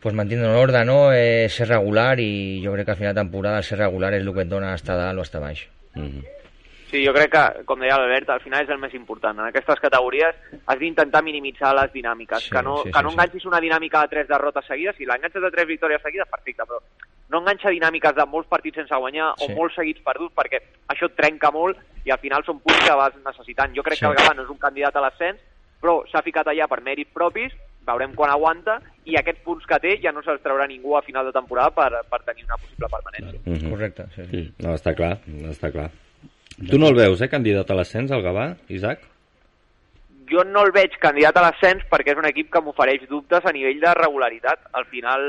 pues, 0.00 0.14
mantenir 0.14 0.44
l'ordre, 0.48 0.84
no? 0.88 1.12
Eh, 1.12 1.48
ser 1.52 1.68
regular 1.68 2.18
i 2.20 2.60
jo 2.64 2.72
crec 2.72 2.86
que 2.86 2.92
al 2.92 2.96
final 3.02 3.14
de 3.14 3.20
temporada 3.20 3.62
ser 3.62 3.78
regular 3.78 4.14
és 4.14 4.22
el 4.24 4.32
que 4.32 4.42
et 4.46 4.48
dona 4.48 4.74
estar 4.74 4.94
a 4.96 5.02
dalt 5.06 5.18
o 5.20 5.22
estar 5.22 5.40
baix. 5.42 5.66
Mm 5.94 6.06
-hmm. 6.06 6.24
Sí, 6.90 7.04
jo 7.06 7.12
crec 7.14 7.30
que, 7.30 7.64
com 7.68 7.78
deia 7.78 7.96
l'Albert, 8.00 8.28
al 8.34 8.40
final 8.42 8.64
és 8.64 8.70
el 8.74 8.78
més 8.82 8.94
important. 8.98 9.38
En 9.38 9.46
aquestes 9.46 9.78
categories 9.80 10.34
has 10.66 10.78
d'intentar 10.80 11.22
minimitzar 11.22 11.70
les 11.78 11.92
dinàmiques. 11.92 12.42
Sí, 12.48 12.50
que 12.50 12.62
no, 12.66 12.78
sí, 12.82 12.90
que 12.90 12.98
sí, 12.98 13.04
no 13.04 13.10
sí. 13.10 13.14
enganxis 13.14 13.46
una 13.46 13.60
dinàmica 13.62 14.02
de 14.02 14.08
tres 14.08 14.28
derrotes 14.28 14.66
seguides. 14.66 14.96
Si 14.98 15.06
l'enganxes 15.06 15.42
de 15.42 15.50
tres 15.54 15.68
victòries 15.68 16.02
seguides, 16.02 16.28
perfecte, 16.28 16.66
però 16.66 16.80
no 17.30 17.38
enganxa 17.44 17.70
dinàmiques 17.70 18.14
de 18.16 18.26
molts 18.26 18.48
partits 18.50 18.76
sense 18.82 18.94
guanyar 18.96 19.32
Sí. 19.38 19.46
o 19.52 19.56
molts 19.56 19.76
seguits 19.78 20.02
perduts, 20.02 20.34
perquè 20.34 20.58
això 20.88 21.06
et 21.06 21.14
trenca 21.16 21.52
molt 21.54 21.78
i 22.04 22.10
al 22.10 22.18
final 22.18 22.42
són 22.44 22.58
punts 22.58 22.82
que 22.84 22.96
vas 22.98 23.14
necessitant. 23.24 23.72
Jo 23.76 23.82
crec 23.86 23.98
Sí. 23.98 24.04
que 24.04 24.10
el 24.10 24.16
Gavà 24.18 24.34
no 24.34 24.42
és 24.42 24.50
un 24.50 24.58
candidat 24.58 24.96
a 24.96 25.00
l'ascens, 25.00 25.38
però 25.80 26.02
s'ha 26.10 26.22
ficat 26.22 26.46
allà 26.48 26.66
per 26.68 26.80
mèrits 26.82 27.12
propis, 27.14 27.52
veurem 27.86 28.14
quan 28.14 28.30
aguanta, 28.30 28.80
i 29.04 29.14
aquests 29.16 29.40
punts 29.44 29.64
que 29.66 29.78
té 29.78 30.00
ja 30.02 30.10
no 30.12 30.22
se'ls 30.22 30.42
traurà 30.42 30.66
ningú 30.66 30.96
a 30.96 31.02
final 31.02 31.24
de 31.24 31.32
temporada 31.32 31.70
per, 31.70 32.02
per 32.10 32.22
tenir 32.24 32.44
una 32.44 32.56
possible 32.56 32.86
permanència. 32.90 33.40
Mhm. 33.46 33.70
Correcte, 33.70 34.04
sí, 34.14 34.22
sí. 34.24 34.30
Sí. 34.30 34.54
No, 34.58 34.74
està 34.74 34.94
clar, 34.94 35.18
està 35.48 35.70
clar. 35.72 35.90
Tu 36.58 36.78
no 36.78 36.90
el 36.90 36.98
veus, 36.98 37.20
eh, 37.22 37.28
candidat 37.28 37.70
a 37.70 37.78
l'ascens, 37.78 38.10
al 38.10 38.22
Gavà, 38.22 38.50
Isaac? 38.68 39.06
jo 40.30 40.44
no 40.46 40.62
el 40.64 40.70
veig 40.72 40.94
candidat 41.02 41.36
a 41.36 41.42
l'ascens 41.42 41.82
perquè 41.90 42.14
és 42.14 42.20
un 42.20 42.28
equip 42.28 42.52
que 42.54 42.62
m'ofereix 42.62 43.08
dubtes 43.10 43.44
a 43.44 43.52
nivell 43.52 43.80
de 43.82 43.94
regularitat. 43.98 44.62
Al 44.78 44.86
final 44.86 45.24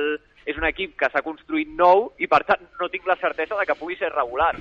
és 0.46 0.58
un 0.58 0.66
equip 0.70 0.94
que 0.98 1.10
s'ha 1.12 1.24
construït 1.26 1.70
nou 1.78 2.12
i 2.22 2.30
per 2.30 2.42
tant 2.46 2.62
no 2.80 2.90
tinc 2.94 3.08
la 3.10 3.18
certesa 3.22 3.58
de 3.58 3.66
que 3.66 3.78
pugui 3.80 3.98
ser 3.98 4.12
regular. 4.14 4.54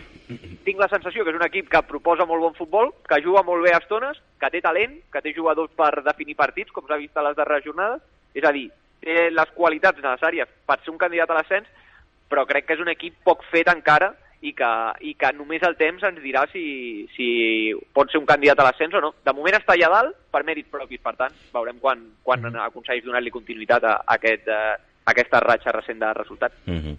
Tinc 0.65 0.81
la 0.81 0.89
sensació 0.93 1.25
que 1.25 1.33
és 1.35 1.39
un 1.39 1.47
equip 1.47 1.69
que 1.73 1.83
proposa 1.89 2.27
molt 2.29 2.45
bon 2.45 2.57
futbol, 2.57 2.93
que 3.09 3.21
juga 3.25 3.45
molt 3.45 3.65
bé 3.65 3.75
a 3.75 3.81
estones, 3.81 4.21
que 4.41 4.51
té 4.53 4.61
talent, 4.65 4.99
que 5.13 5.23
té 5.25 5.35
jugadors 5.37 5.73
per 5.77 5.93
definir 6.05 6.37
partits, 6.37 6.73
com 6.73 6.87
s'ha 6.89 7.01
vist 7.01 7.17
a 7.17 7.25
les 7.29 7.37
darreres 7.37 7.65
jornades. 7.65 8.03
És 8.37 8.45
a 8.45 8.53
dir, 8.57 8.69
té 9.05 9.29
les 9.33 9.55
qualitats 9.57 10.01
necessàries 10.01 10.49
per 10.67 10.81
ser 10.81 10.93
un 10.93 11.01
candidat 11.01 11.31
a 11.31 11.41
l'ascens, 11.41 11.69
però 12.31 12.47
crec 12.47 12.69
que 12.69 12.77
és 12.77 12.85
un 12.85 12.93
equip 12.93 13.17
poc 13.27 13.45
fet 13.51 13.69
encara 13.73 14.13
i 14.43 14.55
que, 14.57 14.71
i 15.05 15.13
que 15.21 15.33
només 15.37 15.63
el 15.69 15.75
temps 15.77 16.03
ens 16.09 16.21
dirà 16.23 16.47
si, 16.53 17.07
si 17.17 17.27
pot 17.93 18.09
ser 18.11 18.21
un 18.23 18.27
candidat 18.29 18.63
a 18.63 18.65
l'ascens 18.71 18.95
o 18.97 19.03
no. 19.05 19.13
De 19.25 19.35
moment 19.37 19.59
està 19.59 19.75
allà 19.77 19.91
dalt 19.93 20.17
per 20.33 20.41
mèrits 20.49 20.71
propis, 20.73 21.01
per 21.05 21.13
tant, 21.19 21.35
veurem 21.53 21.79
quan, 21.83 22.07
quan 22.25 22.41
Mm. 22.41 22.57
aconsegueix 22.71 23.05
donar-li 23.05 23.31
continuïtat 23.31 23.85
a, 23.85 23.99
a, 24.01 24.17
aquest, 24.17 24.49
a 24.49 25.13
aquesta 25.13 25.41
ratxa 25.45 25.75
recent 25.77 26.01
de 26.01 26.13
resultats. 26.17 26.57
Mhm. 26.67 26.97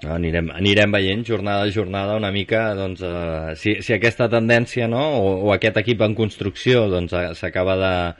No, 0.00 0.14
anirem, 0.14 0.46
anirem 0.56 0.92
veient 0.96 1.26
jornada 1.28 1.66
a 1.66 1.70
jornada 1.70 2.16
una 2.16 2.30
mica 2.32 2.70
doncs, 2.74 3.02
eh, 3.04 3.52
si, 3.60 3.82
si 3.84 3.92
aquesta 3.92 4.30
tendència 4.32 4.86
no, 4.88 5.02
o, 5.20 5.34
o 5.44 5.52
aquest 5.52 5.76
equip 5.76 6.00
en 6.00 6.14
construcció 6.16 6.86
doncs, 6.88 7.12
eh, 7.12 7.34
s'acaba 7.36 7.74
de, 7.76 8.14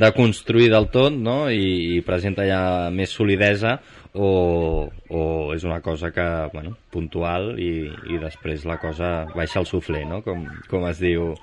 de 0.00 0.10
construir 0.16 0.70
del 0.72 0.88
tot 0.88 1.12
no, 1.12 1.50
i, 1.52 1.98
i 1.98 2.00
presenta 2.06 2.46
ja 2.48 2.88
més 2.88 3.12
solidesa 3.12 3.74
o, 4.14 4.88
o 5.10 5.24
és 5.54 5.64
una 5.64 5.80
cosa 5.84 6.12
que, 6.14 6.26
bueno, 6.52 6.76
puntual 6.92 7.54
i, 7.60 7.88
i 8.12 8.20
després 8.22 8.64
la 8.68 8.78
cosa 8.80 9.26
baixa 9.34 9.60
al 9.60 9.68
suflé, 9.68 10.04
no? 10.08 10.22
com, 10.22 10.46
com 10.70 10.86
es 10.88 11.02
diu 11.02 11.34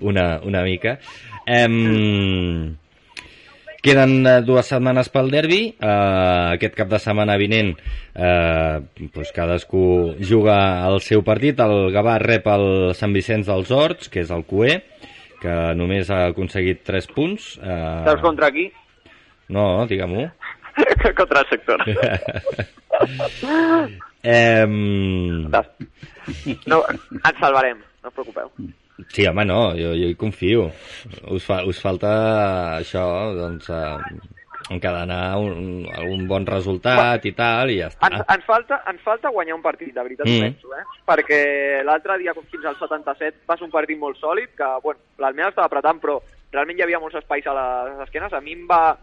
una, 0.00 0.40
una 0.44 0.64
mica. 0.66 0.98
Em, 1.46 2.74
Queden 3.84 4.24
eh, 4.24 4.38
dues 4.40 4.70
setmanes 4.72 5.10
pel 5.12 5.26
derbi. 5.28 5.58
Eh, 5.76 6.52
aquest 6.56 6.72
cap 6.78 6.88
de 6.88 6.96
setmana 7.02 7.34
vinent 7.36 7.74
eh, 7.76 8.78
doncs 9.12 9.32
cadascú 9.36 10.14
juga 10.24 10.56
el 10.88 11.02
seu 11.04 11.20
partit. 11.26 11.60
El 11.60 11.92
Gavà 11.92 12.14
rep 12.22 12.48
el 12.48 12.94
Sant 12.96 13.12
Vicenç 13.12 13.50
dels 13.50 13.68
Horts, 13.68 14.08
que 14.08 14.22
és 14.24 14.32
el 14.32 14.46
QE, 14.48 14.78
que 15.42 15.58
només 15.76 16.08
ha 16.08 16.30
aconseguit 16.30 16.80
3 16.88 17.10
punts. 17.12 17.50
Eh, 17.60 17.76
Saps 18.08 18.24
contra 18.24 18.48
qui? 18.54 18.70
No, 19.52 19.84
digue-m'ho. 19.90 20.30
contra 21.18 21.40
el 21.40 21.46
sector. 21.48 21.80
Em, 24.24 25.50
No, 26.70 26.78
ens 26.88 27.40
salvarem, 27.40 27.78
no 28.02 28.08
us 28.08 28.14
preocupeu. 28.16 28.48
Sí, 29.12 29.26
home, 29.26 29.44
no, 29.44 29.74
jo, 29.76 29.90
jo 29.98 30.06
hi 30.08 30.14
confio. 30.16 30.68
Us, 31.34 31.44
fa, 31.44 31.58
us 31.68 31.80
falta 31.82 32.12
això, 32.78 33.02
doncs, 33.36 33.68
eh, 33.68 33.98
encadenar 34.72 35.36
un, 35.42 35.84
un 36.08 36.22
bon 36.30 36.46
resultat 36.48 37.26
i 37.28 37.34
tal, 37.36 37.68
i 37.74 37.80
ja 37.82 37.90
està. 37.92 38.08
Ens, 38.08 38.22
ens, 38.32 38.46
falta, 38.48 38.78
ens 38.88 39.02
falta 39.04 39.28
guanyar 39.34 39.58
un 39.58 39.66
partit, 39.66 39.92
de 39.92 40.00
veritat 40.06 40.26
Mm. 40.30 40.40
penso, 40.46 40.72
eh? 40.78 40.84
Perquè 41.04 41.40
l'altre 41.84 42.16
dia, 42.22 42.32
fins 42.38 42.64
al 42.70 42.78
77, 42.80 43.42
va 43.50 43.58
ser 43.58 43.66
un 43.68 43.74
partit 43.74 43.98
molt 44.00 44.16
sòlid, 44.22 44.54
que, 44.56 44.70
bueno, 44.86 45.00
l'Almeda 45.18 45.50
estava 45.52 45.66
apretant, 45.68 46.00
però 46.00 46.16
realment 46.54 46.78
hi 46.78 46.82
havia 46.86 47.02
molts 47.02 47.18
espais 47.20 47.44
a 47.50 47.58
les 47.58 48.06
esquenes. 48.06 48.32
A 48.32 48.40
mi 48.40 48.52
em 48.56 48.64
va 48.70 48.94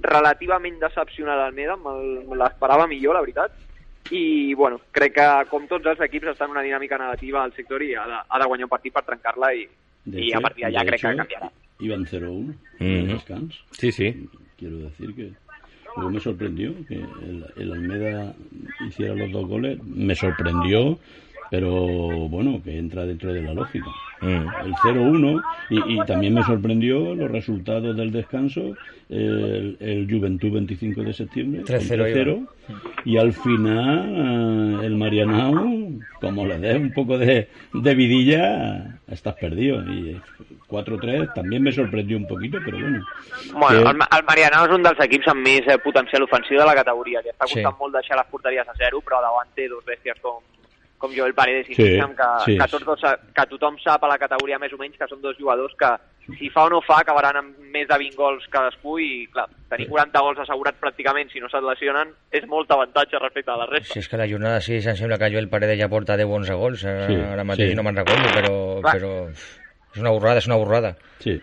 relativament 0.00 0.78
decepcionar 0.80 1.36
l'Almeda, 1.36 1.76
me'l- 1.76 2.24
me 2.28 2.36
l'esperava 2.36 2.86
millor, 2.86 3.14
la 3.14 3.20
veritat. 3.24 3.52
I, 4.10 4.54
bueno, 4.54 4.80
crec 4.90 5.12
que, 5.18 5.26
com 5.50 5.66
tots 5.68 5.84
els 5.86 6.00
equips, 6.00 6.28
està 6.32 6.46
en 6.46 6.52
una 6.54 6.62
dinàmica 6.64 6.96
negativa 6.96 7.42
al 7.42 7.52
sector 7.52 7.82
i 7.82 7.94
ha 7.94 8.06
de, 8.08 8.20
ha 8.28 8.38
de 8.38 8.46
guanyar 8.46 8.64
un 8.64 8.70
partit 8.72 8.92
per 8.94 9.02
trencar-la 9.04 9.52
i, 9.54 9.66
De 10.04 10.22
i 10.24 10.32
a 10.32 10.40
partir 10.40 10.64
d'allà 10.64 10.80
de 10.84 10.86
crec 10.94 11.00
que 11.02 11.16
canviarà. 11.18 11.50
Iban 11.80 12.06
0-1 12.06 12.54
Mhm. 12.80 13.00
en 13.00 13.08
descans. 13.08 13.58
Sí, 13.72 13.92
sí. 13.92 14.28
Quiero 14.56 14.78
decir 14.78 15.14
que 15.14 15.30
luego 15.96 16.10
me 16.10 16.20
sorprendió 16.20 16.72
que 16.88 16.94
el, 16.94 17.44
el 17.56 17.72
Almeda 17.72 18.32
hiciera 18.86 19.14
los 19.14 19.30
dos 19.30 19.46
goles. 19.46 19.78
Me 19.84 20.14
sorprendió, 20.14 20.98
pero 21.50 21.72
bueno, 22.28 22.60
que 22.62 22.78
entra 22.78 23.04
dentro 23.06 23.32
de 23.32 23.42
la 23.42 23.54
lógica. 23.54 23.86
Mm. 24.20 24.26
El 24.66 24.72
0-1 24.74 25.42
y, 25.70 25.94
y 25.94 25.98
también 26.06 26.34
me 26.34 26.42
sorprendió 26.42 27.14
los 27.14 27.30
resultados 27.30 27.96
del 27.96 28.10
descanso. 28.12 28.74
El, 29.08 29.76
el 29.80 30.06
Juventud 30.10 30.52
25 30.52 31.02
de 31.02 31.12
septiembre, 31.14 31.62
3-0 31.64 32.12
3-0. 32.12 32.48
Y 33.06 33.16
al 33.16 33.32
final, 33.32 34.80
eh, 34.82 34.86
el 34.86 34.96
Marianao, 34.96 35.88
como 36.20 36.44
le 36.44 36.58
des 36.58 36.76
un 36.76 36.92
poco 36.92 37.16
de, 37.16 37.48
de 37.72 37.94
vidilla, 37.94 38.98
estás 39.08 39.34
perdido. 39.36 39.80
Y 39.90 40.20
4-3 40.68 41.32
también 41.32 41.62
me 41.62 41.72
sorprendió 41.72 42.18
un 42.18 42.26
poquito, 42.26 42.58
pero 42.64 42.78
bueno. 42.78 43.06
Bueno, 43.54 43.82
Que- 43.84 43.90
el, 43.90 43.96
el 44.18 44.24
Marianao 44.26 44.66
és 44.66 44.72
un 44.76 44.82
dels 44.84 45.00
equips 45.00 45.28
amb 45.32 45.40
més 45.46 45.64
eh, 45.66 45.78
potencial 45.80 46.26
ofensiu 46.26 46.58
de 46.60 46.66
la 46.68 46.74
categoria. 46.76 47.22
Li 47.24 47.30
està 47.32 47.46
Sí. 47.48 47.54
costant 47.62 47.78
molt 47.80 47.94
deixar 47.96 48.18
les 48.20 48.26
porteries 48.28 48.68
a 48.68 48.74
zero, 48.76 49.00
però 49.00 49.22
davant 49.24 49.48
té 49.56 49.68
dos 49.72 49.80
bèsties 49.88 50.20
com, 50.20 50.42
com 50.98 51.12
Joel 51.14 51.34
Paredes 51.34 51.68
i 51.70 51.74
Sí, 51.78 51.82
Hicham, 51.94 52.14
que, 52.18 52.26
sí. 52.44 52.58
que, 52.58 52.66
tots 52.68 52.84
dos, 52.84 53.00
sa- 53.00 53.16
que 53.34 53.46
tothom 53.46 53.76
sap 53.78 54.02
a 54.04 54.08
la 54.10 54.18
categoria 54.18 54.58
més 54.58 54.72
o 54.74 54.78
menys 54.80 54.96
que 54.98 55.06
són 55.08 55.20
dos 55.22 55.36
jugadors 55.38 55.74
que 55.78 55.90
si 56.38 56.50
fa 56.52 56.64
o 56.66 56.70
no 56.70 56.80
fa 56.84 56.98
acabaran 57.00 57.36
amb 57.40 57.58
més 57.72 57.86
de 57.88 57.96
20 57.96 58.16
gols 58.18 58.44
cadascú 58.52 58.98
i 59.00 59.26
clar, 59.32 59.46
tenir 59.70 59.86
40 59.88 60.20
gols 60.26 60.38
assegurats 60.42 60.76
pràcticament 60.82 61.30
si 61.32 61.40
no 61.40 61.48
se't 61.48 61.64
lesionen 61.64 62.10
és 62.30 62.44
molt 62.50 62.70
avantatge 62.74 63.16
respecte 63.22 63.50
a 63.54 63.56
la 63.62 63.66
resta. 63.70 63.94
Si 63.94 64.02
és 64.02 64.08
que 64.10 64.18
la 64.20 64.26
jornada 64.28 64.60
6 64.60 64.86
em 64.92 64.96
sembla 64.98 65.16
que 65.18 65.30
Joel 65.32 65.48
Paredes 65.48 65.78
ja 65.80 65.88
porta 65.88 66.16
10 66.20 66.26
11 66.28 66.54
gols, 66.60 66.84
eh, 66.84 67.06
Sí, 67.08 67.14
ara 67.32 67.44
mateix 67.48 67.70
sí. 67.70 67.76
no 67.78 67.82
me'n 67.86 67.96
recordo, 68.02 68.28
però, 68.34 68.52
Clar. 68.82 68.96
però 68.98 69.12
és 69.30 70.02
una 70.02 70.10
borrada, 70.10 70.38
és 70.42 70.46
una 70.50 70.56
borrada. 70.60 70.96
Sí. 71.20 71.40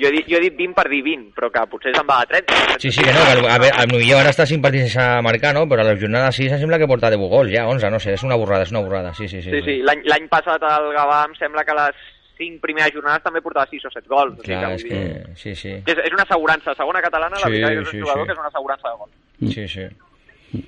Jo, 0.00 0.08
he 0.08 0.12
dit, 0.14 0.26
jo 0.30 0.38
he 0.38 0.40
dit 0.46 0.54
20 0.56 0.72
per 0.74 0.86
dir 0.88 1.02
20, 1.04 1.32
però 1.36 1.50
que 1.52 1.62
potser 1.68 1.92
se'n 1.94 2.06
va 2.08 2.20
a 2.22 2.26
30. 2.30 2.78
Sí, 2.80 2.90
sí, 2.90 3.02
que 3.04 3.12
no, 3.12 3.20
que 3.26 3.48
a, 3.52 3.58
veure, 3.60 3.86
millor 3.92 4.20
ara 4.22 4.30
està 4.32 4.46
5 4.48 4.62
partits 4.64 4.92
sense 4.94 5.22
marcar, 5.26 5.52
no? 5.54 5.66
Però 5.68 5.84
a 5.84 5.88
la 5.90 5.96
jornada 6.00 6.30
6 6.32 6.52
em 6.56 6.62
sembla 6.62 6.78
que 6.80 6.88
porta 6.88 7.10
10 7.12 7.20
gols, 7.20 7.50
ja, 7.52 7.66
11, 7.68 7.90
no 7.92 8.00
sé, 8.00 8.14
és 8.16 8.22
una 8.24 8.38
borrada, 8.40 8.64
és 8.64 8.72
una 8.72 8.80
borrada, 8.80 9.12
sí, 9.14 9.28
sí, 9.28 9.42
sí. 9.42 9.50
Sí, 9.52 9.60
sí, 9.66 9.76
l'any 9.84 10.00
l'any 10.08 10.26
passat 10.32 10.62
el 10.64 10.88
Gavà 10.96 11.20
em 11.28 11.34
sembla 11.38 11.64
que 11.68 11.76
les 11.76 12.00
5 12.40 12.60
primeres 12.64 12.94
jornades 12.94 13.22
també 13.22 13.42
portava 13.44 13.66
6 13.68 13.84
o 13.84 13.90
7 13.92 14.08
gols. 14.08 14.38
o 14.38 14.42
sigui 14.42 14.56
Clar, 14.56 14.70
vull 14.70 14.78
és 14.78 14.84
dir- 14.84 14.92
que... 14.94 15.36
Sí, 15.36 15.54
sí, 15.54 15.74
És, 15.84 15.98
és 16.06 16.12
una 16.16 16.24
assegurança. 16.24 16.72
Segona 16.78 17.02
catalana, 17.04 17.36
la 17.36 17.44
Sí, 17.46 17.52
veritat 17.52 17.72
és 17.82 17.90
sí, 17.90 17.96
un 17.98 18.02
jugador 18.06 18.22
sí. 18.22 18.26
que 18.26 18.32
és 18.32 18.38
una 18.40 18.48
assegurança 18.48 18.88
de 18.88 18.96
gol. 18.96 19.10
sí, 19.52 19.68
sí. 19.68 20.64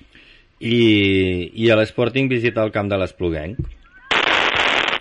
I, 0.62 1.50
i 1.64 1.70
a 1.72 1.76
l'Sporting 1.80 2.28
visita 2.30 2.62
el 2.62 2.70
camp 2.70 2.90
de 2.92 2.98
l'Espluguenc, 3.00 3.56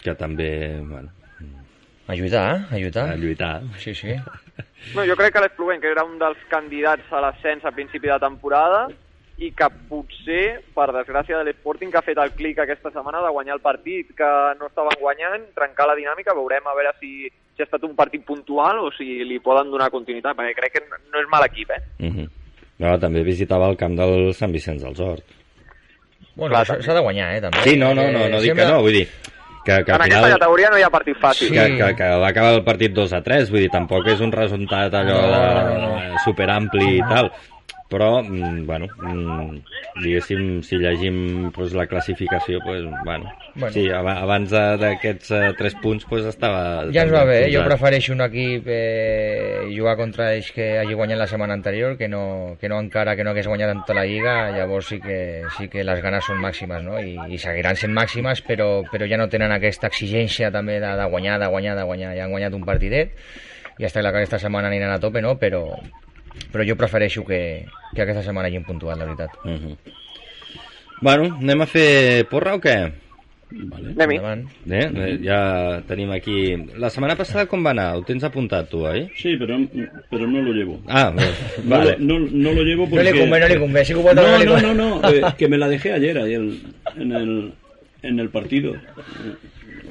que 0.01 0.15
també, 0.17 0.79
bueno, 0.81 1.11
Ajudar, 2.11 2.67
ajudar. 2.71 3.09
a 3.11 3.15
lluitar. 3.15 3.61
Sí, 3.77 3.95
sí. 3.95 4.13
No, 4.95 5.03
jo 5.05 5.13
crec 5.15 5.31
que 5.35 5.41
l'Espluguent, 5.43 5.79
que 5.79 5.91
era 5.93 6.01
un 6.03 6.15
dels 6.17 6.39
candidats 6.49 7.05
a 7.13 7.19
l'ascens 7.21 7.63
a 7.63 7.71
principi 7.71 8.07
de 8.09 8.15
temporada, 8.19 8.87
i 9.37 9.51
que 9.53 9.67
potser, 9.89 10.57
per 10.73 10.87
desgràcia 10.93 11.37
de 11.37 11.45
l'Sporting, 11.45 11.91
que 11.93 11.99
ha 11.99 12.01
fet 12.05 12.17
el 12.17 12.31
clic 12.33 12.57
aquesta 12.59 12.89
setmana 12.89 13.21
de 13.21 13.29
guanyar 13.29 13.55
el 13.59 13.61
partit, 13.61 14.09
que 14.17 14.29
no 14.59 14.67
estaven 14.71 14.97
guanyant, 14.99 15.45
trencar 15.53 15.85
la 15.87 15.95
dinàmica, 15.95 16.33
veurem 16.37 16.65
a 16.65 16.73
veure 16.77 16.91
si, 16.99 17.29
si 17.29 17.61
ha 17.61 17.67
estat 17.69 17.85
un 17.85 17.93
partit 17.95 18.25
puntual 18.25 18.79
o 18.81 18.89
si 18.97 19.21
li 19.23 19.37
poden 19.39 19.69
donar 19.69 19.91
continuïtat, 19.93 20.35
perquè 20.37 20.57
crec 20.57 20.73
que 20.79 20.83
no 21.13 21.21
és 21.21 21.29
mal 21.29 21.45
equip, 21.45 21.69
eh? 21.77 21.81
Uh 22.01 22.09
-huh. 22.15 22.27
no, 22.79 22.97
també 22.99 23.21
visitava 23.23 23.69
el 23.69 23.77
camp 23.77 23.95
del 23.95 24.33
Sant 24.33 24.51
Vicenç 24.51 24.81
dels 24.81 24.99
Horts. 24.99 25.23
Bueno, 26.35 26.65
s'ha 26.65 26.93
de 26.93 27.01
guanyar, 27.01 27.35
eh, 27.35 27.41
també. 27.41 27.57
Sí, 27.63 27.77
no, 27.77 27.93
no, 27.93 28.09
no, 28.11 28.25
Eh, 28.25 28.29
no 28.29 28.41
dic 28.41 28.49
sembla- 28.55 28.65
que 28.65 28.71
no, 28.73 28.81
vull 28.81 28.93
dir 28.93 29.07
que, 29.65 29.83
que 29.85 29.91
en 29.91 29.95
al 29.95 30.01
aquesta 30.01 30.21
final... 30.25 30.31
categoria 30.39 30.69
no 30.73 30.79
hi 30.79 30.83
ha 30.85 30.89
partit 30.93 31.17
fàcil. 31.21 31.49
Sí. 31.49 31.55
Que, 31.55 31.67
que, 31.77 31.89
que 31.99 32.09
va 32.23 32.27
acabar 32.33 32.53
el 32.57 32.63
partit 32.67 32.93
2 32.97 33.13
a 33.13 33.21
3, 33.25 33.51
vull 33.53 33.63
dir, 33.65 33.71
tampoc 33.73 34.07
és 34.13 34.21
un 34.25 34.31
resultat 34.33 34.93
allò 34.97 35.19
No, 35.21 35.31
de, 35.35 35.79
no, 35.81 35.91
no. 36.11 36.21
superampli 36.25 36.97
i 36.97 37.01
tal, 37.09 37.31
però, 37.91 38.21
mm, 38.23 38.63
bueno, 38.65 38.87
mm, 39.03 39.57
diguéssim, 40.01 40.61
si 40.63 40.77
llegim 40.79 41.51
pues, 41.51 41.73
la 41.75 41.85
classificació, 41.87 42.59
pues, 42.63 42.81
bueno, 43.03 43.29
Bueno. 43.53 43.73
sí, 43.73 43.89
aba- 43.91 44.17
abans 44.23 44.49
de- 44.49 44.77
d'aquests 44.79 45.31
eh, 45.31 45.53
3 45.57 45.75
punts, 45.83 46.05
pues, 46.07 46.23
estava... 46.25 46.85
Ja 46.95 47.03
ens 47.03 47.11
va 47.13 47.25
bé, 47.27 47.49
eh? 47.49 47.51
jo 47.53 47.65
prefereixo 47.67 48.13
un 48.15 48.21
equip 48.23 48.63
eh, 48.71 49.67
jugar 49.75 49.97
contra 49.99 50.29
ells 50.33 50.53
que 50.55 50.79
hagi 50.79 50.93
guanyat 50.95 51.19
la 51.19 51.27
setmana 51.27 51.53
anterior 51.53 51.97
que 51.97 52.07
no, 52.07 52.55
que 52.61 52.69
no 52.71 52.79
encara 52.79 53.15
que 53.17 53.23
no 53.27 53.31
hagués 53.35 53.47
guanyat 53.51 53.73
en 53.75 53.81
tota 53.83 53.99
la 53.99 54.05
lliga, 54.07 54.51
llavors 54.55 54.87
sí 54.87 55.01
que, 55.03 55.43
sí 55.57 55.67
que 55.67 55.83
les 55.83 56.01
ganes 56.01 56.23
són 56.25 56.39
màximes, 56.39 56.81
no? 56.87 56.95
I, 57.03 57.17
i 57.35 57.37
seguiran 57.37 57.75
sent 57.75 57.91
màximes, 57.93 58.41
però, 58.47 58.83
però 58.89 59.05
ja 59.09 59.17
no 59.19 59.27
tenen 59.27 59.51
aquesta 59.51 59.91
exigència 59.91 60.49
també 60.51 60.79
de, 60.79 60.95
de 60.95 61.05
guanyar, 61.11 61.37
de 61.43 61.47
guanyar, 61.51 61.75
de 61.75 61.83
guanyar. 61.83 62.15
Ja 62.15 62.23
han 62.23 62.31
guanyat 62.31 62.53
un 62.55 62.63
partidet 62.63 63.11
i 63.79 63.83
està 63.87 63.99
clar 63.99 64.11
que 64.13 64.23
aquesta 64.23 64.39
setmana 64.39 64.67
aniran 64.71 64.91
a 64.95 64.99
tope, 65.03 65.21
no? 65.21 65.35
Però, 65.41 65.65
però 66.51 66.63
jo 66.67 66.75
prefereixo 66.79 67.23
que, 67.25 67.65
que 67.95 68.01
aquesta 68.01 68.23
setmana 68.23 68.47
hagin 68.47 68.63
puntuat, 68.67 68.97
la 68.97 69.05
veritat. 69.05 69.29
Uh 69.43 69.51
-huh. 69.51 69.77
Bueno, 71.01 71.35
anem 71.39 71.61
a 71.61 71.65
fer 71.65 72.25
porra 72.29 72.53
o 72.55 72.59
què? 72.61 72.91
Vale. 73.51 73.91
Anem-hi. 73.99 74.17
Eh? 74.71 75.17
Ja 75.25 75.81
tenim 75.87 76.11
aquí... 76.11 76.55
La 76.79 76.89
setmana 76.89 77.17
passada 77.19 77.45
com 77.51 77.65
va 77.65 77.71
anar? 77.71 77.97
Ho 77.97 78.03
tens 78.07 78.23
apuntat 78.23 78.69
tu, 78.69 78.85
oi? 78.87 79.09
Sí, 79.17 79.35
pero, 79.37 79.57
pero 80.09 80.27
no 80.27 80.41
lo 80.41 80.53
llevo. 80.53 80.79
Ah, 80.87 81.11
No, 81.11 81.21
vale. 81.65 81.97
no, 81.99 82.19
no 82.19 82.53
lo 82.53 82.63
llevo 82.63 82.85
No 82.85 82.89
porque... 82.91 83.11
li 83.11 83.19
convé, 83.19 83.39
no 83.39 83.47
li 83.47 83.59
convé. 83.59 83.85
Si 83.85 83.93
No, 83.93 84.13
no, 84.13 84.45
no, 84.45 84.61
no, 84.61 84.73
no, 84.73 85.09
eh, 85.09 85.21
que 85.37 85.49
me 85.49 85.57
la 85.57 85.67
dejé 85.67 85.91
ayer 85.93 86.17
ahí 86.17 86.35
en, 86.35 86.61
en 86.95 87.11
el, 87.11 87.53
en 88.03 88.19
el 88.19 88.29
partido. 88.29 88.73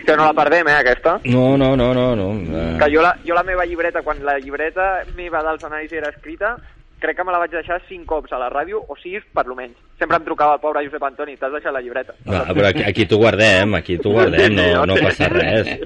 Que 0.07 0.17
no 0.17 0.25
la 0.27 0.35
perdem, 0.35 0.69
eh, 0.69 0.77
aquesta. 0.81 1.19
No, 1.25 1.57
no, 1.59 1.75
no, 1.77 1.93
no. 1.95 2.15
no. 2.17 2.29
Eh, 2.59 2.77
Que 2.81 2.91
jo 2.95 3.03
la, 3.03 3.15
jo 3.27 3.35
la 3.35 3.43
meva 3.47 3.65
llibreta, 3.67 4.03
quan 4.03 4.23
la 4.25 4.39
llibreta 4.39 5.03
meva 5.17 5.43
dels 5.47 5.65
anàlisis 5.65 5.99
era 5.99 6.11
escrita, 6.11 6.57
crec 7.01 7.17
que 7.17 7.25
me 7.25 7.33
la 7.33 7.39
vaig 7.41 7.53
deixar 7.55 7.81
cinc 7.89 8.05
cops 8.09 8.33
a 8.33 8.39
la 8.41 8.51
ràdio, 8.53 8.83
o 8.89 8.97
sis 9.01 9.25
per 9.35 9.47
lo 9.49 9.55
menys. 9.57 9.77
Sempre 9.99 10.19
em 10.21 10.25
trucava 10.27 10.55
el 10.57 10.61
pobre 10.61 10.83
Josep 10.85 11.03
Antoni, 11.05 11.37
t'has 11.41 11.53
deixat 11.53 11.73
la 11.73 11.81
llibreta. 11.85 12.15
Va, 12.29 12.43
però 12.53 12.69
aquí, 12.69 12.85
aquí 12.85 13.07
t'ho 13.09 13.19
guardem, 13.21 13.75
aquí 13.79 13.97
t'ho 14.01 14.13
guardem, 14.17 14.55
no, 14.57 14.85
no 14.89 14.99
passa 15.01 15.29
res. 15.33 15.71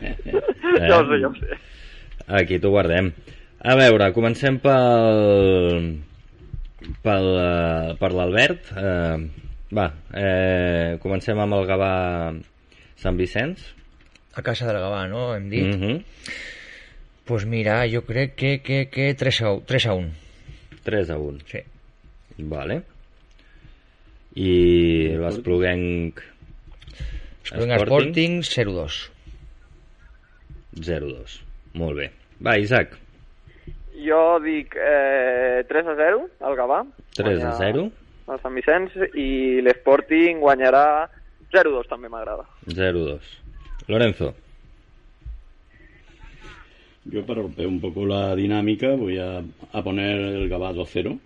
Ja 0.75 0.97
ho 0.99 1.05
sé, 1.07 1.21
ja 1.23 1.29
ho 1.29 1.35
sé. 1.39 1.57
Aquí 2.41 2.59
t'ho 2.59 2.71
guardem. 2.75 3.13
A 3.63 3.77
veure, 3.79 4.09
comencem 4.13 4.59
pel... 4.65 6.01
pel 7.05 7.29
eh, 7.41 7.95
per 8.01 8.11
l'Albert. 8.13 8.73
Eh, 8.77 9.17
va, 9.77 9.87
eh, 10.19 10.97
comencem 11.03 11.39
amb 11.41 11.57
el 11.61 11.67
Gavà 11.71 11.93
Sant 13.01 13.17
Vicenç. 13.21 13.63
A 14.35 14.43
casa 14.43 14.67
del 14.67 14.81
Gavà, 14.83 15.07
no? 15.09 15.35
Hem 15.35 15.49
dit. 15.49 15.65
Mm 15.65 15.81
-hmm. 15.81 16.05
pues 17.25 17.47
mira, 17.47 17.87
jo 17.89 18.03
crec 18.05 18.35
que, 18.35 18.61
que, 18.61 18.89
que 18.91 19.15
3 19.15 19.43
a 19.43 19.53
1. 19.53 19.63
3 19.65 19.87
a 19.87 19.95
1. 19.95 20.11
3 20.83 21.11
a 21.11 21.19
1. 21.19 21.39
Sí. 21.47 21.59
Vale. 22.39 22.83
I 24.35 25.17
l'Espluguenc 25.17 26.21
Sporting, 27.45 27.81
Sporting 27.81 28.43
0-2. 28.43 29.11
0-2. 30.75 31.41
Molt 31.75 31.97
bé. 31.97 32.11
Va, 32.41 32.59
Isaac, 32.59 32.99
Jo 34.05 34.39
dic 34.43 34.75
eh, 34.77 35.63
3 35.69 35.87
a 35.93 35.95
0 35.95 36.27
al 36.41 36.57
Gavà. 36.59 36.83
3 37.17 37.45
a 37.47 37.53
0. 37.61 37.87
El 38.33 38.41
Sant 38.43 38.57
Vicenç 38.57 38.97
i 39.21 39.61
l'Sporting 39.63 40.41
guanyarà 40.43 41.07
0-2 41.55 41.89
també 41.91 42.11
m'agrada. 42.11 42.47
0-2. 42.67 43.44
Lorenzo. 43.87 44.35
Yo 47.07 47.25
para 47.27 47.43
romper 47.43 47.67
un 47.67 47.81
poco 47.81 48.07
la 48.07 48.35
dinámica 48.35 48.89
voy 48.95 49.19
a, 49.19 49.43
a 49.73 49.83
poner 49.85 50.19
el 50.21 50.49
Gabá 50.49 50.73
2-0. 50.73 51.19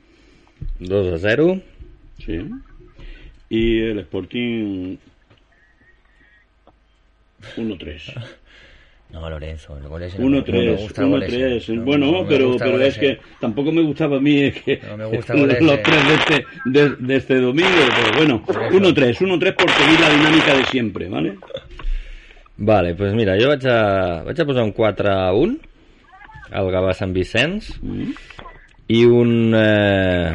2 0.81 1.13
a 1.15 1.19
0. 1.19 1.61
Sí. 2.25 2.39
Y 3.49 3.79
el 3.81 4.01
Sporting 4.01 4.97
1-3. 7.57 8.13
No, 9.11 9.31
Lorenzo, 9.31 9.79
el 9.79 9.89
gol 9.89 10.03
ese 10.03 10.19
no 10.19 10.29
me- 10.29 10.39
no 10.41 10.45
me 10.47 10.53
1-3, 10.75 10.77
gusta 10.83 11.03
el 11.03 11.09
gol 11.09 11.23
ese. 11.23 11.37
1-3. 11.73 11.75
No, 11.77 11.85
bueno, 11.85 12.07
no 12.13 12.27
pero, 12.29 12.57
pero 12.59 12.81
es 12.83 12.99
que 12.99 13.19
tampoco 13.41 13.73
me 13.73 13.81
gustaba 13.83 14.17
a 14.19 14.21
mí 14.21 14.39
es 14.41 14.61
que 14.63 14.81
No 14.87 14.97
me 14.99 15.05
gusta 15.07 15.33
ese. 15.35 15.61
los 15.63 15.83
tres 15.83 16.09
de 16.09 16.15
este, 16.15 16.47
de, 16.67 16.97
de 16.97 17.17
este 17.17 17.35
domingo. 17.41 17.69
Pero 18.05 18.19
bueno, 18.19 18.45
1-3, 18.47 19.17
1-3 19.17 19.55
por 19.55 19.71
seguir 19.71 20.01
la 20.01 20.11
dinámica 20.11 20.57
de 20.57 20.65
siempre, 20.67 21.09
¿vale? 21.09 21.39
Vale, 22.59 22.95
doncs 22.99 23.15
mira, 23.15 23.37
jo 23.39 23.49
vaig 23.53 23.65
a, 23.71 23.79
vaig 24.27 24.41
a 24.43 24.47
posar 24.49 24.65
un 24.67 24.73
4 24.75 25.13
a 25.13 25.33
1 25.33 25.57
al 26.59 26.71
Gavà 26.75 26.95
Sant 26.97 27.13
Vicenç 27.15 27.73
Mm. 27.83 28.13
i 28.89 29.05
un 29.05 29.55
eh, 29.55 30.33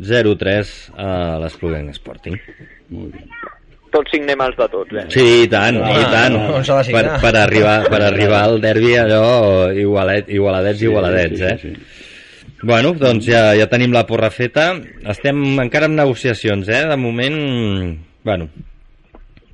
0-3 0.00 0.72
a 0.98 1.38
l'Espluguenc 1.40 1.94
Sporting. 1.94 2.36
Muy 2.90 3.10
bien. 3.12 3.28
Tots 3.94 4.10
signem 4.10 4.40
els 4.42 4.56
de 4.58 4.66
tots, 4.72 4.90
eh? 4.98 5.04
Sí, 5.14 5.24
i 5.44 5.48
tant, 5.48 5.76
Ah, 5.78 5.92
i 6.00 6.04
tant. 6.10 6.34
no, 6.34 6.58
no 6.58 6.78
per, 6.90 7.04
per, 7.22 7.34
arribar, 7.38 7.76
per 7.88 8.00
arribar 8.02 8.40
al 8.48 8.58
derbi 8.60 8.96
allò 8.98 9.70
igualet, 9.70 10.28
igualadets, 10.34 10.80
Sí, 10.80 10.88
igualadets, 10.90 11.38
sí, 11.38 11.44
eh? 11.44 11.58
sí, 11.62 11.74
sí. 11.76 12.56
Bueno, 12.66 12.90
doncs 12.98 13.26
ja, 13.28 13.52
ja 13.54 13.68
tenim 13.70 13.92
la 13.92 14.02
porra 14.08 14.30
feta. 14.34 14.72
Estem 15.12 15.60
encara 15.62 15.86
en 15.86 15.94
negociacions, 15.96 16.66
eh? 16.68 16.82
De 16.90 16.96
moment... 16.96 17.98
Bueno, 18.24 18.48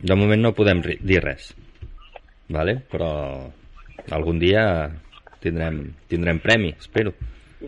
de 0.02 0.16
moment 0.16 0.40
no 0.42 0.54
podem 0.56 0.82
dir 0.82 1.20
res. 1.24 1.50
Vale? 2.50 2.80
Però 2.90 3.10
algun 4.10 4.40
dia 4.42 4.64
tindrem, 5.42 5.82
tindrem 6.10 6.40
premi, 6.42 6.74
espero. 6.78 7.14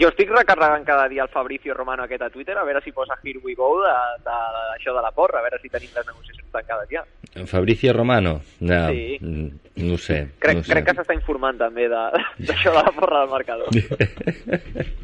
Jo 0.00 0.08
estic 0.08 0.30
recarregant 0.32 0.86
cada 0.88 1.06
dia 1.08 1.22
el 1.22 1.28
Fabricio 1.28 1.74
Romano 1.74 2.02
aquest 2.04 2.22
a 2.22 2.30
Twitter 2.30 2.56
a 2.56 2.64
veure 2.64 2.80
si 2.80 2.92
posa 2.92 3.18
Here 3.22 3.38
We 3.44 3.54
Go 3.54 3.82
de, 3.82 3.92
de, 4.24 4.36
això 4.78 4.94
de 4.96 5.02
la 5.04 5.10
porra, 5.12 5.40
a 5.40 5.42
veure 5.44 5.58
si 5.60 5.68
tenim 5.68 5.90
les 5.94 6.06
negociacions 6.06 6.48
tancades 6.52 6.88
ja. 6.90 7.04
Fabricio 7.46 7.92
Romano? 7.92 8.40
No, 8.60 8.88
Sí. 8.88 9.18
mm, 9.20 9.48
no 9.76 9.94
ho 9.94 9.98
sé. 9.98 10.28
Crec, 10.38 10.56
no 10.56 10.62
sé. 10.64 10.72
crec 10.72 10.84
que 10.86 10.94
s'està 10.96 11.14
informant 11.16 11.58
també 11.58 11.88
de- 11.88 12.10
d'això 12.48 12.70
de, 12.72 12.76
la 12.82 12.92
porra 12.92 13.20
del 13.20 13.30
marcador. 13.30 13.68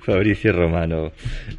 Fabricio 0.00 0.52
Romano. 0.52 1.12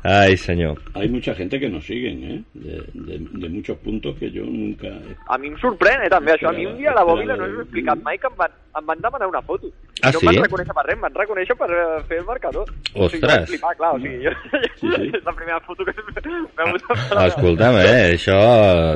Ai, 0.04 0.38
senyor. 0.38 0.82
Hay 0.94 1.10
mucha 1.10 1.34
gente 1.36 1.60
que 1.60 1.70
nos 1.70 1.86
siguen, 1.86 2.24
¿eh? 2.24 2.44
De, 2.54 2.84
de- 2.94 3.28
de 3.32 3.50
muchos 3.50 3.78
puntos 3.80 4.16
que 4.18 4.32
yo 4.32 4.44
nunca... 4.46 4.88
A 5.28 5.38
mi 5.38 5.48
em 5.48 5.58
sorprèn, 5.60 6.04
eh, 6.06 6.10
també, 6.10 6.34
això. 6.36 6.50
A 6.50 6.54
mi 6.54 6.66
un 6.66 6.78
dia 6.78 6.92
a 6.92 6.96
la 6.96 7.04
bòbila 7.04 7.36
no 7.36 7.46
us 7.46 7.58
he 7.60 7.62
explicat 7.64 8.02
mai 8.04 8.18
que 8.20 8.28
em 8.28 8.36
van, 8.38 8.52
em 8.80 8.86
van 8.86 9.02
demanar 9.02 9.28
una 9.28 9.42
foto. 9.42 9.68
Ah, 10.04 10.12
no 10.12 10.20
sí? 10.20 10.28
em 10.28 10.36
van 10.36 10.44
reconèixer 10.46 10.74
per 10.76 10.86
res, 10.86 10.96
em 10.96 11.02
van 11.08 11.16
reconèixer 11.16 11.56
per 11.60 11.70
eh, 11.72 12.04
fer 12.08 12.18
el 12.20 12.26
marcador. 12.26 12.45
O 12.54 13.10
sigui, 13.10 13.22
Ostres. 13.22 13.32
vaig 13.32 13.48
flipar, 13.50 13.76
clar, 13.78 13.92
o 13.96 14.00
sigui, 14.00 14.24
jo, 14.26 14.32
Sí, 14.80 14.88
sí. 14.96 15.10
és 15.14 15.24
la 15.30 15.34
primera 15.34 15.60
foto 15.62 15.86
que 15.86 15.94
m'ha 15.96 16.64
hagut 16.66 16.82
de 16.90 16.96
fer. 16.96 17.24
Escolta'm, 17.28 17.76
eh? 17.82 18.14
Això... 18.14 18.38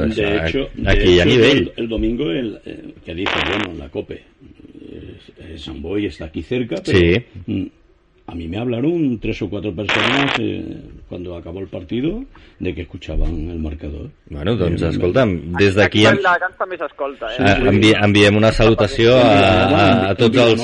De 0.06 0.28
això 0.28 0.48
hecho, 0.48 0.68
de 0.76 0.90
aquí 0.92 1.10
hi 1.10 1.20
ha 1.20 1.24
hecho, 1.24 1.30
nivell. 1.34 1.62
El, 1.64 1.74
el 1.84 1.90
domingo 1.90 2.30
el, 2.32 2.62
eh, 2.66 2.94
que 3.06 3.14
dice, 3.16 3.34
bueno, 3.50 3.74
la 3.80 3.90
COPE, 3.90 4.24
eh, 5.40 5.58
San 5.58 5.82
Boy 5.82 6.06
está 6.06 6.26
aquí 6.26 6.44
cerca, 6.44 6.76
pero 6.86 6.98
Sí. 6.98 7.72
A 8.32 8.36
mí 8.36 8.48
me 8.48 8.58
hablaron 8.58 9.20
tres 9.20 9.42
o 9.42 9.50
cuatro 9.50 9.74
personas 9.74 10.34
eh, 10.40 10.82
cuando 11.08 11.36
acabó 11.36 11.60
el 11.60 11.68
partido 11.68 12.24
de 12.60 12.76
que 12.76 12.82
escuchaban 12.82 13.50
el 13.50 13.60
marcador. 13.60 14.10
Bueno, 14.30 14.56
doncs, 14.56 14.80
Eh, 14.82 14.90
escolta'm, 14.90 15.32
des 15.58 15.76
d'aquí 15.76 16.00
Aquí 16.00 16.06
a 16.06 16.12
en, 16.12 16.18
Viladecans 16.18 16.58
també 16.58 16.78
s'escolta, 16.80 17.30
eh? 17.34 17.38
Sí, 17.38 17.44
eh, 17.44 17.70
envi 17.72 17.94
enviem 17.98 18.38
una 18.40 18.52
salutació 18.56 19.16
a, 19.18 19.30
a, 19.30 19.86
a 20.10 20.16
tots 20.20 20.38
els, 20.38 20.64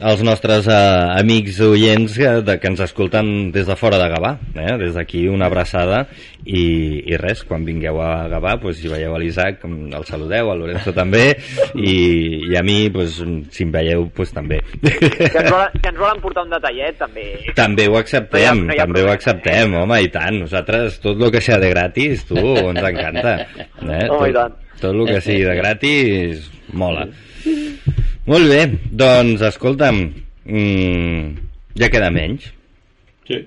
els 0.00 0.22
nostres 0.26 0.68
uh, 0.70 1.18
amics 1.20 1.60
oients 1.60 2.16
que, 2.16 2.32
de, 2.46 2.56
que 2.60 2.70
ens 2.72 2.82
escolten 2.86 3.50
des 3.54 3.66
de 3.68 3.76
fora 3.76 4.00
de 4.00 4.08
Gavà. 4.12 4.36
Eh? 4.54 4.76
Des 4.82 4.94
d'aquí 4.96 5.26
una 5.28 5.46
abraçada 5.50 6.06
i, 6.46 7.02
i 7.10 7.18
res, 7.20 7.42
quan 7.46 7.64
vingueu 7.66 8.00
a 8.00 8.28
Gavà, 8.30 8.56
pues, 8.62 8.78
si 8.80 8.90
veieu 8.90 9.14
a 9.14 9.20
l'Isaac, 9.20 9.64
el 9.66 10.06
saludeu, 10.06 10.50
al 10.52 10.62
Lorenzo 10.62 10.94
també, 10.94 11.24
i, 11.74 11.96
i 12.46 12.56
a 12.56 12.62
mi, 12.66 12.86
pues, 12.94 13.18
si 13.50 13.66
em 13.66 13.72
veieu, 13.74 14.06
pues, 14.14 14.32
també. 14.34 14.60
Que 14.80 15.26
ens, 15.42 15.50
volen, 15.50 15.74
que 15.82 15.90
ens 15.90 15.98
volen 15.98 16.22
portar 16.22 16.46
un 16.46 16.54
detallet, 16.86 16.98
també. 16.98 17.54
També 17.54 17.88
ho 17.88 17.96
acceptem, 17.98 18.62
No 18.64 18.64
hi 18.64 18.64
ha- 18.64 18.66
no 18.66 18.72
hi 18.74 18.78
ha 18.78 18.84
també 18.86 19.00
ho 19.00 19.04
problema. 19.04 19.14
acceptem, 19.14 19.74
home, 19.74 19.98
i 20.02 20.08
tant. 20.08 20.38
Nosaltres, 20.40 21.00
tot 21.00 21.20
el 21.22 21.30
que 21.32 21.40
sea 21.40 21.58
de 21.58 21.70
gratis, 21.70 22.24
tu, 22.26 22.36
ens 22.38 22.82
encanta. 22.82 23.34
Eh? 23.86 24.08
Home, 24.10 24.28
i 24.30 24.32
tot, 24.32 24.56
tot 24.80 24.94
el 24.94 25.06
que 25.06 25.20
sigui 25.20 25.44
de 25.44 25.54
gratis, 25.56 26.50
mola. 26.72 27.06
Molt 28.26 28.48
bé, 28.50 28.62
doncs, 28.90 29.42
escolta'm, 29.42 30.00
mm, 30.44 31.36
ja 31.78 31.88
queda 31.92 32.10
menys. 32.10 32.48
Sí. 33.28 33.42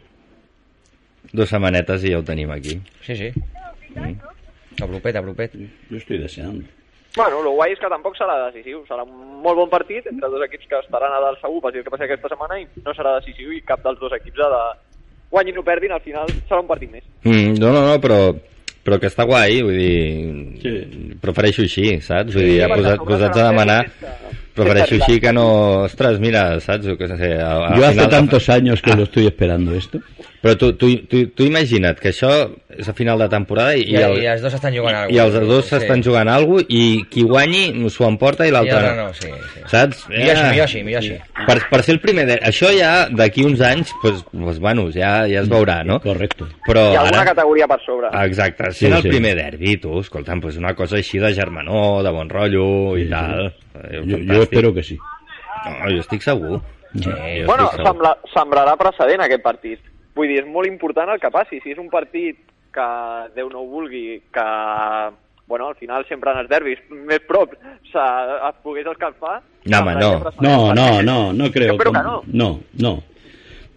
Dos 1.34 1.50
setmanetes 1.52 2.04
i 2.06 2.14
ja 2.14 2.20
ho 2.20 2.24
tenim 2.24 2.50
aquí. 2.52 2.80
Sí, 3.06 3.16
sí. 3.16 3.32
A 4.82 4.88
propet, 4.88 5.16
a 5.16 5.22
propet. 5.22 5.52
Yo 5.90 5.98
estoy 5.98 6.18
deseando. 6.18 6.64
Bueno, 7.20 7.40
el 7.44 7.50
guai 7.52 7.74
és 7.76 7.80
que 7.82 7.90
tampoc 7.92 8.16
serà 8.16 8.36
decisiu. 8.48 8.84
Serà 8.88 9.04
un 9.04 9.42
molt 9.44 9.60
bon 9.60 9.70
partit 9.72 10.06
entre 10.08 10.30
dos 10.32 10.44
equips 10.48 10.70
que 10.72 10.80
estaran 10.80 11.12
a 11.16 11.20
dalt 11.26 11.42
segur, 11.44 11.60
passi 11.66 11.82
el 11.82 11.84
que 11.88 11.92
passi 11.92 12.08
aquesta 12.08 12.32
setmana, 12.32 12.60
i 12.62 12.68
no 12.86 12.94
serà 12.96 13.18
decisiu 13.20 13.52
i 13.56 13.60
cap 13.68 13.84
dels 13.84 14.00
dos 14.00 14.16
equips 14.16 14.40
ha 14.46 14.50
de 14.56 14.62
guanyin 15.34 15.60
o 15.60 15.64
perdin, 15.68 15.92
al 15.96 16.02
final 16.06 16.32
serà 16.48 16.62
un 16.64 16.70
partit 16.72 16.92
més. 16.96 17.04
Mm, 17.28 17.58
no, 17.60 17.74
no, 17.76 17.84
no, 17.90 17.98
però, 18.02 18.20
però 18.88 18.98
que 19.04 19.12
està 19.12 19.28
guai, 19.30 19.60
vull 19.68 19.78
dir... 19.78 20.00
Sí. 20.64 20.76
Prefereixo 21.22 21.68
així, 21.68 21.90
saps? 22.02 22.34
Vull 22.40 22.48
dir, 22.48 22.62
ja 22.64 22.72
perquè 22.72 22.86
posat, 22.96 23.04
posats 23.12 23.38
a 23.44 23.50
demanar... 23.52 23.82
sense- 23.92 24.39
Prefereixo 24.64 25.00
així 25.00 25.20
que 25.24 25.34
no... 25.36 25.48
Ostres, 25.88 26.20
mira, 26.24 26.60
saps? 26.64 26.88
Què 27.00 27.12
sé, 27.16 27.34
a, 27.42 27.52
a 27.70 27.76
Yo 27.78 27.86
hace 27.88 28.08
tantos 28.08 28.50
años 28.50 28.82
que 28.82 28.96
lo 28.96 29.04
estoy 29.04 29.28
esperando 29.28 29.76
esto. 29.76 30.00
Però 30.40 30.56
tu, 30.56 30.72
tu, 30.80 30.88
tu, 31.12 31.26
tu 31.36 31.44
imagina't 31.44 31.98
que 32.00 32.14
això 32.14 32.30
és 32.72 32.88
a 32.88 32.94
final 32.96 33.20
de 33.20 33.26
temporada 33.28 33.74
i, 33.76 33.82
I, 33.92 33.96
el, 34.00 34.14
i 34.24 34.28
els 34.32 34.40
dos 34.40 34.54
estan 34.56 34.72
jugant 34.72 34.96
alguna 34.96 35.12
i 35.12 35.20
els 35.20 35.36
dos 35.50 35.68
s'estan 35.68 36.04
jugant 36.06 36.30
alguna 36.32 36.62
cosa 36.64 36.78
i 36.80 37.02
qui 37.12 37.26
guanyi 37.28 37.90
s'ho 37.92 38.06
emporta 38.08 38.48
i 38.48 38.54
I 38.54 38.54
l'altre 38.56 38.80
no. 38.86 38.94
no, 39.02 39.08
sí, 39.18 39.28
sí. 39.28 39.66
Saps? 39.68 40.06
Millor 40.08 40.32
així, 40.38 40.46
millor 40.54 40.64
així, 40.70 40.84
millor 40.88 41.04
així. 41.04 41.18
Per, 41.50 41.58
per 41.74 41.82
ser 41.84 41.98
el 41.98 42.00
primer... 42.00 42.24
De... 42.30 42.40
Això 42.48 42.72
ja 42.72 42.94
d'aquí 43.12 43.44
uns 43.44 43.60
anys, 43.68 43.92
pues, 44.00 44.24
pues, 44.32 44.64
bueno, 44.64 44.88
ja, 44.96 45.26
ja 45.28 45.44
es 45.44 45.52
veurà, 45.52 45.82
no? 45.84 46.00
Correcto. 46.00 46.48
Però 46.70 46.86
Hi 46.94 46.96
ha 46.96 47.04
alguna 47.04 47.26
ara... 47.26 47.34
categoria 47.34 47.68
per 47.68 47.82
sobre. 47.84 48.14
Exacte, 48.24 48.72
Sí, 48.72 48.86
sent 48.86 48.96
el 48.96 49.04
sí. 49.04 49.12
primer 49.12 49.36
derbi, 49.42 49.76
tu, 49.84 50.00
escolta'm, 50.00 50.40
pues 50.40 50.56
una 50.56 50.72
cosa 50.78 50.96
així 51.04 51.20
de 51.20 51.34
germanor, 51.36 52.00
de 52.08 52.16
bon 52.16 52.32
rotllo 52.32 52.70
i 52.96 53.04
Sí, 53.04 53.10
sí. 53.10 53.12
tal. 53.12 53.50
Eh, 53.50 53.69
Yo, 53.92 54.02
fantàstic. 54.04 54.28
yo 54.34 54.42
espero 54.44 54.74
que 54.74 54.84
sí. 54.84 54.98
No, 55.66 55.90
jo 55.92 56.00
estic 56.00 56.22
segur. 56.22 56.60
Sí. 56.96 57.04
Jo 57.06 57.46
Bueno, 57.46 57.64
estic 57.66 57.78
segur. 57.80 57.88
sembla, 57.88 58.18
sembrarà 58.34 58.76
precedent 58.78 59.22
aquest 59.22 59.44
partit. 59.44 59.80
Vull 60.16 60.28
dir, 60.28 60.40
és 60.44 60.48
molt 60.48 60.68
important 60.68 61.10
el 61.10 61.20
que 61.20 61.30
passi. 61.32 61.60
Si 61.64 61.72
és 61.72 61.78
un 61.78 61.90
partit 61.90 62.38
que 62.74 62.88
Déu 63.36 63.50
no 63.50 63.60
ho 63.62 63.68
vulgui, 63.68 64.22
que 64.34 64.48
bueno, 65.48 65.68
al 65.68 65.76
final 65.76 66.06
sempre 66.08 66.32
en 66.32 66.38
els 66.44 66.50
derbis 66.50 66.78
més 66.92 67.20
prop 67.28 67.54
se, 67.92 67.98
es 68.00 68.56
pogués 68.62 68.86
escalfar. 68.86 69.42
No, 69.66 69.80
home, 69.80 69.96
no. 69.96 70.12
No, 70.40 70.74
no, 70.74 71.02
no, 71.02 71.34
no 71.34 71.52
creo. 71.52 71.74
Espero 71.74 71.92
que 71.92 72.04
no. 72.04 72.22
No, 72.28 72.60
no. 72.78 73.04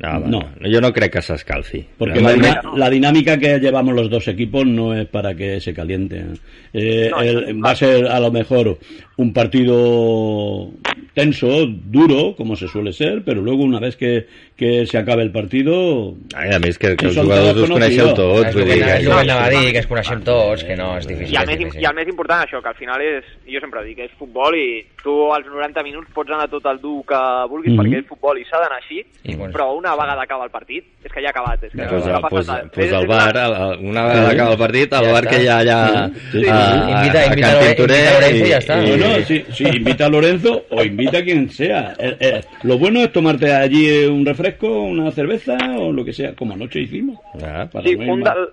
No, 0.01 0.19
No. 0.19 0.27
no. 0.59 0.69
jo 0.69 0.81
no 0.81 0.93
crec 0.93 1.13
que 1.13 1.23
s'escalfi. 1.23 1.85
Porque 1.99 2.21
No, 2.21 2.29
la, 2.31 2.37
no, 2.37 2.43
dina- 2.43 2.63
la 2.77 2.91
dinámica 2.91 3.39
que 3.39 3.59
llevamos 3.61 3.95
los 3.95 4.11
dos 4.11 4.27
equipos 4.29 4.67
no 4.67 4.95
es 4.95 5.07
para 5.07 5.35
que 5.35 5.61
se 5.61 5.73
caliente. 5.73 6.25
Eh, 6.73 7.09
No, 7.11 7.21
el- 7.21 7.57
no. 7.59 7.65
va 7.65 7.71
a 7.71 7.77
ser 7.77 8.07
a 8.07 8.19
lo 8.19 8.31
mejor 8.33 8.79
un 9.17 9.33
partido 9.33 10.71
tenso, 11.15 11.67
duro, 11.67 12.35
como 12.37 12.57
se 12.57 12.67
suele 12.69 12.93
ser, 12.93 13.23
pero 13.25 13.43
luego 13.43 13.63
una 13.63 13.79
vez 13.79 13.97
que, 13.97 14.27
que 14.57 14.87
se 14.87 14.97
acabe 14.99 15.23
el 15.23 15.31
partido... 15.31 16.15
Ai, 16.35 16.51
a 16.55 16.59
més 16.59 16.79
que, 16.79 16.97
que 16.97 17.07
els 17.11 17.17
jugadors 17.19 17.53
todos 17.53 17.69
us 17.69 17.75
coneixeu 17.77 18.09
tots. 18.17 18.55
Vull 18.57 18.65
dir, 18.65 18.79
que, 18.81 19.05
que 19.05 19.13
anava 19.13 19.45
a 19.45 19.51
dir, 19.53 19.71
que 19.75 19.83
ens 19.83 19.87
coneixem 19.91 20.23
tots, 20.25 20.65
que 20.65 20.77
no, 20.77 20.97
és 20.97 21.07
difícil. 21.07 21.35
I 21.37 21.43
el, 21.43 21.51
és 21.53 21.61
més. 21.67 21.77
I 21.83 21.85
el 21.91 21.95
més 21.99 22.09
important, 22.09 22.47
això, 22.47 22.63
que 22.65 22.73
al 22.73 22.79
final 22.81 23.05
és, 23.05 23.29
jo 23.45 23.61
sempre 23.61 23.85
dic, 23.85 24.01
és 24.07 24.15
futbol 24.19 24.57
i 24.57 24.67
tu 25.03 25.19
als 25.35 25.47
90 25.47 25.85
minuts 25.85 26.09
pots 26.17 26.33
anar 26.33 26.49
tot 26.49 26.65
el 26.73 26.81
dur 26.81 27.05
que 27.07 27.21
vulguis 27.53 27.75
Mhm. 27.75 27.81
perquè 27.83 28.01
és 28.01 28.09
futbol 28.09 28.39
i 28.41 28.45
s'ha 28.49 28.59
d'anar 28.65 28.81
així, 28.81 29.05
I 29.25 29.35
bueno. 29.37 29.53
però 29.53 29.69
una 29.77 29.92
vegada 29.97 30.23
acaba 30.23 30.45
el 30.45 30.51
partit, 30.51 30.85
és 31.05 31.13
que 31.13 31.21
ja 31.21 31.29
ha 31.29 31.31
acabat. 31.31 31.63
És 31.65 31.73
que 31.73 31.83
pues, 31.87 32.07
no 32.07 32.21
pues, 32.29 32.47
pues 32.73 32.91
bar, 33.07 33.31
una- 33.37 33.77
una 33.79 34.03
vegada 34.07 34.31
acaba 34.31 34.53
el 34.53 34.59
partit, 34.59 34.93
al 34.93 35.05
Ja 35.07 35.13
bar 35.13 35.27
que 35.29 35.43
hi 35.43 35.47
ha 35.49 35.59
allà 35.59 36.11
Sí, 36.33 36.43
sí. 36.43 36.49
a, 36.49 36.57
a, 36.57 36.91
Invita- 37.03 37.21
a 37.21 37.27
invita 37.27 37.43
Can 37.43 37.45
a 37.45 37.53
Lore- 37.55 37.75
Tintorer 37.75 38.01
invita 38.03 38.13
a 38.13 38.21
Lorenzo 38.21 38.47
i 38.47 38.51
ja 38.51 38.59
està. 38.59 38.77
No, 38.77 38.97
no, 38.97 39.25
sí, 39.27 39.45
sí, 39.53 39.65
invita 39.65 40.07
a 40.07 40.09
Lorenzo 40.09 40.65
o 40.71 40.83
invita 40.83 41.19
a 41.19 41.23
quien 41.23 41.51
sea. 41.51 41.95
Eh, 41.99 42.17
eh, 42.21 42.41
lo 42.65 42.79
bueno 42.79 43.01
es 43.01 43.13
tomarte 43.13 43.53
allí 43.53 43.89
eh, 43.89 44.09
un 44.09 44.25
refresco, 44.27 44.69
una 44.83 45.11
cerveza 45.13 45.57
o 45.79 45.93
lo 45.93 46.05
que 46.05 46.13
sea, 46.13 46.35
como 46.35 46.55
anoche 46.55 46.81
hicimos. 46.81 47.19
Ah, 47.43 47.67
Para 47.73 47.85
Sí, 47.85 47.97
no 47.97 48.03
ir 48.05 48.11
un, 48.11 48.21
más, 48.21 48.35
del, 48.35 48.49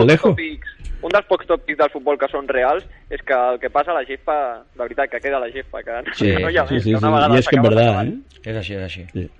no 0.00 0.04
lejos. 0.06 0.36
tòpics- 0.36 0.76
un 1.02 1.08
dels 1.08 1.24
pocs 1.26 1.46
tòpics 1.46 1.78
del 1.78 1.90
futbol 1.90 2.18
que 2.18 2.28
són 2.28 2.46
reals 2.46 2.84
és 3.08 3.22
que 3.22 3.32
el 3.32 3.58
que 3.58 3.70
passa 3.70 3.90
a 3.90 3.94
la 3.94 4.04
gespa, 4.04 4.62
de 4.76 4.82
veritat, 4.82 5.08
que 5.10 5.18
queda 5.18 5.38
a 5.38 5.40
la 5.40 5.48
gespa, 5.50 5.82
que, 5.82 5.90
Sí, 6.12 6.26
que 6.26 6.38
no 6.42 6.50
hi 6.50 6.58
ha 6.58 6.66
Sí, 6.66 6.74
més, 6.74 6.82
sí, 6.84 6.90
que 6.92 6.98
sí. 6.98 7.04
una 7.04 7.10
vegada 7.16 7.34
Y 7.34 7.38
es 7.38 7.48
que 7.48 7.56
en. 7.56 7.62
¿eh? 8.06 8.18
És 8.44 8.56
així, 8.56 8.74
és 8.74 8.82
així. 8.82 9.04
Sí. 9.12 9.30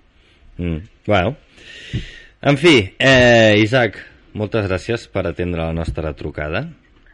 Mm, 0.60 0.80
bueno. 1.06 1.36
En 2.42 2.56
fi, 2.56 2.94
eh, 2.98 3.56
Isaac, 3.60 3.96
moltes 4.36 4.68
gràcies 4.68 5.06
per 5.08 5.26
atendre 5.26 5.62
la 5.64 5.72
nostra 5.72 6.12
trucada. 6.16 6.66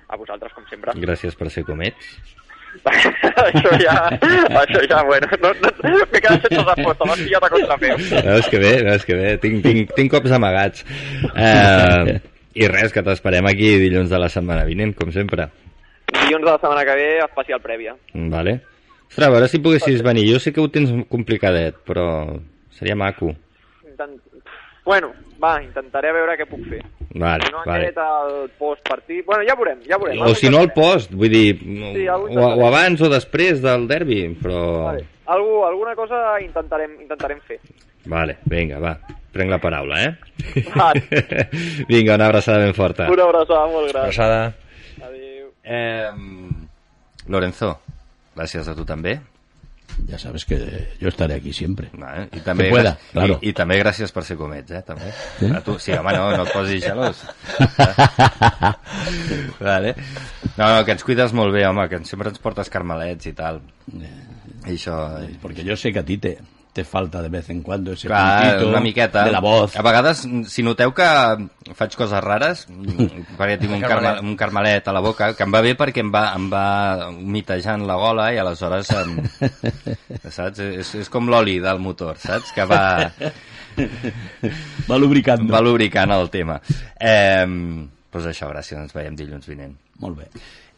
A 0.09 0.17
vosaltres, 0.19 0.53
com 0.55 0.67
sempre. 0.71 0.95
Gràcies 1.03 1.35
per 1.39 1.51
ser 1.51 1.65
com 1.67 1.83
ets. 1.83 2.17
això 2.85 3.71
ja, 3.81 3.95
això 4.61 4.83
ja, 4.85 4.99
bueno, 5.09 5.29
no, 5.41 5.53
no, 5.63 5.71
m'he 5.81 6.21
quedat 6.21 6.45
sense 6.45 6.65
resposta, 6.67 7.07
m'has 7.09 7.23
pillat 7.23 7.47
a 7.47 7.51
contrapeu. 7.55 8.03
Veus 8.27 8.51
que 8.53 8.61
bé, 8.61 8.73
veus 8.85 9.07
que 9.09 9.17
bé. 9.17 9.31
Tinc, 9.43 9.63
tinc, 9.65 9.95
tinc 9.97 10.13
cops 10.13 10.35
amagats. 10.37 10.85
Eh, 11.33 12.19
I 12.57 12.69
res, 12.73 12.93
que 12.93 13.05
t'esperem 13.07 13.47
aquí 13.49 13.77
dilluns 13.81 14.13
de 14.13 14.21
la 14.21 14.29
setmana 14.33 14.67
vinent, 14.69 14.95
com 14.99 15.15
sempre. 15.15 15.49
Dilluns 16.13 16.45
de 16.45 16.51
la 16.51 16.59
setmana 16.59 16.85
que 16.89 16.99
ve, 16.99 17.09
especial 17.25 17.63
prèvia. 17.65 17.97
Vale. 18.35 18.59
Ostres, 19.07 19.27
a 19.27 19.33
veure 19.33 19.49
si 19.49 19.63
poguessis 19.63 20.05
venir. 20.05 20.29
Jo 20.35 20.43
sé 20.43 20.53
que 20.53 20.63
ho 20.63 20.69
tens 20.73 20.93
complicadet, 21.13 21.79
però 21.87 22.07
seria 22.77 22.97
maco. 22.99 23.33
Intent... 23.87 24.21
Bueno, 24.87 25.11
va, 25.43 25.57
intentaré 25.65 26.13
veure 26.15 26.37
què 26.39 26.47
puc 26.47 26.63
fer. 26.71 26.83
Vale, 27.17 27.47
si 27.47 27.53
no 27.53 27.63
vale. 27.65 27.89
aquest 27.89 27.99
el 28.03 28.51
postpartit... 28.59 29.25
Bueno, 29.27 29.43
ja 29.49 29.57
veurem, 29.59 29.81
ja 29.89 29.99
veurem. 29.99 30.21
O 30.23 30.35
si 30.37 30.51
no 30.53 30.61
al 30.63 30.71
post, 30.77 31.15
vull 31.17 31.33
dir, 31.33 31.57
Sí, 31.59 32.05
o, 32.13 32.45
o 32.45 32.67
abans 32.69 33.03
o 33.03 33.11
després 33.11 33.63
del 33.65 33.89
derbi, 33.91 34.21
però... 34.43 34.63
Vale. 34.93 35.07
Algú, 35.33 35.65
alguna 35.67 35.97
cosa 35.99 36.21
intentarem, 36.45 37.01
intentarem 37.03 37.41
fer. 37.49 37.59
Vale, 38.07 38.37
vinga, 38.47 38.79
va. 38.79 38.95
Prenc 39.35 39.51
la 39.51 39.59
paraula, 39.59 39.99
eh? 40.07 40.13
Vale. 40.71 41.03
vinga, 41.91 42.15
una 42.15 42.29
abraçada 42.31 42.63
ben 42.63 42.77
forta. 42.77 43.09
Una 43.11 43.27
abraçada 43.27 43.67
molt 43.73 43.91
gran. 43.91 44.05
Abraçada. 44.05 44.55
Adéu. 45.03 45.51
Eh, 45.65 46.13
Lorenzo, 47.27 47.73
gràcies 48.37 48.71
a 48.71 48.77
tu 48.79 48.87
també. 48.87 49.19
Ya 50.09 50.19
sabes 50.19 50.45
que 50.45 50.59
yo 51.01 51.09
estaré 51.09 51.35
aquí 51.35 51.53
siempre. 51.53 51.89
Vale, 51.93 52.29
i 52.33 52.41
també, 52.45 52.69
Que 52.69 52.75
pueda, 52.75 52.93
i, 53.01 53.13
claro. 53.13 53.39
i, 53.41 53.53
també 53.57 53.79
gràcies 53.81 54.13
per 54.13 54.25
ser 54.29 54.37
com 54.37 54.53
ets, 54.55 54.75
eh, 54.77 54.83
també. 54.87 55.13
Sí? 55.39 55.49
A 55.51 55.63
tu, 55.65 55.79
sí, 55.83 55.95
home, 55.97 56.13
no, 56.17 56.27
no 56.37 56.45
et 56.45 56.53
posis 56.53 56.83
gelós. 56.85 57.23
vale. 59.69 59.95
No, 60.57 60.69
no, 60.69 60.85
que 60.85 60.97
ens 60.97 61.07
cuides 61.07 61.33
molt 61.37 61.55
bé, 61.57 61.65
home, 61.69 61.89
que 61.89 62.03
sempre 62.09 62.31
ens 62.33 62.43
portes 62.43 62.71
carmelets 62.73 63.31
i 63.31 63.35
tal. 63.37 63.63
I 63.97 64.77
això... 64.77 65.01
Porque 65.43 65.65
yo 65.65 65.79
sé 65.81 65.95
que 65.95 66.05
a 66.05 66.07
ti 66.07 66.19
te, 66.23 66.37
te 66.77 66.85
falta 66.85 67.23
de 67.25 67.31
vez 67.33 67.49
en 67.49 67.63
cuando 67.65 67.93
ese 67.97 68.07
Clar, 68.07 68.43
puntito 68.45 68.69
una 68.69 68.81
miqueta. 68.85 69.25
de 69.25 69.33
la 69.33 69.41
voz. 69.41 69.75
A 69.77 69.83
vegades, 69.83 70.27
si 70.53 70.63
noteu 70.63 70.93
que 70.93 71.07
faig 71.75 71.97
coses 71.97 72.21
rares, 72.21 72.67
perquè 73.39 73.57
tinc 73.63 73.73
un, 73.73 73.81
carme, 73.81 74.11
Carmelet. 74.13 74.23
un 74.29 74.37
carmelet 74.37 74.89
a 74.89 74.95
la 74.95 75.01
boca, 75.01 75.31
que 75.35 75.47
em 75.49 75.55
va 75.57 75.63
bé 75.65 75.73
perquè 75.81 76.05
em 76.05 76.13
va, 76.13 76.27
em 76.37 76.51
va 76.53 77.09
humitejant 77.15 77.87
la 77.89 77.97
gola 77.97 78.29
i 78.37 78.39
aleshores, 78.43 78.93
em, 79.01 79.17
saps? 80.37 80.61
És, 80.69 80.93
és 81.01 81.09
com 81.13 81.33
l'oli 81.33 81.57
del 81.65 81.81
motor, 81.81 82.21
saps? 82.21 82.53
Que 82.53 82.69
va, 82.69 82.83
Va 84.89 84.97
lubricando. 85.01 85.53
va 85.53 85.61
lubricant 85.61 86.13
el 86.15 86.31
tema. 86.33 86.61
Eh, 87.01 87.45
doncs 88.13 88.29
això, 88.31 88.49
gràcies, 88.53 88.79
ens 88.81 88.95
veiem 88.97 89.17
dilluns 89.19 89.49
vinent. 89.49 89.75
Molt 90.01 90.17
bé. 90.21 90.29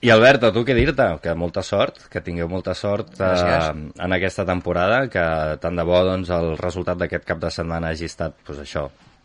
I 0.00 0.10
Albert, 0.14 0.44
a 0.46 0.52
tu 0.54 0.62
què 0.62 0.76
dir-te? 0.78 1.06
Que 1.24 1.32
molta 1.34 1.62
sort, 1.66 1.96
que 2.12 2.20
tingueu 2.22 2.46
molta 2.50 2.70
sort 2.78 3.16
eh, 3.18 3.70
en 3.98 4.14
aquesta 4.14 4.44
temporada, 4.46 5.00
que 5.10 5.24
tant 5.62 5.74
de 5.74 5.82
bo 5.88 5.98
doncs, 6.06 6.30
el 6.30 6.52
resultat 6.60 7.00
d'aquest 7.00 7.26
cap 7.26 7.40
de 7.42 7.50
setmana 7.50 7.90
hagi 7.90 8.06
estat 8.06 8.36
pues, 8.46 8.60
això, 8.62 8.84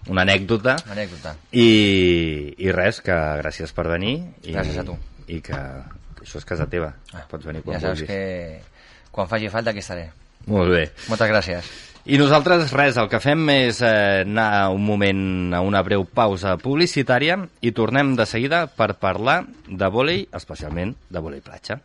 una 0.09 0.23
anècdota. 0.25 0.79
Anècdota. 0.89 1.35
I, 1.53 1.67
I 2.57 2.73
res, 2.73 3.03
que 3.05 3.13
gràcies 3.43 3.71
per 3.77 3.85
venir. 3.91 4.15
I, 4.41 4.55
Gràcies 4.57 4.81
a 4.81 4.87
tu. 4.87 4.97
I 5.29 5.39
que, 5.45 5.61
que 6.17 6.25
això 6.25 6.41
és 6.41 6.49
casa 6.49 6.65
teva. 6.71 6.89
Pots 7.29 7.45
venir 7.45 7.61
quan 7.61 7.77
Ja 7.77 7.85
saps 7.91 8.01
vulguis. 8.01 8.09
que 8.09 9.11
quan 9.13 9.29
faci 9.29 9.53
falta 9.53 9.69
aquí 9.75 9.85
estaré. 9.85 10.09
Molt 10.49 10.73
bé. 10.73 10.87
Moltes 11.07 11.29
gràcies. 11.29 11.69
I 12.03 12.17
nosaltres, 12.19 12.73
res, 12.75 12.97
el 12.99 13.07
que 13.07 13.21
fem 13.23 13.45
és 13.53 13.77
eh, 13.79 14.23
anar 14.25 14.73
un 14.75 14.83
moment 14.83 15.53
a 15.55 15.61
una 15.63 15.79
breu 15.87 16.03
pausa 16.03 16.57
publicitària 16.59 17.37
i 17.63 17.71
tornem 17.71 18.11
de 18.19 18.25
seguida 18.27 18.65
per 18.67 18.97
parlar 18.99 19.45
de 19.69 19.87
vòlei, 19.87 20.25
especialment 20.35 20.97
de 21.07 21.23
vòlei 21.23 21.39
platja. 21.39 21.79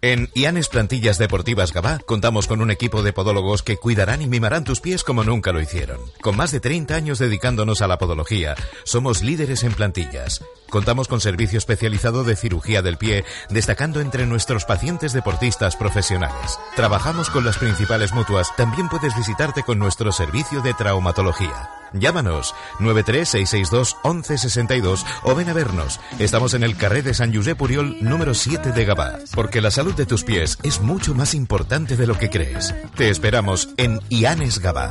En 0.00 0.28
Ianes 0.34 0.68
Plantillas 0.68 1.16
Deportivas 1.16 1.72
Gabá 1.72 1.98
contamos 1.98 2.46
con 2.46 2.60
un 2.60 2.70
equipo 2.70 3.02
de 3.02 3.14
podólogos 3.14 3.62
que 3.62 3.76
cuidarán 3.78 4.20
y 4.20 4.26
mimarán 4.26 4.64
tus 4.64 4.80
pies 4.80 5.02
como 5.02 5.24
nunca 5.24 5.52
lo 5.52 5.60
hicieron. 5.60 5.98
Con 6.20 6.36
más 6.36 6.52
de 6.52 6.60
30 6.60 6.94
años 6.94 7.18
dedicándonos 7.18 7.80
a 7.80 7.86
la 7.86 7.96
podología, 7.96 8.54
somos 8.84 9.22
líderes 9.22 9.62
en 9.62 9.72
plantillas. 9.72 10.42
Contamos 10.74 11.06
con 11.06 11.20
servicio 11.20 11.56
especializado 11.56 12.24
de 12.24 12.34
cirugía 12.34 12.82
del 12.82 12.96
pie, 12.96 13.24
destacando 13.48 14.00
entre 14.00 14.26
nuestros 14.26 14.64
pacientes 14.64 15.12
deportistas 15.12 15.76
profesionales. 15.76 16.58
Trabajamos 16.74 17.30
con 17.30 17.44
las 17.44 17.58
principales 17.58 18.12
mutuas, 18.12 18.48
también 18.56 18.88
puedes 18.88 19.16
visitarte 19.16 19.62
con 19.62 19.78
nuestro 19.78 20.10
servicio 20.10 20.62
de 20.62 20.74
traumatología. 20.74 21.70
Llámanos 21.92 22.56
936621162 22.80 25.04
o 25.22 25.36
ven 25.36 25.48
a 25.48 25.52
vernos. 25.52 26.00
Estamos 26.18 26.54
en 26.54 26.64
el 26.64 26.76
carré 26.76 27.02
de 27.02 27.14
San 27.14 27.32
Josep 27.32 27.56
Puriol 27.56 27.98
número 28.00 28.34
7 28.34 28.72
de 28.72 28.84
Gabá, 28.84 29.20
porque 29.32 29.60
la 29.60 29.70
salud 29.70 29.94
de 29.94 30.06
tus 30.06 30.24
pies 30.24 30.58
es 30.64 30.80
mucho 30.80 31.14
más 31.14 31.34
importante 31.34 31.96
de 31.96 32.08
lo 32.08 32.18
que 32.18 32.30
crees. 32.30 32.74
Te 32.96 33.10
esperamos 33.10 33.68
en 33.76 34.00
Ianes 34.08 34.58
Gabá. 34.58 34.90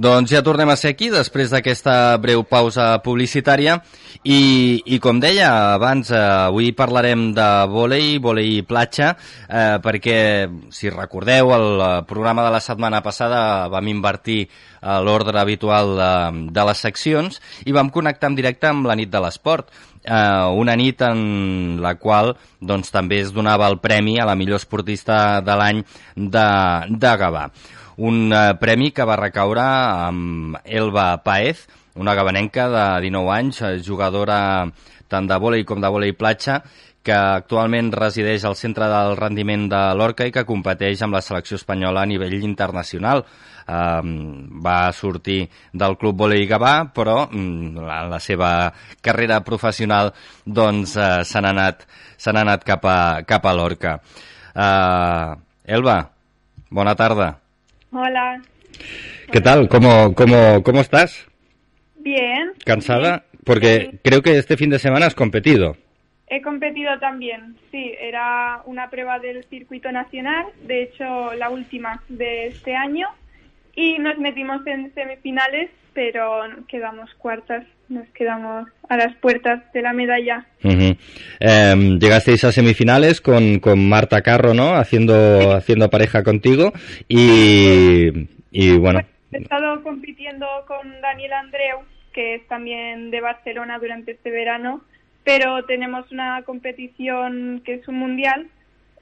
Doncs 0.00 0.30
ja 0.32 0.40
tornem 0.40 0.70
a 0.72 0.78
ser 0.80 0.94
aquí 0.94 1.10
després 1.12 1.50
d'aquesta 1.52 2.16
breu 2.22 2.40
pausa 2.48 2.86
publicitària 3.04 3.74
i, 4.24 4.80
i 4.80 4.96
com 4.96 5.18
deia 5.20 5.50
abans, 5.74 6.08
eh, 6.08 6.20
avui 6.46 6.70
parlarem 6.72 7.26
de 7.36 7.48
vòlei, 7.68 8.14
vòlei 8.16 8.62
platja, 8.64 9.10
eh, 9.44 9.76
perquè 9.84 10.48
si 10.72 10.88
recordeu 10.88 11.52
el 11.52 11.66
eh, 11.84 11.90
programa 12.08 12.46
de 12.46 12.54
la 12.54 12.62
setmana 12.64 13.02
passada 13.04 13.68
vam 13.68 13.90
invertir 13.92 14.38
eh, 14.46 14.48
l'ordre 15.04 15.36
habitual 15.36 15.92
de, 15.98 16.12
de 16.48 16.64
les 16.70 16.80
seccions 16.80 17.36
i 17.68 17.76
vam 17.76 17.92
connectar 17.92 18.30
en 18.32 18.38
directe 18.40 18.70
amb 18.70 18.88
la 18.88 18.96
nit 18.96 19.12
de 19.12 19.20
l'esport 19.20 19.68
eh, 20.04 20.48
una 20.62 20.78
nit 20.80 21.04
en 21.04 21.76
la 21.84 21.92
qual 22.00 22.32
doncs, 22.60 22.88
també 22.88 23.20
es 23.20 23.34
donava 23.36 23.68
el 23.68 23.76
premi 23.84 24.16
a 24.16 24.24
la 24.28 24.38
millor 24.38 24.62
esportista 24.62 25.42
de 25.44 25.58
l'any 25.60 25.84
de, 26.16 26.48
de 26.88 27.12
Gavà. 27.20 27.44
Un 28.00 28.32
eh, 28.32 28.54
premi 28.60 28.90
que 28.96 29.04
va 29.04 29.18
recaure 29.20 29.62
amb 29.62 30.56
Elba 30.64 31.12
Paez, 31.24 31.66
una 32.00 32.14
gabanenca 32.16 32.68
de 32.72 32.84
19 33.04 33.34
anys, 33.34 33.60
eh, 33.62 33.74
jugadora 33.84 34.38
tant 35.10 35.26
de 35.28 35.36
vòlei 35.42 35.66
com 35.68 35.82
de 35.82 35.90
vòlei 35.90 36.14
platja, 36.16 36.60
que 37.04 37.16
actualment 37.16 37.90
resideix 37.92 38.44
al 38.44 38.56
centre 38.56 38.86
del 38.88 39.16
rendiment 39.18 39.66
de 39.72 39.80
l'Orca 39.96 40.26
i 40.28 40.32
que 40.32 40.46
competeix 40.48 41.00
amb 41.02 41.16
la 41.16 41.22
selecció 41.24 41.56
espanyola 41.60 42.04
a 42.04 42.08
nivell 42.08 42.36
internacional. 42.44 43.24
Um, 43.70 44.60
va 44.64 44.90
sortir 44.96 45.44
del 45.72 45.96
Club 46.00 46.24
Volei 46.24 46.46
Gavà, 46.50 46.90
però 46.92 47.28
um, 47.28 47.76
la, 47.78 48.00
la 48.10 48.18
seva 48.20 48.72
carrera 49.00 49.40
professional 49.46 50.10
doncs 50.44 50.96
uh, 50.98 51.20
s'han 51.24 51.46
anat, 51.52 51.86
anat 52.34 52.66
cap 52.66 52.88
a, 52.88 52.98
cap 53.28 53.46
a 53.46 53.54
l'Orca. 53.54 53.94
Uh, 54.50 55.38
Elba, 55.64 56.00
bona 56.68 56.96
tarda. 56.98 57.36
Hola. 57.92 58.40
¿Qué 59.32 59.40
tal? 59.40 59.68
¿Cómo, 59.68 60.14
cómo, 60.14 60.62
cómo 60.62 60.80
estás? 60.80 61.26
Bien. 61.96 62.52
¿Cansada? 62.64 63.24
Porque 63.44 63.88
sí. 63.90 63.98
creo 64.04 64.22
que 64.22 64.38
este 64.38 64.56
fin 64.56 64.70
de 64.70 64.78
semana 64.78 65.06
has 65.06 65.14
competido. 65.14 65.76
He 66.28 66.40
competido 66.40 66.96
también, 67.00 67.56
sí, 67.72 67.92
era 67.98 68.62
una 68.64 68.88
prueba 68.88 69.18
del 69.18 69.42
circuito 69.46 69.90
nacional, 69.90 70.46
de 70.62 70.84
hecho 70.84 71.34
la 71.34 71.50
última 71.50 72.00
de 72.08 72.46
este 72.46 72.76
año, 72.76 73.08
y 73.74 73.98
nos 73.98 74.16
metimos 74.18 74.64
en 74.64 74.94
semifinales, 74.94 75.70
pero 76.00 76.40
quedamos 76.66 77.12
cuartas, 77.18 77.66
nos 77.90 78.08
quedamos 78.14 78.66
a 78.88 78.96
las 78.96 79.14
puertas 79.16 79.70
de 79.74 79.82
la 79.82 79.92
medalla. 79.92 80.46
Uh 80.64 80.68
-huh. 80.68 80.96
eh, 81.40 81.98
llegasteis 82.00 82.42
a 82.44 82.52
semifinales 82.52 83.20
con, 83.20 83.58
con 83.60 83.86
Marta 83.86 84.22
Carro, 84.22 84.54
¿no? 84.54 84.76
Haciendo, 84.76 85.52
haciendo 85.52 85.90
pareja 85.90 86.22
contigo, 86.22 86.72
y, 87.06 88.28
y 88.50 88.78
bueno. 88.78 89.00
He 89.30 89.42
estado 89.42 89.82
compitiendo 89.82 90.46
con 90.66 91.02
Daniel 91.02 91.34
Andreu, 91.34 91.80
que 92.14 92.36
es 92.36 92.48
también 92.48 93.10
de 93.10 93.20
Barcelona 93.20 93.78
durante 93.78 94.12
este 94.12 94.30
verano, 94.30 94.80
pero 95.22 95.66
tenemos 95.66 96.10
una 96.10 96.42
competición 96.44 97.60
que 97.62 97.74
es 97.74 97.86
un 97.88 97.96
mundial 97.96 98.46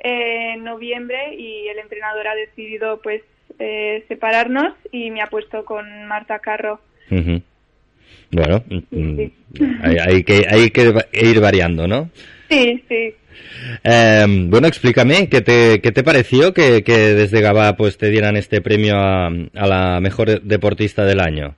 eh, 0.02 0.54
en 0.54 0.64
noviembre 0.64 1.36
y 1.36 1.68
el 1.68 1.78
entrenador 1.78 2.26
ha 2.26 2.34
decidido 2.34 3.00
pues 3.00 3.22
eh, 3.60 4.04
separarnos 4.08 4.74
y 4.90 5.12
me 5.12 5.22
ha 5.22 5.28
puesto 5.28 5.64
con 5.64 6.06
Marta 6.08 6.40
Carro. 6.40 6.80
Uh 7.10 7.16
-huh. 7.16 7.42
Bueno, 8.30 8.62
sí, 8.68 8.84
sí. 8.90 9.32
Hay, 9.82 9.96
hay, 9.96 10.24
que, 10.24 10.46
hay 10.48 10.70
que 10.70 10.92
ir 11.12 11.40
variando, 11.40 11.88
¿no? 11.88 12.10
Sí, 12.50 12.82
sí. 12.88 13.14
Eh, 13.84 14.26
bueno, 14.48 14.66
explícame, 14.66 15.28
¿qué 15.28 15.40
te, 15.40 15.80
qué 15.80 15.92
te 15.92 16.02
pareció 16.02 16.52
que, 16.52 16.82
que 16.82 17.14
desde 17.14 17.40
Gabá 17.40 17.76
pues, 17.76 17.96
te 17.96 18.10
dieran 18.10 18.36
este 18.36 18.60
premio 18.60 18.96
a, 18.96 19.28
a 19.28 19.66
la 19.66 20.00
mejor 20.00 20.42
deportista 20.42 21.04
del 21.04 21.20
año? 21.20 21.54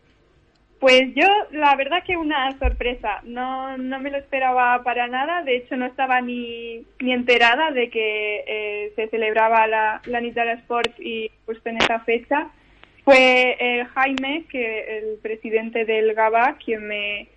Pues 0.80 1.02
yo, 1.14 1.26
la 1.52 1.76
verdad 1.76 2.02
que 2.06 2.16
una 2.16 2.56
sorpresa. 2.58 3.20
No, 3.24 3.76
no 3.76 4.00
me 4.00 4.10
lo 4.10 4.16
esperaba 4.16 4.82
para 4.82 5.08
nada. 5.08 5.42
De 5.42 5.56
hecho, 5.56 5.76
no 5.76 5.84
estaba 5.84 6.22
ni, 6.22 6.82
ni 7.00 7.12
enterada 7.12 7.70
de 7.70 7.90
que 7.90 8.44
eh, 8.46 8.92
se 8.96 9.08
celebraba 9.08 9.66
la, 9.66 10.00
la 10.06 10.20
Nitara 10.22 10.54
Sport 10.54 10.98
y 10.98 11.30
justo 11.44 11.68
en 11.68 11.76
esa 11.76 12.00
fecha. 12.00 12.48
Fue 13.04 13.56
eh, 13.58 13.86
Jaime, 13.94 14.44
que 14.50 14.98
el 14.98 15.18
presidente 15.22 15.84
del 15.84 16.14
GABA, 16.14 16.56
quien 16.64 16.86
me, 16.86 17.28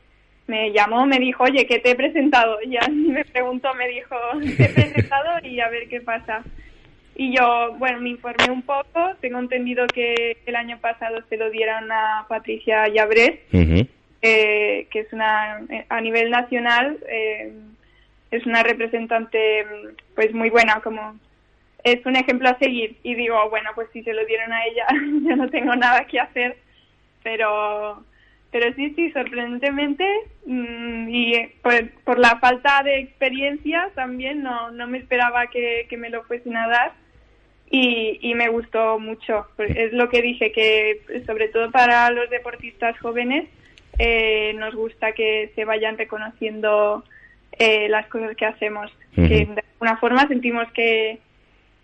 me 0.47 0.71
llamó, 0.71 1.05
me 1.05 1.19
dijo, 1.19 1.43
oye, 1.43 1.65
que 1.65 1.79
te 1.79 1.91
he 1.91 1.95
presentado. 1.95 2.57
Ya 2.67 2.87
me 2.89 3.25
preguntó, 3.25 3.73
me 3.75 3.87
dijo, 3.87 4.15
te 4.57 4.65
he 4.65 4.69
presentado 4.69 5.45
y 5.45 5.59
a 5.59 5.69
ver 5.69 5.87
qué 5.87 6.01
pasa. 6.01 6.43
Y 7.15 7.35
yo, 7.35 7.75
bueno, 7.77 7.99
me 8.01 8.09
informé 8.09 8.49
un 8.49 8.63
poco. 8.63 9.11
Tengo 9.21 9.39
entendido 9.39 9.85
que 9.87 10.37
el 10.45 10.55
año 10.55 10.77
pasado 10.79 11.19
se 11.29 11.37
lo 11.37 11.49
dieron 11.49 11.91
a 11.91 12.25
Patricia 12.27 12.87
Llabrés, 12.87 13.39
uh 13.53 13.57
-huh. 13.57 13.87
eh, 14.21 14.87
que 14.91 14.99
es 15.01 15.13
una, 15.13 15.61
a 15.89 16.01
nivel 16.01 16.31
nacional, 16.31 16.97
eh, 17.07 17.53
es 18.31 18.45
una 18.47 18.63
representante 18.63 19.65
pues 20.15 20.33
muy 20.33 20.49
buena, 20.49 20.81
como 20.81 21.15
es 21.83 22.05
un 22.05 22.15
ejemplo 22.15 22.49
a 22.49 22.57
seguir. 22.59 22.97
Y 23.03 23.15
digo, 23.15 23.49
bueno, 23.49 23.71
pues 23.75 23.89
si 23.93 24.03
se 24.03 24.13
lo 24.13 24.25
dieron 24.25 24.51
a 24.53 24.65
ella, 24.65 24.85
yo 25.29 25.35
no 25.35 25.49
tengo 25.49 25.75
nada 25.75 26.05
que 26.05 26.19
hacer. 26.19 26.57
Pero, 27.23 28.03
pero 28.51 28.73
sí, 28.75 28.93
sí, 28.95 29.11
sorprendentemente, 29.11 30.05
mmm, 30.45 31.07
y 31.09 31.47
por, 31.61 31.89
por, 32.03 32.19
la 32.19 32.37
falta 32.39 32.83
de 32.83 32.99
experiencia 32.99 33.89
también 33.95 34.43
no, 34.43 34.71
no 34.71 34.87
me 34.87 34.97
esperaba 34.97 35.47
que, 35.47 35.85
que 35.89 35.97
me 35.97 36.09
lo 36.09 36.23
fuesen 36.23 36.57
a 36.57 36.67
dar 36.67 36.91
y, 37.69 38.19
y, 38.21 38.35
me 38.35 38.49
gustó 38.49 38.99
mucho. 38.99 39.47
Es 39.57 39.93
lo 39.93 40.09
que 40.09 40.21
dije, 40.21 40.51
que 40.51 41.01
sobre 41.25 41.47
todo 41.47 41.71
para 41.71 42.11
los 42.11 42.29
deportistas 42.29 42.99
jóvenes 42.99 43.47
eh, 43.97 44.53
nos 44.55 44.75
gusta 44.75 45.13
que 45.13 45.51
se 45.55 45.65
vayan 45.65 45.97
reconociendo 45.97 47.03
eh, 47.57 47.87
las 47.89 48.07
cosas 48.07 48.35
que 48.35 48.45
hacemos, 48.45 48.91
uh 49.17 49.21
-huh. 49.21 49.27
que 49.27 49.45
de 49.45 49.63
alguna 49.73 49.97
forma 49.97 50.27
sentimos 50.27 50.71
que, 50.73 51.19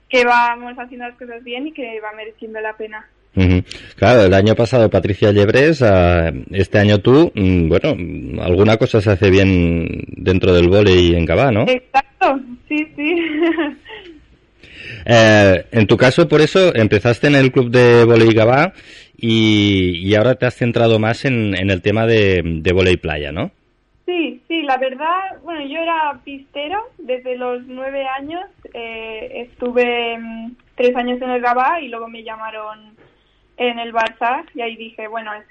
que 0.09 0.23
vamos 0.25 0.73
haciendo 0.77 1.07
las 1.07 1.17
cosas 1.17 1.43
bien 1.43 1.67
y 1.67 1.71
que 1.71 1.99
va 2.01 2.11
mereciendo 2.15 2.59
la 2.59 2.75
pena. 2.75 3.07
Uh 3.35 3.41
-huh. 3.41 3.63
Claro, 3.95 4.23
el 4.23 4.33
año 4.33 4.55
pasado 4.55 4.89
Patricia 4.89 5.31
Llebres, 5.31 5.81
uh, 5.81 6.33
este 6.51 6.79
año 6.79 6.97
tú, 6.97 7.31
mm, 7.35 7.69
bueno, 7.69 7.95
alguna 8.43 8.77
cosa 8.77 9.01
se 9.01 9.11
hace 9.11 9.29
bien 9.29 9.87
dentro 10.07 10.53
del 10.53 10.67
vóley 10.67 11.13
en 11.15 11.25
Gabá, 11.25 11.51
¿no? 11.51 11.61
Exacto, 11.67 12.39
sí, 12.67 12.87
sí. 12.95 13.15
Eh, 15.05 15.65
en 15.71 15.87
tu 15.87 15.97
caso, 15.97 16.27
por 16.27 16.41
eso, 16.41 16.75
empezaste 16.75 17.27
en 17.27 17.35
el 17.35 17.51
club 17.51 17.71
de 17.71 18.03
volei 18.05 18.33
Gabá 18.33 18.73
y, 19.17 20.07
y 20.07 20.15
ahora 20.15 20.35
te 20.35 20.45
has 20.45 20.55
centrado 20.55 20.99
más 20.99 21.25
en, 21.25 21.55
en 21.57 21.69
el 21.69 21.81
tema 21.81 22.05
de, 22.05 22.41
de 22.43 22.73
volei 22.73 22.97
playa, 22.97 23.31
¿no? 23.31 23.51
Sí, 24.05 24.41
sí, 24.47 24.61
la 24.63 24.77
verdad, 24.77 25.37
bueno, 25.43 25.61
yo 25.61 25.79
era 25.79 26.19
pistero 26.23 26.79
desde 26.97 27.37
los 27.37 27.63
nueve 27.67 28.03
años, 28.19 28.41
eh, 28.73 29.47
estuve 29.47 30.17
mm, 30.17 30.55
tres 30.75 30.95
años 30.95 31.21
en 31.21 31.29
el 31.29 31.41
Gabá 31.41 31.81
y 31.81 31.87
luego 31.89 32.07
me 32.07 32.23
llamaron 32.23 32.95
en 33.57 33.79
el 33.79 33.93
Barça 33.93 34.45
y 34.53 34.61
ahí 34.61 34.75
dije, 34.75 35.07
bueno, 35.07 35.33
es 35.33 35.45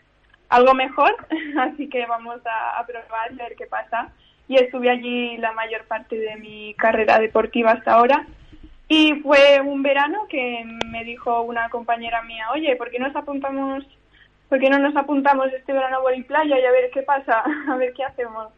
algo 0.48 0.74
mejor, 0.74 1.14
así 1.58 1.88
que 1.88 2.06
vamos 2.06 2.40
a, 2.44 2.84
probar, 2.86 3.30
a 3.32 3.34
ver 3.34 3.56
qué 3.56 3.66
pasa. 3.66 4.12
Y 4.48 4.56
estuve 4.56 4.88
allí 4.88 5.36
la 5.36 5.52
mayor 5.52 5.84
parte 5.84 6.16
de 6.16 6.36
mi 6.36 6.74
carrera 6.74 7.18
deportiva 7.18 7.72
hasta 7.72 7.92
ahora. 7.92 8.26
Y 8.88 9.16
fue 9.16 9.60
un 9.60 9.82
verano 9.82 10.26
que 10.30 10.64
me 10.86 11.04
dijo 11.04 11.42
una 11.42 11.68
compañera 11.68 12.22
mía, 12.22 12.46
oye, 12.54 12.74
¿por 12.76 12.90
qué 12.90 12.98
nos 12.98 13.14
apuntamos, 13.14 13.84
por 14.48 14.58
no 14.58 14.78
nos 14.78 14.96
apuntamos 14.96 15.52
este 15.52 15.74
verano 15.74 15.98
a 15.98 16.00
Boli 16.00 16.22
Playa 16.22 16.58
y 16.58 16.64
a 16.64 16.70
ver 16.70 16.90
qué 16.90 17.02
pasa, 17.02 17.44
a 17.68 17.76
ver 17.76 17.92
qué 17.92 18.04
hacemos? 18.04 18.48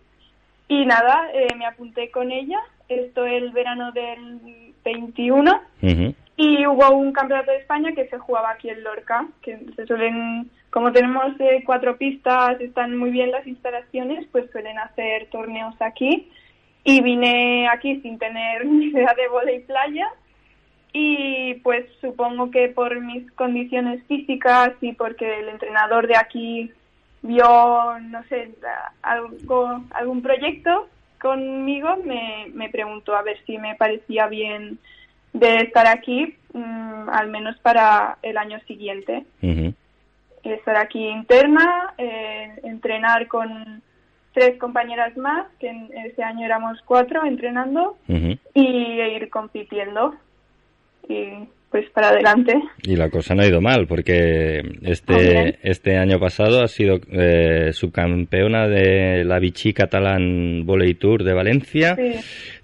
Y 0.68 0.86
nada, 0.86 1.28
eh, 1.34 1.48
me 1.56 1.66
apunté 1.66 2.12
con 2.12 2.30
ella, 2.30 2.60
esto 2.90 3.24
el 3.24 3.50
verano 3.50 3.92
del 3.92 4.74
21, 4.84 5.50
uh 5.50 5.86
-huh. 5.86 6.14
y 6.36 6.66
hubo 6.66 6.90
un 6.90 7.12
campeonato 7.12 7.50
de 7.50 7.58
España 7.58 7.92
que 7.92 8.08
se 8.08 8.18
jugaba 8.18 8.50
aquí 8.50 8.68
en 8.68 8.82
Lorca, 8.82 9.26
que 9.42 9.58
se 9.76 9.86
suelen, 9.86 10.50
como 10.70 10.92
tenemos 10.92 11.38
eh, 11.38 11.62
cuatro 11.64 11.96
pistas, 11.96 12.60
están 12.60 12.96
muy 12.96 13.10
bien 13.10 13.30
las 13.30 13.46
instalaciones, 13.46 14.26
pues 14.32 14.50
suelen 14.50 14.78
hacer 14.78 15.28
torneos 15.30 15.74
aquí. 15.80 16.28
Y 16.82 17.02
vine 17.02 17.68
aquí 17.68 18.00
sin 18.00 18.18
tener 18.18 18.64
ni 18.66 18.86
idea 18.86 19.14
de 19.14 19.28
volei 19.28 19.60
playa 19.60 20.08
y 20.92 21.54
pues 21.62 21.86
supongo 22.00 22.50
que 22.50 22.68
por 22.68 23.00
mis 23.00 23.30
condiciones 23.32 24.02
físicas 24.06 24.72
y 24.80 24.92
porque 24.92 25.40
el 25.40 25.48
entrenador 25.50 26.08
de 26.08 26.16
aquí 26.16 26.72
vio, 27.22 27.98
no 28.00 28.24
sé, 28.24 28.50
algo, 29.02 29.82
algún 29.90 30.22
proyecto 30.22 30.88
conmigo, 31.20 31.96
me, 32.04 32.48
me 32.54 32.68
preguntó 32.68 33.14
a 33.14 33.22
ver 33.22 33.38
si 33.46 33.58
me 33.58 33.74
parecía 33.76 34.26
bien 34.26 34.78
de 35.32 35.58
estar 35.58 35.86
aquí, 35.86 36.36
mmm, 36.52 37.08
al 37.10 37.28
menos 37.28 37.56
para 37.58 38.18
el 38.22 38.36
año 38.36 38.58
siguiente. 38.66 39.24
Uh 39.42 39.46
-huh. 39.46 39.74
Estar 40.42 40.76
aquí 40.76 41.06
interna, 41.06 41.94
eh, 41.98 42.58
entrenar 42.64 43.28
con 43.28 43.82
tres 44.32 44.58
compañeras 44.58 45.16
más, 45.16 45.46
que 45.58 45.68
en 45.68 45.90
ese 46.06 46.22
año 46.22 46.46
éramos 46.46 46.80
cuatro 46.86 47.24
entrenando, 47.24 47.96
uh 48.08 48.12
-huh. 48.12 48.38
y 48.54 49.00
ir 49.16 49.28
compitiendo 49.28 50.14
y 51.08 51.48
pues 51.70 51.88
para 51.90 52.08
adelante. 52.08 52.54
Y 52.82 52.96
la 52.96 53.10
cosa 53.10 53.34
no 53.34 53.42
ha 53.42 53.46
ido 53.46 53.60
mal, 53.60 53.86
porque 53.86 54.60
este, 54.82 55.58
este 55.62 55.96
año 55.96 56.18
pasado 56.18 56.62
ha 56.62 56.68
sido 56.68 57.00
eh, 57.12 57.70
subcampeona 57.72 58.66
de 58.66 59.24
la 59.24 59.38
Vichy 59.38 59.72
Catalan 59.72 60.66
Volley 60.66 60.94
Tour 60.94 61.22
de 61.22 61.32
Valencia, 61.32 61.94
sí. 61.94 62.14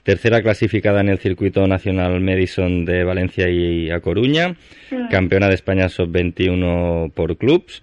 tercera 0.02 0.42
clasificada 0.42 1.00
en 1.00 1.10
el 1.10 1.18
circuito 1.18 1.66
nacional 1.66 2.20
Madison 2.20 2.84
de 2.84 3.04
Valencia 3.04 3.48
y 3.48 3.90
A 3.90 4.00
Coruña, 4.00 4.56
sí. 4.90 4.96
campeona 5.08 5.48
de 5.48 5.54
España 5.54 5.88
sub-21 5.88 7.12
por 7.12 7.36
clubs. 7.36 7.82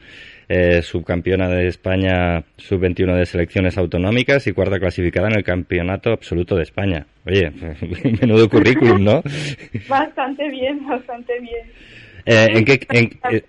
Eh, 0.56 0.84
subcampeona 0.84 1.48
de 1.50 1.66
España 1.68 2.44
sub-21 2.58 3.16
de 3.16 3.26
selecciones 3.26 3.76
autonómicas 3.76 4.46
y 4.46 4.54
cuarta 4.54 4.80
clasificada 4.80 5.28
en 5.30 5.38
el 5.38 5.44
campeonato 5.44 6.12
absoluto 6.12 6.56
de 6.56 6.62
España. 6.62 7.08
Oye, 7.26 7.50
menudo 8.22 8.48
currículum, 8.48 9.04
¿no? 9.04 9.24
Bastante 9.90 10.48
bien, 10.50 10.88
bastante 10.88 11.40
bien. 11.40 11.66
Eh, 12.28 12.48
¿en, 12.52 12.66
qué, 12.66 12.80
en, 12.92 13.06
eh, 13.32 13.44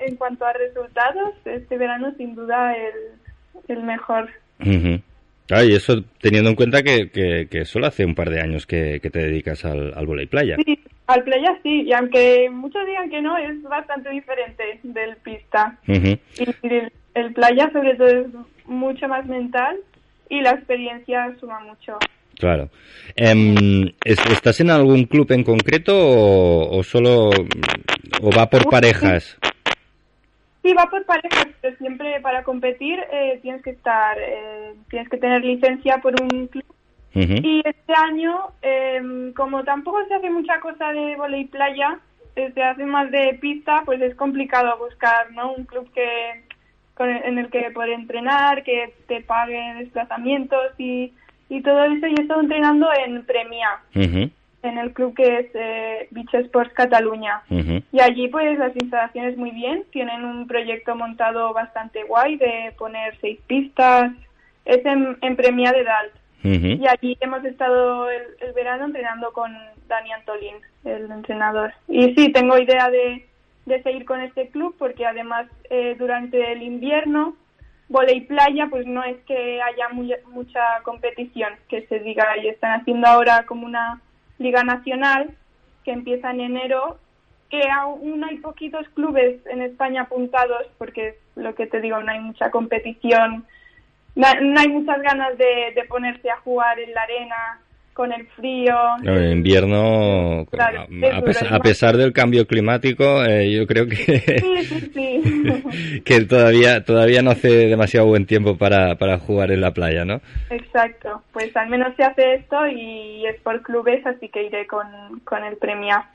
en 0.00 0.16
cuanto 0.16 0.46
a 0.46 0.52
resultados, 0.52 1.34
este 1.44 1.78
verano 1.78 2.12
sin 2.16 2.34
duda 2.34 2.74
el, 2.74 3.76
el 3.76 3.84
mejor. 3.84 4.28
ujú. 4.58 5.00
Claro, 5.48 5.64
y 5.66 5.72
eso 5.74 6.04
teniendo 6.20 6.50
en 6.50 6.56
cuenta 6.56 6.82
que, 6.82 7.10
que, 7.10 7.48
que 7.50 7.64
solo 7.64 7.86
hace 7.86 8.04
un 8.04 8.14
par 8.14 8.28
de 8.30 8.40
años 8.40 8.66
que, 8.66 9.00
que 9.02 9.10
te 9.10 9.18
dedicas 9.20 9.64
al, 9.64 9.92
al 9.96 10.06
volei 10.06 10.26
playa. 10.26 10.56
Sí, 10.64 10.78
al 11.06 11.24
playa 11.24 11.58
sí, 11.62 11.82
y 11.86 11.92
aunque 11.94 12.48
muchos 12.50 12.86
digan 12.86 13.08
que 13.10 13.22
no, 13.22 13.36
es 13.38 13.60
bastante 13.62 14.10
diferente 14.10 14.62
del 14.82 15.16
pista. 15.16 15.78
Y 15.86 16.66
el, 16.66 16.92
el 17.14 17.32
playa 17.32 17.70
sobre 17.72 17.94
todo 17.96 18.08
es 18.08 18.26
mucho 18.66 19.08
más 19.08 19.24
mental 19.26 19.76
y 20.28 20.42
la 20.42 20.50
experiencia 20.50 21.34
suma 21.40 21.60
mucho. 21.60 21.96
Claro. 22.38 22.68
¿es- 23.16 24.18
¿Estás 24.30 24.60
en 24.60 24.70
algún 24.70 25.04
club 25.06 25.32
en 25.32 25.42
concreto 25.44 25.96
o, 25.98 26.76
o 26.78 26.82
solo 26.84 27.30
o 28.20 28.30
va 28.36 28.48
por 28.50 28.68
parejas? 28.70 29.38
Sí, 30.68 30.74
va 30.74 30.84
por 30.90 31.02
parejas, 31.06 31.46
pero 31.62 31.74
siempre 31.78 32.20
para 32.20 32.42
competir 32.42 33.02
eh, 33.10 33.38
tienes 33.40 33.62
que 33.62 33.70
estar, 33.70 34.18
eh, 34.20 34.74
tienes 34.90 35.08
que 35.08 35.16
tener 35.16 35.42
licencia 35.42 35.96
por 36.02 36.12
un 36.20 36.46
club. 36.46 36.64
Y 37.14 37.62
este 37.64 37.94
año, 37.94 38.48
eh, 38.60 39.32
como 39.34 39.64
tampoco 39.64 40.04
se 40.06 40.14
hace 40.14 40.28
mucha 40.28 40.60
cosa 40.60 40.92
de 40.92 41.16
volei 41.16 41.46
playa, 41.46 41.98
se 42.34 42.62
hace 42.62 42.84
más 42.84 43.10
de 43.10 43.38
pista, 43.40 43.80
pues 43.86 43.98
es 44.02 44.14
complicado 44.14 44.76
buscar, 44.76 45.32
¿no? 45.32 45.52
Un 45.52 45.64
club 45.64 45.90
que 45.94 46.44
con 46.92 47.08
en 47.08 47.38
el 47.38 47.48
que 47.48 47.70
poder 47.70 47.92
entrenar, 47.92 48.62
que 48.62 48.92
te 49.06 49.22
pague 49.22 49.74
desplazamientos 49.78 50.72
y, 50.76 51.14
y 51.48 51.62
todo 51.62 51.82
eso. 51.84 52.06
Y 52.06 52.14
he 52.18 52.22
estado 52.22 52.42
entrenando 52.42 52.88
en 53.06 53.24
Premia, 53.24 53.80
en 54.62 54.76
el 54.78 54.92
club 54.92 55.14
que 55.14 55.38
es 55.38 55.46
eh, 55.54 56.08
Beach 56.10 56.34
Sports 56.34 56.72
Cataluña. 56.74 57.42
Y 57.92 58.00
allí 58.00 58.28
pues 58.28 58.58
las 58.58 58.74
instalaciones 58.74 59.36
muy 59.36 59.50
bien, 59.52 59.84
tienen 59.92 60.24
un 60.24 60.46
proyecto 60.46 60.96
montado 60.96 61.52
bastante 61.52 62.02
guay 62.04 62.36
de 62.36 62.74
poner 62.76 63.16
seis 63.20 63.38
pistas, 63.46 64.12
es 64.64 64.84
en, 64.84 65.16
en 65.22 65.36
Premia 65.36 65.72
de 65.72 65.84
Dalt. 65.84 66.12
Y 66.82 66.86
allí 66.86 67.16
hemos 67.20 67.44
estado 67.44 68.10
el, 68.10 68.22
el 68.40 68.52
verano 68.52 68.84
entrenando 68.86 69.32
con 69.32 69.56
Dani 69.88 70.12
Antolín, 70.12 70.54
el 70.84 71.10
entrenador. 71.10 71.72
Y 71.88 72.14
sí, 72.14 72.30
tengo 72.32 72.56
idea 72.58 72.90
de, 72.90 73.26
de 73.66 73.82
seguir 73.82 74.04
con 74.04 74.20
este 74.20 74.48
club 74.48 74.74
porque 74.78 75.04
además 75.06 75.46
eh, 75.70 75.96
durante 75.98 76.52
el 76.52 76.62
invierno, 76.62 77.34
volei 77.88 78.20
playa, 78.22 78.66
pues 78.70 78.86
no 78.86 79.02
es 79.02 79.16
que 79.26 79.60
haya 79.62 79.88
muy- 79.90 80.14
mucha 80.32 80.60
competición 80.84 81.54
que 81.68 81.86
se 81.86 81.98
diga. 82.00 82.24
Y 82.42 82.48
están 82.48 82.80
haciendo 82.80 83.06
ahora 83.08 83.44
como 83.46 83.66
una 83.66 84.00
liga 84.38 84.62
nacional 84.62 85.30
que 85.84 85.92
empieza 85.92 86.30
en 86.30 86.40
enero, 86.40 86.98
que 87.50 87.62
aún 87.70 88.24
hay 88.24 88.38
poquitos 88.38 88.88
clubes 88.90 89.40
en 89.46 89.62
España 89.62 90.02
apuntados 90.02 90.66
porque 90.76 91.08
es 91.08 91.14
lo 91.34 91.54
que 91.54 91.66
te 91.66 91.80
digo, 91.80 92.00
no 92.02 92.12
hay 92.12 92.20
mucha 92.20 92.50
competición 92.50 93.46
no, 94.18 94.26
hay 94.60 94.68
muchas 94.68 95.00
ganas 95.00 95.38
de, 95.38 95.72
de 95.76 95.84
ponerse 95.84 96.28
a 96.28 96.40
jugar 96.40 96.80
en 96.80 96.92
la 96.92 97.02
arena 97.02 97.60
con 97.98 98.12
el 98.12 98.24
frío. 98.28 98.76
No, 99.02 99.16
en 99.18 99.38
invierno, 99.38 100.46
Claro, 100.52 100.86
a, 101.50 101.58
pesar 101.58 101.96
del 101.96 102.12
cambio 102.12 102.46
climático, 102.46 103.24
eh, 103.24 103.50
yo 103.50 103.66
creo 103.66 103.88
que, 103.88 103.96
Sí, 103.96 104.64
sí, 104.66 104.90
sí. 104.94 106.00
que 106.04 106.20
todavía 106.20 106.84
todavía 106.84 107.22
no 107.22 107.32
hace 107.32 107.66
demasiado 107.66 108.06
buen 108.06 108.24
tiempo 108.24 108.56
para, 108.56 108.94
para 108.98 109.18
jugar 109.18 109.50
en 109.50 109.62
la 109.62 109.72
playa, 109.72 110.04
¿no? 110.04 110.20
Exacto. 110.48 111.24
Pues 111.32 111.56
al 111.56 111.70
menos 111.70 111.92
se 111.96 112.04
hace 112.04 112.34
esto 112.34 112.68
y 112.68 113.26
es 113.26 113.40
por 113.42 113.62
clubes, 113.62 114.06
así 114.06 114.28
que 114.28 114.44
iré 114.44 114.68
con, 114.68 114.86
con 115.24 115.42
el 115.42 115.56
Premia. 115.56 116.08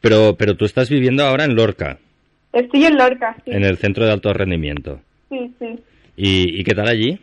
Pero 0.00 0.36
pero 0.38 0.54
tú 0.56 0.64
estás 0.64 0.88
viviendo 0.88 1.24
ahora 1.24 1.42
en 1.44 1.56
Lorca, 1.56 1.98
Estoy 2.52 2.84
en 2.84 2.96
Lorca, 2.96 3.34
sí. 3.44 3.50
en 3.50 3.64
el 3.64 3.78
centro 3.78 4.06
de 4.06 4.12
alto 4.12 4.32
rendimiento. 4.32 5.00
Sí, 5.28 5.52
sí. 5.58 5.76
¿Y, 6.16 6.60
y 6.60 6.62
qué 6.62 6.72
tal 6.72 6.86
allí? 6.86 7.18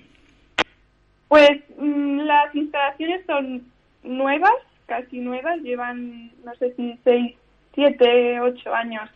Pues 1.31 1.61
mm, 1.77 2.19
las 2.23 2.53
instalaciones 2.53 3.25
son 3.25 3.61
nuevas, 4.03 4.51
casi 4.85 5.19
nuevas, 5.19 5.61
llevan, 5.61 6.29
no 6.43 6.53
sé 6.55 6.73
si 6.75 6.99
seis, 7.05 7.37
siete, 7.73 8.41
ocho 8.41 8.75
años. 8.75 9.09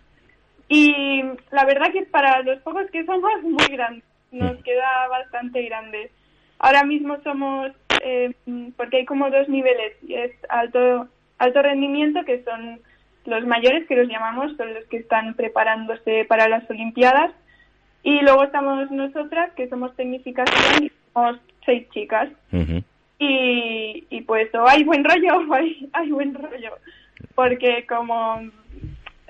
Y 0.70 1.24
la 1.52 1.66
verdad 1.66 1.92
que 1.92 2.04
para 2.04 2.42
los 2.44 2.62
pocos 2.62 2.90
que 2.90 3.06
somos, 3.06 3.30
muy 3.44 3.68
grande, 3.68 4.02
nos 4.32 4.56
queda 4.64 5.10
bastante 5.10 5.62
grande. 5.64 6.10
Ahora 6.58 6.86
mismo 6.86 7.18
somos, 7.22 7.74
eh, 8.02 8.34
mm, 8.46 8.70
porque 8.78 9.00
hay 9.00 9.06
como 9.06 9.30
dos 9.30 9.50
niveles, 9.50 9.98
y 10.08 10.14
es 10.14 10.32
alto, 10.48 11.10
alto 11.38 11.62
rendimiento, 11.64 12.24
que 12.24 12.46
son 12.46 12.80
los 13.26 13.46
mayores, 13.46 13.90
que 13.90 13.98
los 13.98 14.08
llamamos, 14.08 14.56
son 14.56 14.74
los 14.74 14.86
que 14.86 14.98
están 15.00 15.34
preparándose 15.34 16.24
para 16.30 16.48
las 16.48 16.70
Olimpiadas, 16.70 17.34
y 18.04 18.22
luego 18.22 18.46
estamos 18.46 18.90
nosotras, 18.90 19.52
que 19.58 19.68
somos 19.68 19.94
tecnificación, 19.98 20.86
y 20.86 20.92
somos 21.12 21.42
seis 21.66 21.88
chicas. 21.92 22.30
Y, 23.18 24.06
y 24.10 24.22
pues 24.22 24.54
o 24.54 24.68
hay 24.68 24.84
buen 24.84 25.04
rollo 25.04 25.42
hay, 25.54 25.90
hay 25.94 26.12
buen 26.12 26.34
rollo. 26.34 26.78
Porque 27.34 27.86
como 27.88 28.42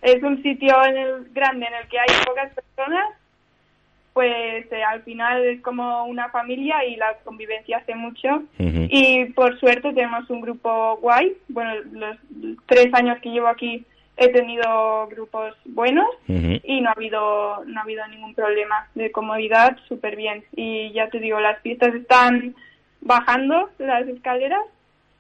es 0.02 0.22
un 0.24 0.42
sitio 0.44 0.84
en 0.86 0.98
el, 0.98 1.30
grande 1.34 1.66
en 1.66 1.74
el 1.74 1.88
que 1.88 2.00
hay 2.00 2.08
pocas 2.26 2.54
personas, 2.54 3.06
pues 4.14 4.72
eh, 4.72 4.84
al 4.84 5.02
final 5.04 5.44
es 5.46 5.62
como 5.62 6.06
una 6.06 6.30
familia 6.30 6.86
y 6.86 6.96
la 6.96 7.16
convivencia 7.24 7.78
hace 7.78 7.96
mucho. 7.96 8.44
Y 8.58 9.26
por 9.34 9.60
suerte 9.60 9.92
tenemos 9.94 10.30
un 10.30 10.42
grupo 10.42 10.98
guay. 11.02 11.34
Bueno, 11.50 11.74
los 11.92 12.18
tres 12.66 12.94
años 12.94 13.20
que 13.20 13.30
llevo 13.30 13.48
aquí 13.48 13.86
he 14.18 14.30
tenido 14.30 15.08
grupos 15.08 15.54
buenos 15.66 16.08
y 16.64 16.82
no 16.82 16.90
ha 16.90 16.94
habido 16.94 17.64
no 17.66 17.80
ha 17.80 17.84
habido 17.84 18.08
ningún 18.08 18.34
problema 18.34 18.88
de 18.96 19.12
comodidad 19.12 19.78
súper 19.88 20.16
bien. 20.16 20.44
Y 20.56 20.92
ya 20.94 21.10
te 21.10 21.20
digo 21.20 21.40
las 21.40 21.60
pistas 21.62 21.94
están 21.96 22.56
bajando 23.02 23.70
las 23.78 24.08
escaleras 24.08 24.62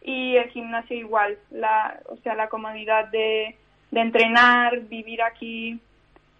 y 0.03 0.35
el 0.37 0.49
gimnasio 0.49 0.97
igual. 0.97 1.37
La 1.51 1.99
o 2.09 2.17
sea 2.23 2.35
la 2.35 2.47
comodidad 2.47 3.09
de, 3.09 3.55
de 3.91 3.99
entrenar 3.99 4.79
vivir 4.81 5.21
aquí 5.21 5.77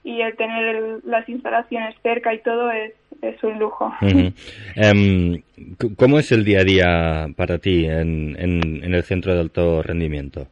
y 0.04 0.22
el 0.22 0.36
tener 0.38 0.76
el- 0.76 1.02
las 1.04 1.28
instalaciones 1.28 1.96
cerca 2.04 2.34
y 2.34 2.40
todo 2.40 2.72
es, 2.72 2.94
es 3.22 3.44
un 3.44 3.58
lujo. 3.60 3.92
C- 5.80 5.96
¿Cómo 5.98 6.20
es 6.20 6.32
el 6.32 6.44
día 6.46 6.60
a 6.60 6.64
día 6.64 7.28
para 7.36 7.58
ti 7.58 7.86
en, 7.86 8.36
en, 8.40 8.84
en 8.84 8.94
el 8.94 9.04
centro 9.04 9.34
de 9.34 9.42
alto 9.42 9.82
rendimiento? 9.82 10.48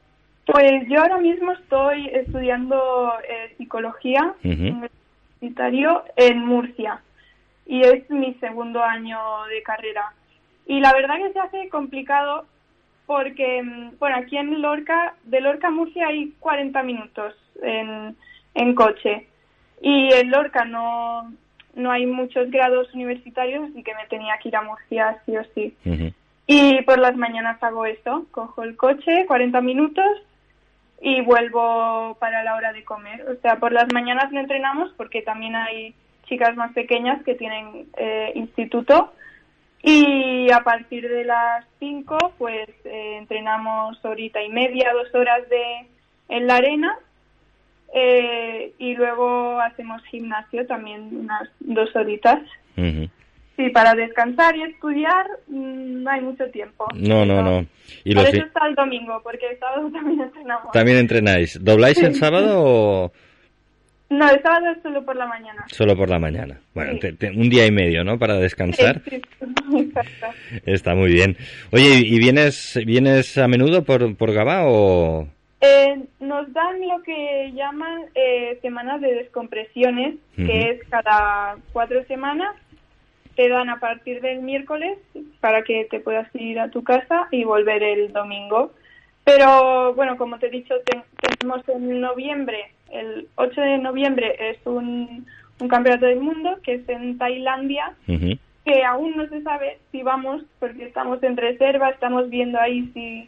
Pues 0.45 0.87
yo 0.89 1.01
ahora 1.01 1.17
mismo 1.17 1.53
estoy 1.53 2.07
estudiando 2.07 3.13
eh, 3.27 3.53
psicología 3.57 4.35
universitario 4.43 6.03
en 6.17 6.45
Murcia 6.45 7.01
y 7.65 7.81
es 7.81 8.09
mi 8.09 8.33
segundo 8.35 8.83
año 8.83 9.19
de 9.49 9.63
carrera. 9.63 10.13
Y 10.65 10.81
la 10.81 10.93
verdad 10.93 11.15
que 11.17 11.31
se 11.31 11.39
hace 11.39 11.69
complicado 11.69 12.45
porque, 13.05 13.63
mm, 13.63 13.99
bueno, 13.99 14.17
aquí 14.17 14.37
en 14.37 14.61
Lorca, 14.61 15.15
de 15.23 15.39
Lorca 15.39 15.67
a 15.67 15.71
Murcia 15.71 16.07
hay 16.07 16.33
40 16.39 16.83
minutos 16.83 17.35
en, 17.61 18.15
en 18.53 18.75
coche 18.75 19.27
y 19.81 20.11
en 20.13 20.29
Lorca 20.29 20.65
no, 20.65 21.31
no 21.75 21.91
hay 21.91 22.05
muchos 22.05 22.51
grados 22.51 22.93
universitarios, 22.93 23.69
así 23.69 23.81
que 23.81 23.95
me 23.95 24.07
tenía 24.07 24.37
que 24.39 24.49
ir 24.49 24.55
a 24.57 24.61
Murcia 24.61 25.21
sí 25.25 25.37
o 25.37 25.43
sí. 25.55 25.75
Y 26.47 26.81
por 26.81 26.99
las 26.99 27.15
mañanas 27.15 27.63
hago 27.63 27.85
eso, 27.85 28.25
cojo 28.31 28.63
el 28.63 28.75
coche, 28.75 29.25
40 29.25 29.61
minutos 29.61 30.05
y 31.05 31.19
vuelvo 31.19 32.15
para 32.19 32.43
la 32.45 32.55
hora 32.55 32.71
de 32.71 32.85
comer. 32.85 33.25
O 33.29 33.35
sea, 33.41 33.57
por 33.57 33.73
las 33.73 33.91
mañanas 33.93 34.31
no 34.31 34.39
entrenamos 34.39 34.89
porque 34.95 35.21
también 35.21 35.53
hay 35.53 35.93
chicas 36.23 36.55
más 36.55 36.71
pequeñas 36.71 37.21
que 37.23 37.35
tienen 37.35 37.87
eh, 37.97 38.31
instituto 38.35 39.13
y 39.83 40.49
a 40.49 40.61
partir 40.61 41.09
de 41.09 41.25
las 41.25 41.65
5 41.79 42.17
pues 42.37 42.69
eh, 42.85 43.17
entrenamos 43.17 44.03
horita 44.05 44.41
y 44.41 44.47
media, 44.47 44.93
dos 44.93 45.13
horas 45.13 45.47
de 45.49 45.87
en 46.29 46.47
la 46.47 46.55
arena 46.55 46.97
eh, 47.93 48.71
y 48.79 48.95
luego 48.95 49.59
hacemos 49.59 50.01
gimnasio 50.05 50.65
también 50.67 51.09
unas 51.17 51.49
dos 51.59 51.93
horitas. 51.97 52.39
Ujú. 52.77 53.09
Sí, 53.55 53.69
para 53.69 53.93
descansar 53.93 54.55
y 54.55 54.63
estudiar 54.63 55.27
mm, 55.47 56.03
no 56.03 56.09
hay 56.09 56.21
mucho 56.21 56.45
tiempo. 56.49 56.87
No, 56.95 57.23
no, 57.25 57.41
no. 57.43 57.65
Y 58.03 58.15
Por 58.15 58.23
los 58.23 58.33
eso 58.33 58.45
está 58.45 58.65
el 58.67 58.73
domingo, 58.75 59.19
porque 59.23 59.47
el 59.51 59.59
sábado 59.59 59.89
también 59.93 60.21
entrenamos. 60.21 60.71
¿También 60.71 60.97
entrenáis? 60.97 61.63
¿Dobláis 61.63 62.01
el 62.01 62.15
sábado 62.15 62.55
o 62.63 63.11
No, 64.09 64.29
el 64.29 64.41
sábado 64.41 64.71
es 64.75 64.81
solo 64.81 65.05
por 65.05 65.15
la 65.15 65.27
mañana. 65.27 65.65
solo 65.71 65.95
por 65.95 66.09
la 66.09 66.17
mañana? 66.19 66.59
Bueno, 66.73 66.93
Sí. 66.93 66.99
te- 66.99 67.13
te- 67.13 67.29
un 67.31 67.49
día 67.49 67.65
y 67.67 67.71
medio, 67.71 68.03
¿no? 68.03 68.17
Para 68.17 68.35
descansar. 68.37 69.01
Sí, 69.07 69.21
sí, 69.39 69.77
exacto. 69.79 70.27
Está 70.65 70.95
muy 70.95 71.11
bien. 71.13 71.37
Oye, 71.71 72.01
¿y 72.03 72.17
vienes 72.19 72.79
vienes 72.85 73.37
a 73.37 73.47
menudo 73.47 73.83
por, 73.83 74.15
por 74.17 74.33
Gabá 74.33 74.61
o...? 74.65 75.27
Eh, 75.61 75.97
nos 76.19 76.51
dan 76.51 76.81
lo 76.87 77.01
que 77.03 77.51
llaman 77.53 78.01
eh, 78.15 78.59
semanas 78.61 78.99
de 78.99 79.13
descompresiones, 79.13 80.15
que 80.35 80.71
es 80.71 80.89
cada 80.89 81.55
cuatro 81.71 82.03
semanas. 82.05 82.53
Te 83.35 83.49
dan 83.49 83.69
a 83.69 83.79
partir 83.79 84.21
del 84.21 84.41
miércoles 84.41 84.97
para 85.39 85.63
que 85.63 85.85
te 85.85 85.99
puedas 85.99 86.27
ir 86.35 86.59
a 86.59 86.69
tu 86.69 86.83
casa 86.83 87.27
y 87.31 87.43
volver 87.43 87.81
el 87.83 88.13
domingo. 88.13 88.71
Pero 89.23 89.93
bueno, 89.95 90.17
como 90.17 90.37
te 90.37 90.47
he 90.47 90.51
dicho, 90.51 90.75
ten- 90.85 91.03
tenemos 91.39 91.67
en 91.69 91.99
noviembre 92.01 92.71
el 92.91 93.27
8 93.35 93.59
de 93.59 93.77
noviembre 93.79 94.35
es 94.51 94.57
un, 94.65 95.25
un 95.59 95.67
campeonato 95.67 96.05
del 96.05 96.19
mundo 96.19 96.59
que 96.63 96.75
es 96.75 96.87
en 96.89 97.17
Tailandia, 97.17 97.95
que 98.65 98.83
aún 98.85 99.15
no 99.17 99.27
se 99.29 99.41
sabe 99.41 99.79
si 99.91 100.03
vamos, 100.03 100.43
porque 100.59 100.85
estamos 100.85 101.23
en 101.23 101.35
reserva, 101.35 101.89
estamos 101.89 102.29
viendo 102.29 102.59
ahí 102.59 102.91
si, 102.93 103.27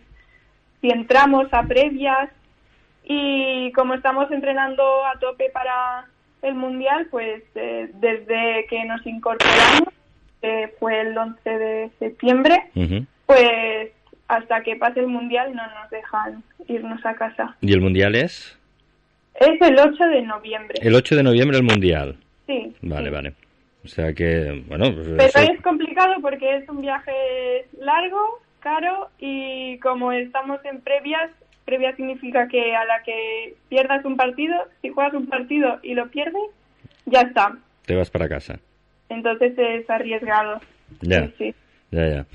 si 0.82 0.90
entramos 0.92 1.52
a 1.52 1.64
previas 1.64 2.30
y 3.04 3.72
como 3.74 3.96
estamos 3.96 4.30
entrenando 4.32 4.84
a 5.06 5.18
tope 5.20 5.50
para 5.52 6.06
el 6.44 6.54
mundial, 6.54 7.08
pues 7.10 7.44
eh, 7.56 7.90
desde 7.96 8.68
que 8.70 8.86
nos 8.86 9.04
incorporamos, 9.08 9.90
que 10.46 10.74
fue 10.80 11.02
el 11.02 11.18
11 11.18 11.50
de 11.50 11.90
septiembre, 12.00 12.56
Ujú. 12.76 13.06
pues 13.26 13.92
hasta 14.28 14.62
que 14.62 14.76
pase 14.76 15.00
el 15.00 15.08
mundial 15.08 15.56
no 15.56 15.64
nos 15.64 15.90
dejan 15.90 16.44
irnos 16.68 17.04
a 17.06 17.14
casa. 17.16 17.56
¿Y 17.62 17.74
el 17.74 17.82
Mundial 17.82 18.16
es? 18.16 18.58
Es 19.36 19.62
el 19.62 19.78
8 19.80 20.04
de 20.08 20.22
noviembre. 20.24 20.80
El 20.82 20.96
8 20.96 21.16
de 21.16 21.24
noviembre 21.24 21.58
el 21.58 21.64
Mundial. 21.64 22.18
Sí. 22.48 22.74
Vale, 22.82 23.10
sí. 23.10 23.14
vale. 23.14 23.34
O 23.84 23.88
sea 23.88 24.14
que, 24.14 24.64
bueno... 24.68 24.86
pues 24.96 25.08
Pero 25.08 25.24
eso- 25.46 25.54
es 25.54 25.62
complicado 25.62 26.16
porque 26.22 26.58
es 26.58 26.68
un 26.70 26.82
viaje 26.82 27.68
largo, 27.80 28.40
caro 28.62 29.10
y 29.20 29.78
como 29.80 30.12
estamos 30.12 30.60
en 30.66 30.82
previas, 30.82 31.30
previa 31.66 31.96
significa 31.96 32.48
que 32.48 32.76
a 32.76 32.84
la 32.86 33.04
que 33.04 33.56
pierdas 33.70 34.04
un 34.06 34.16
partido, 34.18 34.56
si 34.82 34.90
juegas 34.90 35.14
un 35.14 35.28
partido 35.28 35.80
y 35.84 35.94
lo 35.94 36.08
pierdes, 36.10 36.50
ya 37.06 37.22
está. 37.22 37.56
Te 37.86 37.96
vas 37.96 38.10
para 38.10 38.28
casa. 38.28 38.60
Entonces 39.10 39.54
es 39.58 39.90
arriesgado. 39.90 40.60
Ya, 41.02 41.28
Sí, 41.28 41.34
sí. 41.38 41.56
ya, 41.92 42.08
ya. 42.10 42.26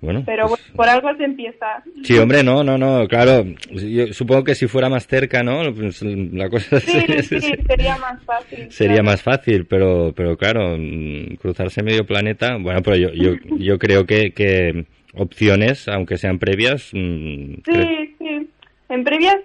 Bueno, 0.00 0.24
Pero 0.26 0.48
pues- 0.48 0.60
por 0.74 0.88
algo 0.88 1.14
se 1.16 1.24
empieza. 1.24 1.84
Sí, 2.02 2.18
hombre, 2.18 2.42
no, 2.42 2.64
no, 2.64 2.76
no, 2.76 3.06
claro. 3.06 3.44
Yo 3.70 4.08
supongo 4.12 4.42
que 4.42 4.56
si 4.56 4.66
fuera 4.66 4.88
más 4.88 5.06
cerca, 5.06 5.44
¿no? 5.44 5.72
Pues 5.72 6.02
la 6.02 6.48
cosa 6.48 6.80
Sí, 6.80 6.98
sí, 7.22 7.40
sería 7.68 7.96
más 7.98 8.20
fácil. 8.24 8.70
sería 8.72 8.94
claro. 8.94 9.04
más 9.04 9.22
fácil, 9.22 9.64
pero, 9.66 10.12
pero 10.16 10.36
claro, 10.36 10.76
mm, 10.76 11.36
cruzarse 11.36 11.84
medio 11.84 12.04
planeta, 12.04 12.56
bueno, 12.58 12.82
pero 12.82 12.96
yo, 12.96 13.10
yo, 13.12 13.34
yo 13.58 13.78
creo 13.78 14.04
que, 14.04 14.32
que 14.32 14.86
opciones, 15.14 15.86
aunque 15.86 16.18
sean 16.18 16.40
previas, 16.40 16.90
mm, 16.92 17.54
Sí, 17.64 18.14
sí. 18.18 18.48
En 18.88 19.04
previas, 19.04 19.36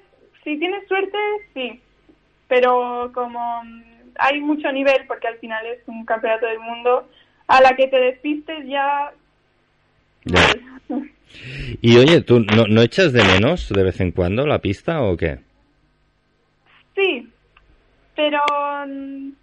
si 0.44 0.58
tienes 0.58 0.88
suerte, 0.88 1.18
sí. 1.54 1.80
Pero 2.48 3.12
como 3.14 3.64
mm, 3.64 3.84
hay 4.20 4.40
mucho 4.42 4.72
nivel, 4.72 5.06
porque 5.08 5.28
al 5.28 5.38
final 5.38 5.66
es 5.66 5.80
un 5.88 6.06
campeonato 6.06 6.46
del 6.46 6.60
mundo, 6.60 7.08
a 7.48 7.62
la 7.62 7.76
que 7.76 7.88
te 7.88 8.00
despistes 8.00 8.66
ya... 8.68 9.12
Ya. 10.26 10.40
Y 11.82 11.98
oye, 11.98 12.22
¿tú 12.22 12.40
no, 12.40 12.66
no 12.68 12.82
echas 12.82 13.12
de 13.12 13.22
menos 13.22 13.68
de 13.70 13.84
vez 13.84 14.00
en 14.00 14.12
cuando 14.12 14.48
la 14.48 14.60
pista 14.60 15.02
o 15.04 15.18
qué? 15.18 15.40
Sí, 16.96 17.28
pero 18.16 18.40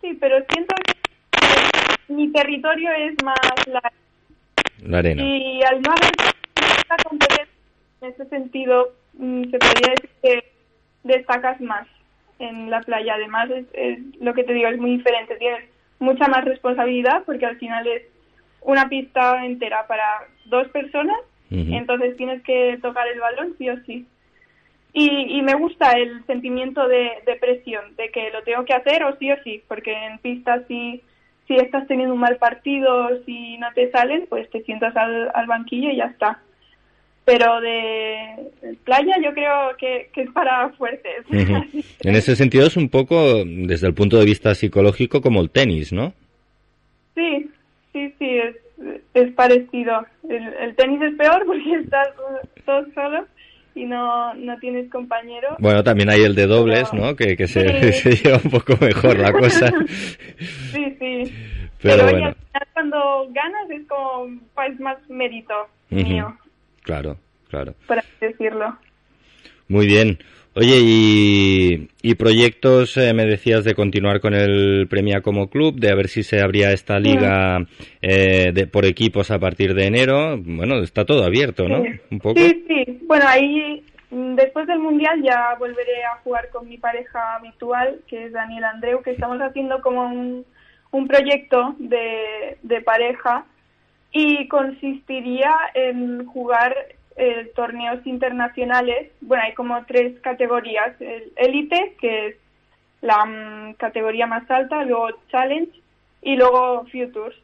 sí, 0.01 0.15
pero 0.19 0.37
siento 0.51 0.75
que 0.87 2.13
mi 2.13 2.33
territorio 2.33 2.91
es 2.93 3.15
más 3.23 3.37
la 3.67 3.83
La 4.83 4.99
arena. 4.99 5.23
y 5.23 5.63
al 5.63 5.81
no 5.83 5.91
haber 5.93 6.13
esta 6.79 6.97
competencia 7.09 7.47
en 8.01 8.09
ese 8.11 8.25
sentido 8.27 8.93
mm, 9.19 9.43
se 9.51 9.59
podría 9.59 9.91
decir 9.95 10.11
que 10.23 10.53
destacas 11.05 11.61
más 11.61 11.87
en 12.39 12.71
la 12.71 12.81
playa. 12.81 13.15
Además, 13.15 13.51
es, 13.51 13.67
es 13.73 13.99
lo 14.21 14.35
que 14.35 14.45
te 14.45 14.53
digo, 14.53 14.69
es 14.69 14.79
muy 14.79 14.97
diferente. 14.97 15.37
Tienes 15.37 15.69
mucha 15.99 16.29
más 16.29 16.45
responsabilidad 16.45 17.25
porque 17.25 17.47
al 17.47 17.57
final 17.59 17.87
es 17.87 18.03
una 18.61 18.89
pista 18.89 19.45
entera 19.45 19.87
para 19.87 20.05
dos 20.47 20.69
personas, 20.69 21.19
entonces 21.51 22.17
tienes 22.17 22.43
que 22.43 22.79
tocar 22.83 23.07
el 23.07 23.21
balón 23.21 23.55
sí 23.59 23.69
o 23.69 23.77
sí. 23.85 24.07
Y, 24.93 25.39
y 25.39 25.43
me 25.43 25.55
gusta 25.55 25.93
el 25.93 26.25
sentimiento 26.27 26.89
de, 26.89 27.11
de 27.27 27.37
presión, 27.37 27.95
de 27.97 28.11
que 28.11 28.31
lo 28.31 28.43
tengo 28.43 28.65
que 28.65 28.75
hacer 28.75 29.05
o 29.05 29.17
sí 29.19 29.31
o 29.31 29.37
sí, 29.45 29.63
porque 29.69 29.93
en 29.93 30.19
pista 30.19 30.65
si, 30.67 31.03
si 31.47 31.55
estás 31.57 31.87
teniendo 31.87 32.15
un 32.15 32.21
mal 32.21 32.39
partido, 32.39 33.23
si 33.25 33.57
no 33.59 33.69
te 33.75 33.91
salen, 33.93 34.27
pues 34.29 34.51
te 34.51 34.63
sientas 34.63 34.97
al, 34.97 35.31
al 35.35 35.47
banquillo 35.47 35.91
y 35.91 35.97
ya 35.97 36.07
está. 36.07 36.41
Pero 37.25 37.61
de 37.61 38.75
playa 38.85 39.15
yo 39.25 39.33
creo 39.33 39.77
que, 39.79 40.11
que 40.13 40.23
es 40.23 40.31
para 40.33 40.69
fuertes. 40.71 41.25
En 42.01 42.17
ese 42.17 42.37
sentido 42.37 42.67
es 42.67 42.77
un 42.77 42.89
poco, 42.91 43.45
desde 43.45 43.87
el 43.87 43.95
punto 43.95 44.19
de 44.19 44.27
vista 44.27 44.55
psicológico, 44.55 45.23
como 45.23 45.41
el 45.41 45.51
tenis, 45.51 45.93
¿no? 45.93 46.13
Sí, 47.15 47.51
sí, 47.93 48.13
sí, 48.19 48.29
es, 48.39 48.57
es 49.15 49.33
parecido. 49.33 50.05
El, 50.29 50.43
el 50.61 50.77
tenis 50.77 51.01
es 51.01 51.15
peor 51.17 51.45
porque 51.47 51.75
estás 51.83 52.09
todo 52.67 52.85
solo 52.95 53.27
y 53.75 53.85
no, 53.87 54.35
no 54.35 54.59
tienes 54.59 54.91
compañero. 54.91 55.57
Bueno, 55.59 55.83
también 55.83 56.11
hay 56.11 56.23
el 56.23 56.35
de 56.35 56.47
dobles, 56.47 56.93
¿no? 56.93 57.17
Que, 57.17 57.37
que 57.37 57.47
se, 57.49 57.93
Sí. 57.93 57.93
se 58.17 58.17
lleva 58.17 58.41
un 58.45 58.51
poco 58.51 58.77
mejor 58.81 59.19
la 59.19 59.33
cosa. 59.33 59.73
Sí, 60.39 60.97
sí. 60.99 61.35
Pero 61.83 62.07
Pero, 62.07 62.17
oye, 62.17 62.25
al 62.25 62.35
final 62.35 62.69
cuando 62.73 63.29
ganas 63.33 63.71
es 63.71 63.87
como 63.89 64.29
pues, 64.55 64.79
más 64.81 64.97
mérito 65.09 65.55
mío. 65.91 66.35
Claro, 66.85 67.17
claro. 67.49 67.75
por 67.89 67.99
así 67.99 68.09
decirlo. 68.21 68.79
Muy 69.69 69.87
bien. 69.87 70.19
Oye, 70.57 70.77
y, 70.79 71.89
y 72.01 72.15
proyectos, 72.15 72.97
eh, 72.97 73.13
me 73.13 73.25
decías 73.27 73.65
de 73.65 73.75
continuar 73.75 74.21
con 74.21 74.35
el 74.35 74.87
Premia 74.89 75.21
como 75.21 75.49
club, 75.49 75.81
de 75.81 75.91
a 75.91 75.97
ver 75.97 76.07
si 76.07 76.23
se 76.23 76.41
abría 76.41 76.71
esta 76.71 77.01
liga 77.01 77.59
eh, 78.01 78.53
de, 78.53 78.67
por 78.69 78.85
equipos 78.85 79.33
a 79.33 79.41
partir 79.41 79.75
de 79.75 79.87
enero. 79.87 80.39
Bueno, 80.39 80.77
está 80.79 81.05
todo 81.05 81.25
abierto, 81.25 81.69
¿no? 81.69 81.83
Sí. 81.83 81.89
Un 82.13 82.19
poco. 82.21 82.39
Sí, 82.39 82.65
sí. 82.69 83.01
Bueno, 83.03 83.25
ahí 83.27 83.83
mm, 84.11 84.37
después 84.37 84.69
del 84.69 84.79
Mundial 84.79 85.21
ya 85.25 85.57
volveré 85.59 86.05
a 86.05 86.19
jugar 86.23 86.49
con 86.51 86.69
mi 86.69 86.79
pareja 86.79 87.35
habitual, 87.35 88.03
que 88.07 88.27
es 88.27 88.33
Daniel 88.33 88.63
Andreu, 88.63 89.03
que 89.03 89.11
estamos 89.11 89.39
haciendo 89.41 89.81
como 89.81 90.07
un, 90.07 90.45
un 90.93 91.09
proyecto 91.09 91.75
de, 91.81 92.59
de 92.63 92.81
pareja 92.83 93.45
y 94.17 94.47
consistiría 94.47 95.53
en 95.75 96.25
jugar 96.27 96.73
eh, 97.17 97.51
torneos 97.57 98.07
internacionales. 98.07 99.11
Bueno, 99.21 99.43
hay 99.45 99.55
como 99.55 99.85
tres 99.87 100.19
categorías. 100.21 100.99
El 101.01 101.33
Elite, 101.35 101.97
que 102.01 102.29
es 102.29 102.37
la 103.03 103.25
mm, 103.25 103.75
categoría 103.75 104.29
más 104.29 104.49
alta, 104.49 104.85
luego 104.85 105.09
Challenge 105.33 105.73
y 106.23 106.37
luego 106.37 106.87
Futures. 106.93 107.37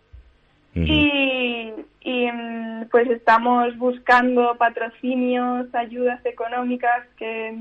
Y, 0.76 1.72
y, 2.02 2.30
mm, 2.30 2.84
pues 2.92 3.10
estamos 3.10 3.76
buscando 3.76 4.54
patrocinios, 4.56 5.74
ayudas 5.74 6.24
económicas, 6.24 7.04
que 7.18 7.52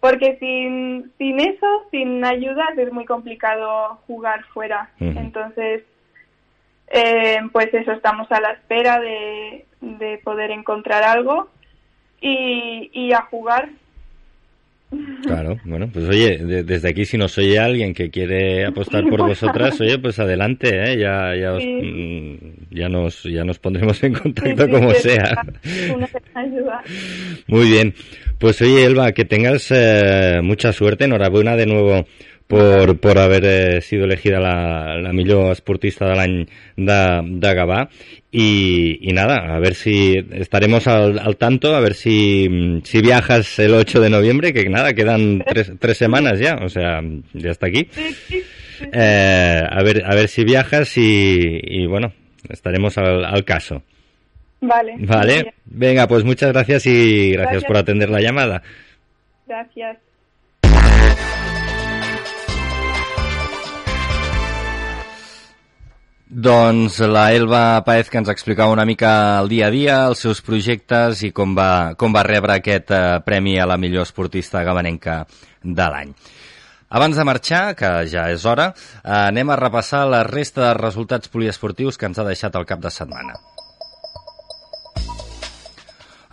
porque 0.00 0.36
sin, 0.38 1.10
sin 1.16 1.40
eso, 1.40 1.86
sin 1.90 2.22
ayudas, 2.26 2.76
es 2.76 2.92
muy 2.92 3.06
complicado 3.06 4.00
jugar 4.06 4.44
fuera. 4.52 4.90
Entonces, 5.00 5.82
eh, 6.88 7.38
pues 7.52 7.72
eso, 7.74 7.92
estamos 7.92 8.30
a 8.30 8.40
la 8.40 8.52
espera 8.52 9.00
de, 9.00 9.64
de 9.80 10.18
poder 10.24 10.50
encontrar 10.50 11.02
algo 11.02 11.48
y, 12.20 12.90
y 12.92 13.12
a 13.12 13.22
jugar. 13.22 13.68
Claro, 15.26 15.58
bueno, 15.64 15.88
pues 15.92 16.08
oye, 16.08 16.38
de- 16.38 16.62
desde 16.62 16.90
aquí 16.90 17.04
si 17.04 17.18
nos 17.18 17.36
oye 17.38 17.58
alguien 17.58 17.94
que 17.94 18.10
quiere 18.10 18.64
apostar 18.64 19.04
por 19.08 19.22
vosotras, 19.26 19.80
oye, 19.80 19.98
pues 19.98 20.20
adelante, 20.20 20.68
¿eh? 20.92 20.96
ya, 20.98 21.34
ya, 21.34 21.52
os- 21.54 21.62
Sí. 21.62 21.68
mm, 21.82 22.36
ya 22.70 22.88
nos, 22.88 23.24
ya 23.24 23.42
nos 23.44 23.58
pondremos 23.58 24.00
en 24.04 24.12
contacto 24.14 24.66
sí, 24.66 24.70
como 24.70 24.90
sí, 24.92 25.00
sea. 25.00 25.44
Una 25.94 26.08
ayuda. 26.34 26.82
Muy 27.48 27.68
bien, 27.70 27.94
pues 28.38 28.62
oye, 28.62 28.84
Elba, 28.84 29.10
que 29.12 29.24
tengas 29.24 29.68
eh, 29.74 30.40
mucha 30.44 30.72
suerte, 30.72 31.06
enhorabuena 31.06 31.56
de 31.56 31.66
nuevo 31.66 32.06
por, 32.54 32.98
por 32.98 33.18
haber 33.18 33.44
eh, 33.44 33.80
sido 33.80 34.04
elegida 34.04 34.38
la, 34.38 34.96
la 35.00 35.12
millor 35.12 35.52
esportista 35.52 36.06
de 36.06 36.14
l'any 36.16 36.46
de, 36.76 37.20
de 37.40 37.54
Gavà 37.54 37.88
y, 38.30 38.98
y 39.08 39.12
nada, 39.12 39.54
a 39.54 39.58
ver 39.58 39.74
si 39.74 40.14
estaremos 40.32 40.86
al, 40.86 41.18
al 41.18 41.36
tanto, 41.36 41.74
a 41.74 41.80
ver 41.80 41.94
si, 41.94 42.80
si 42.84 43.00
viajas 43.00 43.58
el 43.58 43.74
8 43.74 44.00
de 44.00 44.10
noviembre, 44.10 44.52
que 44.52 44.68
nada, 44.68 44.92
quedan 44.92 45.42
tres, 45.46 45.72
tres 45.78 45.96
semanas 45.96 46.38
ya, 46.38 46.56
o 46.62 46.68
sea, 46.68 47.00
ya 47.32 47.50
está 47.50 47.66
aquí. 47.68 47.88
Eh, 48.92 49.62
a 49.70 49.82
ver, 49.82 50.04
a 50.04 50.14
ver 50.14 50.28
si 50.28 50.44
viajas 50.44 50.96
y, 50.96 51.60
y 51.62 51.86
bueno, 51.86 52.12
estaremos 52.48 52.98
al, 52.98 53.24
al 53.24 53.44
caso. 53.44 53.82
Vale. 54.60 54.94
Vale, 54.98 55.54
venga, 55.66 56.06
pues 56.08 56.24
muchas 56.24 56.52
gracias 56.52 56.86
y 56.86 57.32
gracias 57.32 57.52
Gracias. 57.52 57.64
por 57.64 57.76
atender 57.76 58.10
la 58.10 58.20
llamada. 58.20 58.62
Gracias. 59.46 59.98
Doncs 66.24 67.00
la 67.04 67.34
Elba 67.36 67.84
Paez 67.84 68.08
que 68.08 68.16
ens 68.16 68.30
explicava 68.32 68.72
una 68.72 68.86
mica 68.88 69.38
el 69.42 69.50
dia 69.52 69.66
a 69.68 69.70
dia, 69.70 69.96
els 70.08 70.22
seus 70.24 70.40
projectes 70.40 71.20
i 71.22 71.30
com 71.36 71.52
va, 71.52 71.92
com 72.00 72.16
va 72.16 72.22
rebre 72.24 72.56
aquest 72.56 72.94
eh, 72.96 73.02
premi 73.26 73.58
a 73.60 73.66
la 73.68 73.76
millor 73.76 74.08
esportista 74.08 74.62
gabanenca 74.64 75.26
de 75.60 75.88
l'any. 75.92 76.14
Abans 76.88 77.20
de 77.20 77.26
marxar, 77.28 77.74
que 77.76 77.90
ja 78.08 78.30
és 78.32 78.46
hora, 78.48 78.70
eh, 78.72 79.10
anem 79.28 79.52
a 79.52 79.60
repassar 79.60 80.06
la 80.08 80.22
resta 80.24 80.70
de 80.70 80.74
resultats 80.80 81.28
poliesportius 81.28 82.00
que 82.00 82.08
ens 82.08 82.18
ha 82.18 82.24
deixat 82.24 82.56
el 82.56 82.64
cap 82.64 82.80
de 82.80 82.90
setmana. 82.94 83.36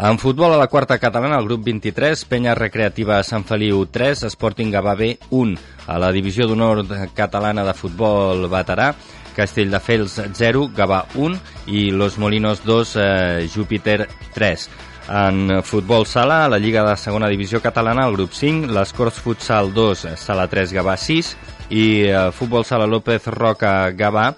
En 0.01 0.17
futbol, 0.17 0.53
a 0.55 0.57
la 0.57 0.65
quarta 0.65 0.97
catalana, 0.97 1.37
el 1.37 1.45
grup 1.45 1.65
23, 1.67 2.23
Penya 2.25 2.55
Recreativa 2.57 3.19
Sant 3.21 3.43
Feliu 3.45 3.83
3, 3.85 4.23
Sporting 4.31 4.71
Gavà 4.73 4.95
B 4.97 5.11
1. 5.29 5.57
A 5.93 5.99
la 6.01 6.09
divisió 6.15 6.47
d'honor 6.49 6.87
catalana 7.13 7.61
de 7.67 7.75
futbol 7.77 8.47
veterà, 8.49 8.95
Castelldefels 9.35 10.19
0, 10.33 10.69
Gavà 10.75 11.05
1 11.15 11.39
i 11.67 11.89
Los 11.91 12.17
Molinos 12.17 12.63
2, 12.65 12.95
eh, 12.95 13.49
Júpiter 13.53 14.07
3. 14.33 14.69
En 15.11 15.61
futbol 15.63 16.05
sala, 16.05 16.45
a 16.45 16.49
la 16.49 16.59
Lliga 16.59 16.83
de 16.87 16.95
Segona 16.95 17.27
Divisió 17.27 17.59
Catalana, 17.61 18.05
el 18.07 18.13
grup 18.15 18.31
5, 18.37 18.71
les 18.71 18.93
Corts 18.93 19.19
Futsal 19.19 19.73
2, 19.73 20.05
Sala 20.15 20.47
3, 20.47 20.71
Gavà 20.77 20.95
6 20.95 21.35
i 21.71 21.85
eh, 22.07 22.31
futbol 22.31 22.65
sala 22.67 22.87
López 22.87 23.27
Roca 23.27 23.91
Gavà 23.91 24.29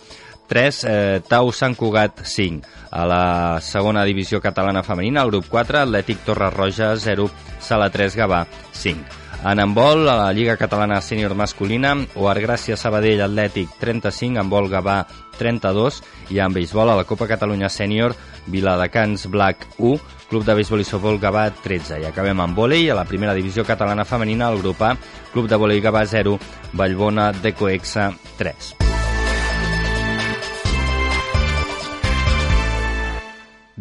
3, 0.47 0.83
eh, 0.83 1.21
Tau 1.27 1.51
Sant 1.51 1.75
Cugat 1.75 2.23
5. 2.25 2.61
A 2.93 3.05
la 3.09 3.23
segona 3.61 4.05
divisió 4.05 4.41
catalana 4.41 4.83
femenina, 4.85 5.23
el 5.23 5.33
grup 5.33 5.49
4, 5.49 5.83
Atlètic 5.83 6.23
Torres 6.25 6.53
Roja 6.53 6.93
0, 6.97 7.29
Sala 7.59 7.89
3 7.89 8.15
Gavà 8.15 8.45
5. 8.71 9.22
En 9.43 9.59
handbol, 9.59 10.07
a 10.07 10.15
la 10.15 10.31
Lliga 10.31 10.55
Catalana 10.55 11.01
Sènior 11.03 11.33
Masculina, 11.35 11.97
o 12.15 12.29
Argràcia 12.31 12.77
Sabadell 12.79 13.25
Atlètic 13.25 13.73
35, 13.81 14.39
handbol 14.39 14.69
Gavà 14.71 15.01
32, 15.35 15.99
i 16.31 16.39
en 16.39 16.55
béisbol 16.55 16.93
a 16.93 16.95
la 16.95 17.03
Copa 17.03 17.27
Catalunya 17.27 17.67
Sènior, 17.67 18.15
Viladecans 18.47 19.27
Black 19.27 19.67
1, 19.79 19.99
Club 20.29 20.47
de 20.47 20.55
Béisbol 20.55 20.85
i 20.85 20.87
Softbol 20.87 21.19
Gavà 21.19 21.49
13. 21.59 21.99
I 21.99 22.07
acabem 22.07 22.39
amb 22.39 22.55
vòlei, 22.55 22.87
a 22.87 22.95
la 22.95 23.03
primera 23.03 23.35
divisió 23.35 23.67
catalana 23.67 24.07
femenina, 24.07 24.47
el 24.47 24.63
grup 24.63 24.79
A, 24.81 24.95
Club 25.35 25.51
de 25.51 25.59
Vòlei 25.59 25.83
Gavà 25.83 26.05
0, 26.07 26.39
Vallbona 26.71 27.33
de 27.35 27.51
Coexa 27.51 28.13
3. 28.39 28.92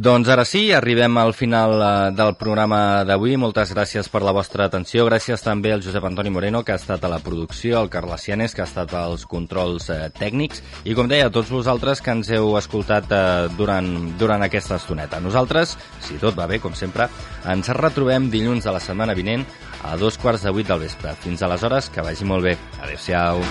Doncs 0.02 0.26
ara 0.34 0.42
sí, 0.42 0.72
arribem 0.74 1.14
al 1.20 1.30
final 1.30 1.76
eh, 1.78 2.10
del 2.16 2.32
programa 2.34 3.04
d'avui. 3.06 3.36
Moltes 3.38 3.70
gràcies 3.70 4.08
per 4.10 4.24
la 4.26 4.32
vostra 4.34 4.64
atenció. 4.66 5.04
Gràcies 5.06 5.44
també 5.44 5.70
al 5.70 5.84
Josep 5.84 6.02
Antoni 6.08 6.32
Moreno, 6.34 6.64
que 6.66 6.74
ha 6.74 6.80
estat 6.80 7.04
a 7.06 7.10
la 7.12 7.20
producció, 7.22 7.76
al 7.78 7.90
Carles 7.92 8.24
Cianes, 8.26 8.56
que 8.56 8.64
ha 8.64 8.66
estat 8.66 8.96
als 8.98 9.28
controls 9.30 9.86
eh, 9.94 10.08
tècnics, 10.16 10.64
i 10.90 10.96
com 10.98 11.06
deia, 11.06 11.28
a 11.30 11.34
tots 11.34 11.52
vosaltres 11.54 12.02
que 12.02 12.16
ens 12.16 12.32
heu 12.34 12.56
escoltat 12.58 13.14
eh, 13.14 13.22
durant, 13.54 13.92
durant 14.18 14.42
aquesta 14.42 14.80
estoneta. 14.82 15.22
Nosaltres, 15.22 15.76
si 16.02 16.18
tot 16.18 16.34
va 16.34 16.48
bé, 16.50 16.58
com 16.58 16.74
sempre, 16.74 17.06
ens 17.54 17.70
retrobem 17.78 18.26
dilluns 18.32 18.66
de 18.66 18.74
la 18.74 18.82
setmana 18.82 19.14
vinent 19.14 19.46
a 19.86 19.94
dos 20.00 20.18
quarts 20.18 20.42
de 20.42 20.56
vuit 20.56 20.66
del 20.66 20.82
vespre. 20.82 21.14
Fins 21.22 21.46
aleshores, 21.46 21.94
que 21.94 22.02
vagi 22.02 22.26
molt 22.26 22.50
bé. 22.50 22.58
Adéu-siau. 22.82 23.46